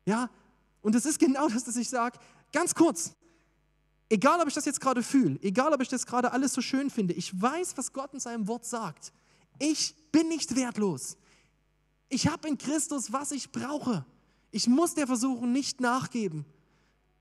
Ja, 0.05 0.29
und 0.81 0.95
es 0.95 1.05
ist 1.05 1.19
genau 1.19 1.49
das, 1.49 1.67
was 1.67 1.75
ich 1.75 1.89
sage. 1.89 2.19
Ganz 2.53 2.73
kurz, 2.73 3.15
egal 4.09 4.39
ob 4.39 4.47
ich 4.47 4.53
das 4.53 4.65
jetzt 4.65 4.79
gerade 4.79 5.03
fühle, 5.03 5.37
egal 5.41 5.73
ob 5.73 5.81
ich 5.81 5.89
das 5.89 6.05
gerade 6.05 6.31
alles 6.31 6.53
so 6.53 6.61
schön 6.61 6.89
finde, 6.89 7.13
ich 7.13 7.39
weiß, 7.39 7.77
was 7.77 7.91
Gott 7.91 8.13
in 8.13 8.19
seinem 8.19 8.47
Wort 8.47 8.65
sagt. 8.65 9.11
Ich 9.59 9.95
bin 10.11 10.29
nicht 10.29 10.55
wertlos. 10.55 11.17
Ich 12.09 12.27
habe 12.27 12.47
in 12.47 12.57
Christus, 12.57 13.11
was 13.11 13.31
ich 13.31 13.51
brauche. 13.51 14.05
Ich 14.51 14.67
muss 14.67 14.93
der 14.93 15.07
Versuchung 15.07 15.51
nicht 15.51 15.81
nachgeben. 15.81 16.45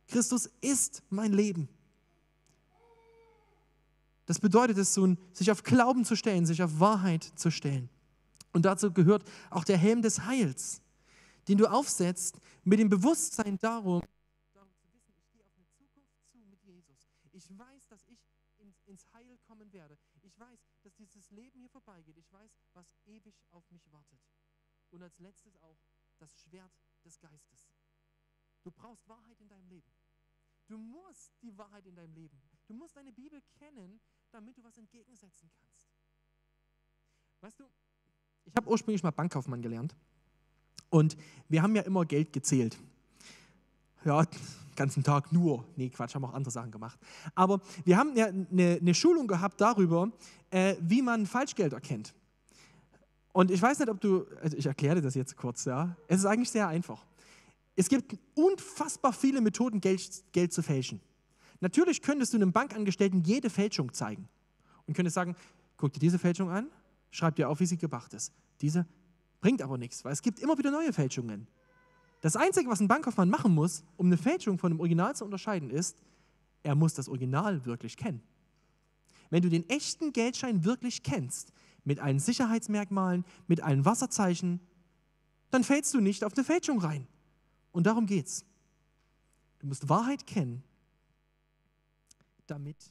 Christus 0.08 0.50
ist 0.60 1.02
mein 1.10 1.32
Leben. 1.32 1.68
Das 4.26 4.40
bedeutet 4.40 4.78
es, 4.78 4.98
sich 5.32 5.50
auf 5.50 5.62
Glauben 5.62 6.04
zu 6.04 6.16
stellen, 6.16 6.46
sich 6.46 6.62
auf 6.62 6.80
Wahrheit 6.80 7.24
zu 7.36 7.50
stellen. 7.50 7.88
Und 8.52 8.64
dazu 8.64 8.92
gehört 8.92 9.24
auch 9.50 9.64
der 9.64 9.76
Helm 9.76 10.02
des 10.02 10.24
Heils, 10.26 10.80
den 11.46 11.58
du 11.58 11.66
aufsetzt 11.66 12.40
mit 12.64 12.78
dem 12.80 12.88
Bewusstsein 12.88 13.58
darum, 13.58 14.02
ich 17.36 17.58
weiß, 17.58 17.86
dass 17.88 18.02
ich 18.08 18.18
ins 18.86 19.12
Heil 19.12 19.38
kommen 19.46 19.72
werde. 19.72 19.98
Ich 20.22 20.38
weiß, 20.38 20.58
dass 20.82 20.94
dieses 20.96 21.30
Leben 21.30 21.60
hier 21.60 21.68
vorbeigeht. 21.68 22.16
Ich 22.16 22.32
weiß, 22.32 22.50
was 22.72 22.96
ewig 23.04 23.34
auf 23.50 23.70
mich 23.70 23.92
wartet. 23.92 24.18
Und 24.90 25.02
als 25.02 25.18
letztes 25.18 25.56
auch 25.62 25.78
das 26.18 26.34
Schwert 26.40 26.72
des 27.04 27.20
Geistes. 27.20 27.70
Du 28.62 28.70
brauchst 28.70 29.06
Wahrheit 29.06 29.38
in 29.40 29.48
deinem 29.48 29.68
Leben. 29.68 29.92
Du 30.68 30.78
musst 30.78 31.32
die 31.42 31.56
Wahrheit 31.56 31.86
in 31.86 31.94
deinem 31.94 32.14
Leben. 32.14 32.36
Du 32.66 32.74
musst 32.74 32.96
deine 32.96 33.12
Bibel 33.12 33.40
kennen, 33.58 34.00
damit 34.32 34.56
du 34.58 34.64
was 34.64 34.76
entgegensetzen 34.76 35.48
kannst. 35.60 35.88
Weißt 37.40 37.60
du, 37.60 37.64
ich 38.44 38.56
habe 38.56 38.68
ursprünglich 38.68 39.02
mal 39.02 39.10
Bankkaufmann 39.10 39.62
gelernt 39.62 39.94
und 40.90 41.16
wir 41.48 41.62
haben 41.62 41.74
ja 41.74 41.82
immer 41.82 42.04
Geld 42.04 42.32
gezählt. 42.32 42.78
Ja, 44.04 44.24
den 44.24 44.40
ganzen 44.76 45.02
Tag 45.02 45.32
nur. 45.32 45.64
Nee, 45.76 45.90
Quatsch, 45.90 46.14
haben 46.14 46.24
auch 46.24 46.34
andere 46.34 46.50
Sachen 46.50 46.70
gemacht. 46.70 46.98
Aber 47.34 47.60
wir 47.84 47.96
haben 47.96 48.16
ja 48.16 48.26
eine, 48.26 48.78
eine 48.80 48.94
Schulung 48.94 49.26
gehabt 49.26 49.60
darüber, 49.60 50.12
äh, 50.50 50.76
wie 50.80 51.02
man 51.02 51.26
Falschgeld 51.26 51.72
erkennt. 51.72 52.14
Und 53.32 53.50
ich 53.50 53.60
weiß 53.60 53.80
nicht, 53.80 53.88
ob 53.88 54.00
du, 54.00 54.26
also 54.40 54.56
ich 54.56 54.66
erkläre 54.66 54.96
dir 54.96 55.02
das 55.02 55.14
jetzt 55.14 55.36
kurz, 55.36 55.64
ja. 55.64 55.96
Es 56.06 56.20
ist 56.20 56.24
eigentlich 56.24 56.50
sehr 56.50 56.68
einfach. 56.68 57.04
Es 57.76 57.88
gibt 57.88 58.16
unfassbar 58.34 59.12
viele 59.12 59.40
Methoden, 59.40 59.80
Geld, 59.80 60.24
Geld 60.32 60.52
zu 60.52 60.62
fälschen. 60.62 61.00
Natürlich 61.60 62.02
könntest 62.02 62.32
du 62.32 62.38
einem 62.38 62.52
Bankangestellten 62.52 63.22
jede 63.22 63.50
Fälschung 63.50 63.92
zeigen 63.92 64.28
und 64.86 64.94
könntest 64.94 65.14
sagen, 65.14 65.36
guck 65.76 65.92
dir 65.92 66.00
diese 66.00 66.18
Fälschung 66.18 66.50
an, 66.50 66.70
schreib 67.10 67.36
dir 67.36 67.48
auf, 67.48 67.60
wie 67.60 67.66
sie 67.66 67.76
gemacht 67.76 68.14
ist. 68.14 68.32
Diese 68.60 68.86
bringt 69.40 69.62
aber 69.62 69.78
nichts, 69.78 70.04
weil 70.04 70.12
es 70.12 70.22
gibt 70.22 70.40
immer 70.40 70.56
wieder 70.58 70.70
neue 70.70 70.92
Fälschungen. 70.92 71.46
Das 72.22 72.34
Einzige, 72.34 72.70
was 72.70 72.80
ein 72.80 72.88
Bankkaufmann 72.88 73.28
machen 73.28 73.54
muss, 73.54 73.84
um 73.96 74.06
eine 74.06 74.16
Fälschung 74.16 74.58
von 74.58 74.72
einem 74.72 74.80
Original 74.80 75.14
zu 75.14 75.24
unterscheiden, 75.24 75.70
ist, 75.70 75.96
er 76.62 76.74
muss 76.74 76.94
das 76.94 77.08
Original 77.08 77.64
wirklich 77.66 77.96
kennen. 77.96 78.22
Wenn 79.30 79.42
du 79.42 79.48
den 79.48 79.68
echten 79.68 80.12
Geldschein 80.12 80.64
wirklich 80.64 81.02
kennst, 81.02 81.52
mit 81.84 82.00
allen 82.00 82.18
Sicherheitsmerkmalen, 82.18 83.24
mit 83.46 83.60
allen 83.60 83.84
Wasserzeichen, 83.84 84.60
dann 85.50 85.62
fällst 85.62 85.94
du 85.94 86.00
nicht 86.00 86.24
auf 86.24 86.34
eine 86.34 86.44
Fälschung 86.44 86.80
rein. 86.80 87.06
Und 87.76 87.84
darum 87.84 88.06
geht's. 88.06 88.42
Du 89.58 89.66
musst 89.66 89.86
Wahrheit 89.86 90.26
kennen, 90.26 90.64
damit 92.46 92.90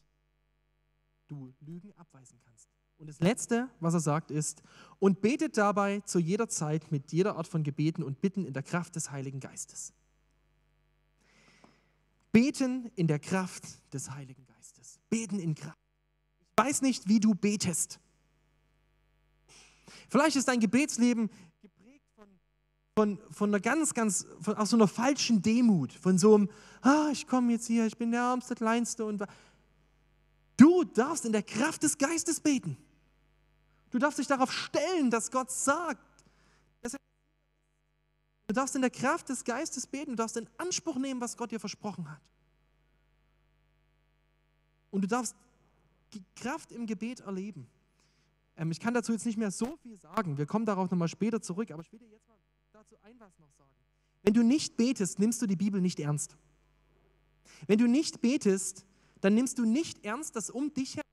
du 1.27 1.51
Lügen 1.61 1.91
abweisen 1.93 2.39
kannst. 2.45 2.69
Und 2.99 3.07
das 3.07 3.19
Letzte, 3.19 3.67
was 3.79 3.95
er 3.95 3.99
sagt, 3.99 4.29
ist, 4.29 4.61
und 4.99 5.21
betet 5.21 5.57
dabei 5.57 6.01
zu 6.01 6.19
jeder 6.19 6.47
Zeit 6.49 6.91
mit 6.91 7.11
jeder 7.11 7.35
Art 7.35 7.47
von 7.47 7.63
Gebeten 7.63 8.03
und 8.03 8.21
Bitten 8.21 8.45
in 8.45 8.53
der 8.53 8.61
Kraft 8.61 8.95
des 8.95 9.09
Heiligen 9.09 9.39
Geistes. 9.39 9.91
Beten 12.31 12.91
in 12.95 13.07
der 13.07 13.17
Kraft 13.17 13.63
des 13.91 14.11
Heiligen 14.11 14.45
Geistes. 14.45 14.99
Beten 15.09 15.39
in 15.39 15.55
Kraft. 15.55 15.79
Ich 16.51 16.63
weiß 16.63 16.83
nicht, 16.83 17.07
wie 17.07 17.19
du 17.19 17.33
betest. 17.33 17.99
Vielleicht 20.09 20.35
ist 20.35 20.47
dein 20.47 20.59
Gebetsleben 20.59 21.31
von, 22.95 23.19
von 23.29 23.49
einer 23.49 23.59
ganz, 23.59 23.93
ganz, 23.93 24.25
von 24.39 24.55
auch 24.55 24.65
so 24.65 24.77
einer 24.77 24.87
falschen 24.87 25.41
Demut, 25.41 25.91
von 25.91 26.17
so 26.17 26.35
einem, 26.35 26.49
ah, 26.81 27.09
ich 27.11 27.27
komme 27.27 27.51
jetzt 27.51 27.67
hier, 27.67 27.85
ich 27.85 27.97
bin 27.97 28.11
der 28.11 28.21
Ärmste, 28.21 28.55
Kleinste 28.55 29.03
und 29.05 29.21
du 30.55 30.83
darfst 30.85 31.25
in 31.25 31.33
der 31.33 31.43
Kraft 31.43 31.83
des 31.83 31.97
Geistes 31.97 32.39
beten. 32.39 32.77
Du 33.91 33.99
darfst 33.99 34.17
dich 34.17 34.27
darauf 34.27 34.51
stellen, 34.51 35.11
dass 35.11 35.29
Gott 35.29 35.51
sagt. 35.51 36.01
Du 38.47 38.53
darfst 38.53 38.75
in 38.75 38.81
der 38.81 38.91
Kraft 38.91 39.27
des 39.29 39.43
Geistes 39.43 39.87
beten, 39.87 40.11
du 40.11 40.15
darfst 40.15 40.37
in 40.37 40.47
Anspruch 40.57 40.97
nehmen, 40.97 41.19
was 41.19 41.35
Gott 41.35 41.51
dir 41.51 41.59
versprochen 41.59 42.09
hat. 42.09 42.21
Und 44.91 45.01
du 45.01 45.07
darfst 45.07 45.35
Kraft 46.35 46.71
im 46.71 46.85
Gebet 46.85 47.21
erleben. 47.21 47.67
Ähm, 48.55 48.71
ich 48.71 48.79
kann 48.79 48.93
dazu 48.93 49.11
jetzt 49.11 49.25
nicht 49.25 49.37
mehr 49.37 49.51
so 49.51 49.75
viel 49.77 49.97
sagen. 49.97 50.37
Wir 50.37 50.45
kommen 50.45 50.65
darauf 50.65 50.89
nochmal 50.89 51.09
später 51.09 51.41
zurück, 51.41 51.71
aber 51.71 51.81
ich 51.81 51.91
will 51.91 51.99
dir 51.99 52.07
jetzt 52.07 52.27
mal 52.27 52.34
dazu 52.85 53.01
ein 53.03 53.19
was 53.19 53.37
noch 53.39 53.51
sagen. 53.51 53.71
Wenn 54.21 54.33
du 54.33 54.43
nicht 54.43 54.77
betest, 54.77 55.19
nimmst 55.19 55.41
du 55.41 55.47
die 55.47 55.55
Bibel 55.55 55.81
nicht 55.81 55.99
ernst. 55.99 56.35
Wenn 57.67 57.77
du 57.77 57.87
nicht 57.87 58.21
betest, 58.21 58.85
dann 59.21 59.33
nimmst 59.33 59.57
du 59.57 59.65
nicht 59.65 60.03
ernst, 60.03 60.35
dass 60.35 60.49
um 60.49 60.73
dich 60.73 60.95
herum 60.95 61.03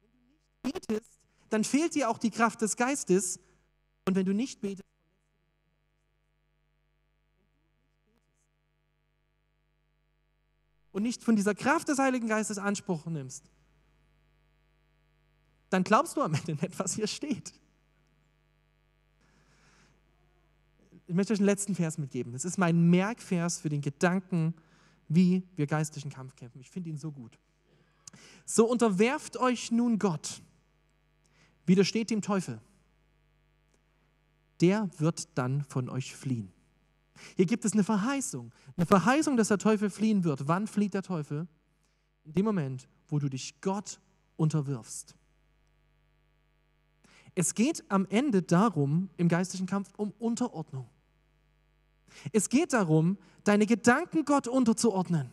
Wenn 0.00 0.10
du 0.10 0.18
nicht 0.68 0.88
betest, 0.88 1.20
dann 1.50 1.64
fehlt 1.64 1.94
dir 1.94 2.08
auch 2.08 2.18
die 2.18 2.30
Kraft 2.30 2.62
des 2.62 2.76
Geistes. 2.76 3.40
Und 4.06 4.14
wenn 4.14 4.24
du 4.24 4.32
nicht 4.32 4.60
betest, 4.60 4.84
und 10.92 11.02
nicht 11.02 11.22
von 11.22 11.36
dieser 11.36 11.54
Kraft 11.54 11.88
des 11.88 11.98
Heiligen 11.98 12.26
Geistes 12.26 12.58
Anspruch 12.58 13.06
nimmst, 13.06 13.50
dann 15.68 15.84
glaubst 15.84 16.16
du 16.16 16.22
am 16.22 16.34
Ende 16.34 16.52
nicht, 16.52 16.78
was 16.78 16.94
hier 16.94 17.06
steht. 17.06 17.52
Ich 21.10 21.16
möchte 21.16 21.32
euch 21.32 21.40
einen 21.40 21.46
letzten 21.46 21.74
Vers 21.74 21.98
mitgeben. 21.98 22.32
Das 22.32 22.44
ist 22.44 22.56
mein 22.56 22.88
Merkvers 22.88 23.58
für 23.58 23.68
den 23.68 23.80
Gedanken, 23.80 24.54
wie 25.08 25.42
wir 25.56 25.66
geistlichen 25.66 26.08
Kampf 26.08 26.36
kämpfen. 26.36 26.60
Ich 26.60 26.70
finde 26.70 26.88
ihn 26.88 26.98
so 26.98 27.10
gut. 27.10 27.36
So 28.44 28.64
unterwerft 28.64 29.36
euch 29.36 29.72
nun 29.72 29.98
Gott, 29.98 30.40
widersteht 31.66 32.10
dem 32.10 32.22
Teufel. 32.22 32.60
der 34.60 34.88
wird 34.98 35.36
dann 35.36 35.64
von 35.64 35.88
euch 35.88 36.14
fliehen. 36.14 36.52
Hier 37.34 37.46
gibt 37.46 37.64
es 37.64 37.72
eine 37.72 37.82
Verheißung, 37.82 38.52
eine 38.76 38.86
Verheißung, 38.86 39.36
dass 39.36 39.48
der 39.48 39.58
Teufel 39.58 39.90
fliehen 39.90 40.22
wird. 40.22 40.46
Wann 40.46 40.68
flieht 40.68 40.94
der 40.94 41.02
Teufel? 41.02 41.48
In 42.22 42.34
dem 42.34 42.44
Moment, 42.44 42.88
wo 43.08 43.18
du 43.18 43.28
dich 43.28 43.60
Gott 43.60 43.98
unterwirfst. 44.36 45.16
Es 47.34 47.56
geht 47.56 47.82
am 47.88 48.06
Ende 48.10 48.42
darum, 48.42 49.10
im 49.16 49.26
geistlichen 49.26 49.66
Kampf, 49.66 49.92
um 49.96 50.12
Unterordnung. 50.20 50.86
Es 52.32 52.48
geht 52.48 52.72
darum, 52.72 53.18
deine 53.44 53.66
Gedanken 53.66 54.24
Gott 54.24 54.46
unterzuordnen. 54.46 55.32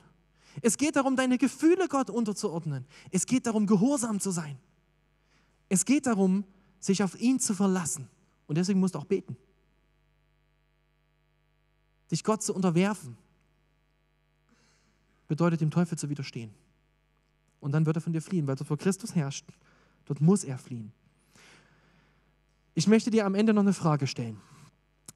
Es 0.62 0.78
geht 0.78 0.96
darum, 0.96 1.16
deine 1.16 1.38
Gefühle 1.38 1.88
Gott 1.88 2.10
unterzuordnen. 2.10 2.86
Es 3.12 3.26
geht 3.26 3.46
darum, 3.46 3.68
gehorsam 3.68 4.20
zu 4.20 4.32
sein. 4.32 4.58
Es 5.70 5.86
geht 5.86 6.06
darum, 6.06 6.46
sich 6.80 7.04
auf 7.04 7.20
ihn 7.20 7.40
zu 7.40 7.54
verlassen. 7.54 8.10
Und 8.48 8.58
deswegen 8.58 8.80
musst 8.80 8.96
du 8.96 9.00
auch 9.00 9.06
beten. 9.06 9.38
Sich 12.08 12.24
Gott 12.24 12.42
zu 12.42 12.54
unterwerfen, 12.54 13.18
bedeutet 15.28 15.62
dem 15.62 15.72
Teufel 15.72 15.98
zu 15.98 16.10
widerstehen. 16.10 16.54
Und 17.60 17.74
dann 17.74 17.86
wird 17.86 17.98
er 17.98 18.02
von 18.02 18.14
dir 18.14 18.22
fliehen, 18.22 18.48
weil 18.48 18.56
du 18.56 18.64
vor 18.64 18.78
Christus 18.78 19.14
herrscht. 19.14 19.46
Dort 20.06 20.22
muss 20.22 20.44
er 20.44 20.58
fliehen. 20.58 20.94
Ich 22.76 22.88
möchte 22.88 23.12
dir 23.12 23.26
am 23.26 23.36
Ende 23.36 23.54
noch 23.54 23.64
eine 23.64 23.74
Frage 23.74 24.08
stellen, 24.08 24.40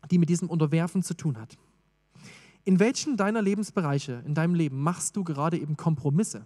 die 0.10 0.18
mit 0.18 0.30
diesem 0.30 0.50
Unterwerfen 0.50 1.04
zu 1.04 1.14
tun 1.14 1.38
hat. 1.38 1.58
In 2.64 2.80
welchen 2.80 3.18
deiner 3.18 3.42
Lebensbereiche 3.42 4.24
in 4.26 4.36
deinem 4.36 4.54
Leben 4.54 4.82
machst 4.82 5.16
du 5.16 5.24
gerade 5.24 5.58
eben 5.58 5.78
Kompromisse, 5.78 6.46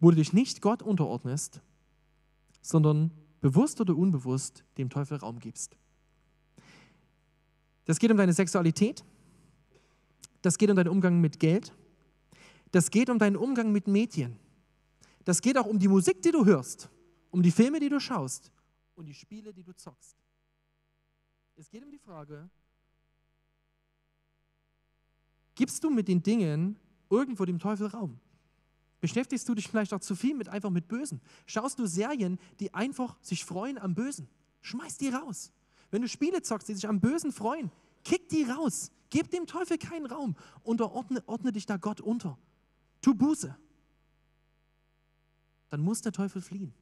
wo 0.00 0.10
du 0.10 0.16
dich 0.16 0.32
nicht 0.32 0.60
Gott 0.60 0.82
unterordnest, 0.82 1.60
sondern 2.60 3.12
bewusst 3.40 3.80
oder 3.80 3.96
unbewusst 3.96 4.64
dem 4.76 4.90
Teufel 4.90 5.18
Raum 5.18 5.38
gibst? 5.38 5.76
Das 7.84 7.98
geht 7.98 8.10
um 8.10 8.16
deine 8.16 8.32
Sexualität, 8.32 9.04
das 10.42 10.58
geht 10.58 10.70
um 10.70 10.76
deinen 10.76 10.88
Umgang 10.88 11.20
mit 11.20 11.38
Geld, 11.38 11.72
das 12.72 12.90
geht 12.90 13.10
um 13.10 13.18
deinen 13.18 13.36
Umgang 13.36 13.70
mit 13.70 13.86
Medien, 13.86 14.36
das 15.24 15.40
geht 15.40 15.56
auch 15.58 15.66
um 15.66 15.78
die 15.78 15.88
Musik, 15.88 16.22
die 16.22 16.32
du 16.32 16.44
hörst, 16.44 16.88
um 17.30 17.42
die 17.42 17.50
Filme, 17.52 17.78
die 17.78 17.88
du 17.88 18.00
schaust 18.00 18.50
und 18.96 19.06
die 19.06 19.14
Spiele, 19.14 19.52
die 19.52 19.62
du 19.62 19.74
zockst. 19.74 20.23
Es 21.56 21.70
geht 21.70 21.84
um 21.84 21.90
die 21.90 21.98
Frage, 21.98 22.48
gibst 25.54 25.84
du 25.84 25.90
mit 25.90 26.08
den 26.08 26.22
Dingen 26.22 26.78
irgendwo 27.10 27.44
dem 27.44 27.58
Teufel 27.58 27.86
Raum? 27.86 28.18
Beschäftigst 29.00 29.48
du 29.48 29.54
dich 29.54 29.68
vielleicht 29.68 29.92
auch 29.92 30.00
zu 30.00 30.16
viel 30.16 30.34
mit 30.34 30.48
einfach 30.48 30.70
mit 30.70 30.88
Bösen? 30.88 31.20
Schaust 31.46 31.78
du 31.78 31.86
Serien, 31.86 32.38
die 32.58 32.72
einfach 32.72 33.16
sich 33.20 33.44
freuen 33.44 33.78
am 33.78 33.94
Bösen? 33.94 34.28
Schmeiß 34.62 34.96
die 34.96 35.10
raus. 35.10 35.52
Wenn 35.90 36.02
du 36.02 36.08
Spiele 36.08 36.42
zockst, 36.42 36.68
die 36.68 36.74
sich 36.74 36.88
am 36.88 37.00
Bösen 37.00 37.30
freuen, 37.30 37.70
kick 38.02 38.28
die 38.30 38.44
raus. 38.44 38.90
Gib 39.10 39.30
dem 39.30 39.46
Teufel 39.46 39.78
keinen 39.78 40.06
Raum. 40.06 40.34
Unterordne 40.62 41.22
ordne 41.28 41.52
dich 41.52 41.66
da 41.66 41.76
Gott 41.76 42.00
unter. 42.00 42.38
Tu 43.00 43.14
Buße. 43.14 43.56
Dann 45.68 45.80
muss 45.80 46.00
der 46.00 46.12
Teufel 46.12 46.40
fliehen. 46.40 46.74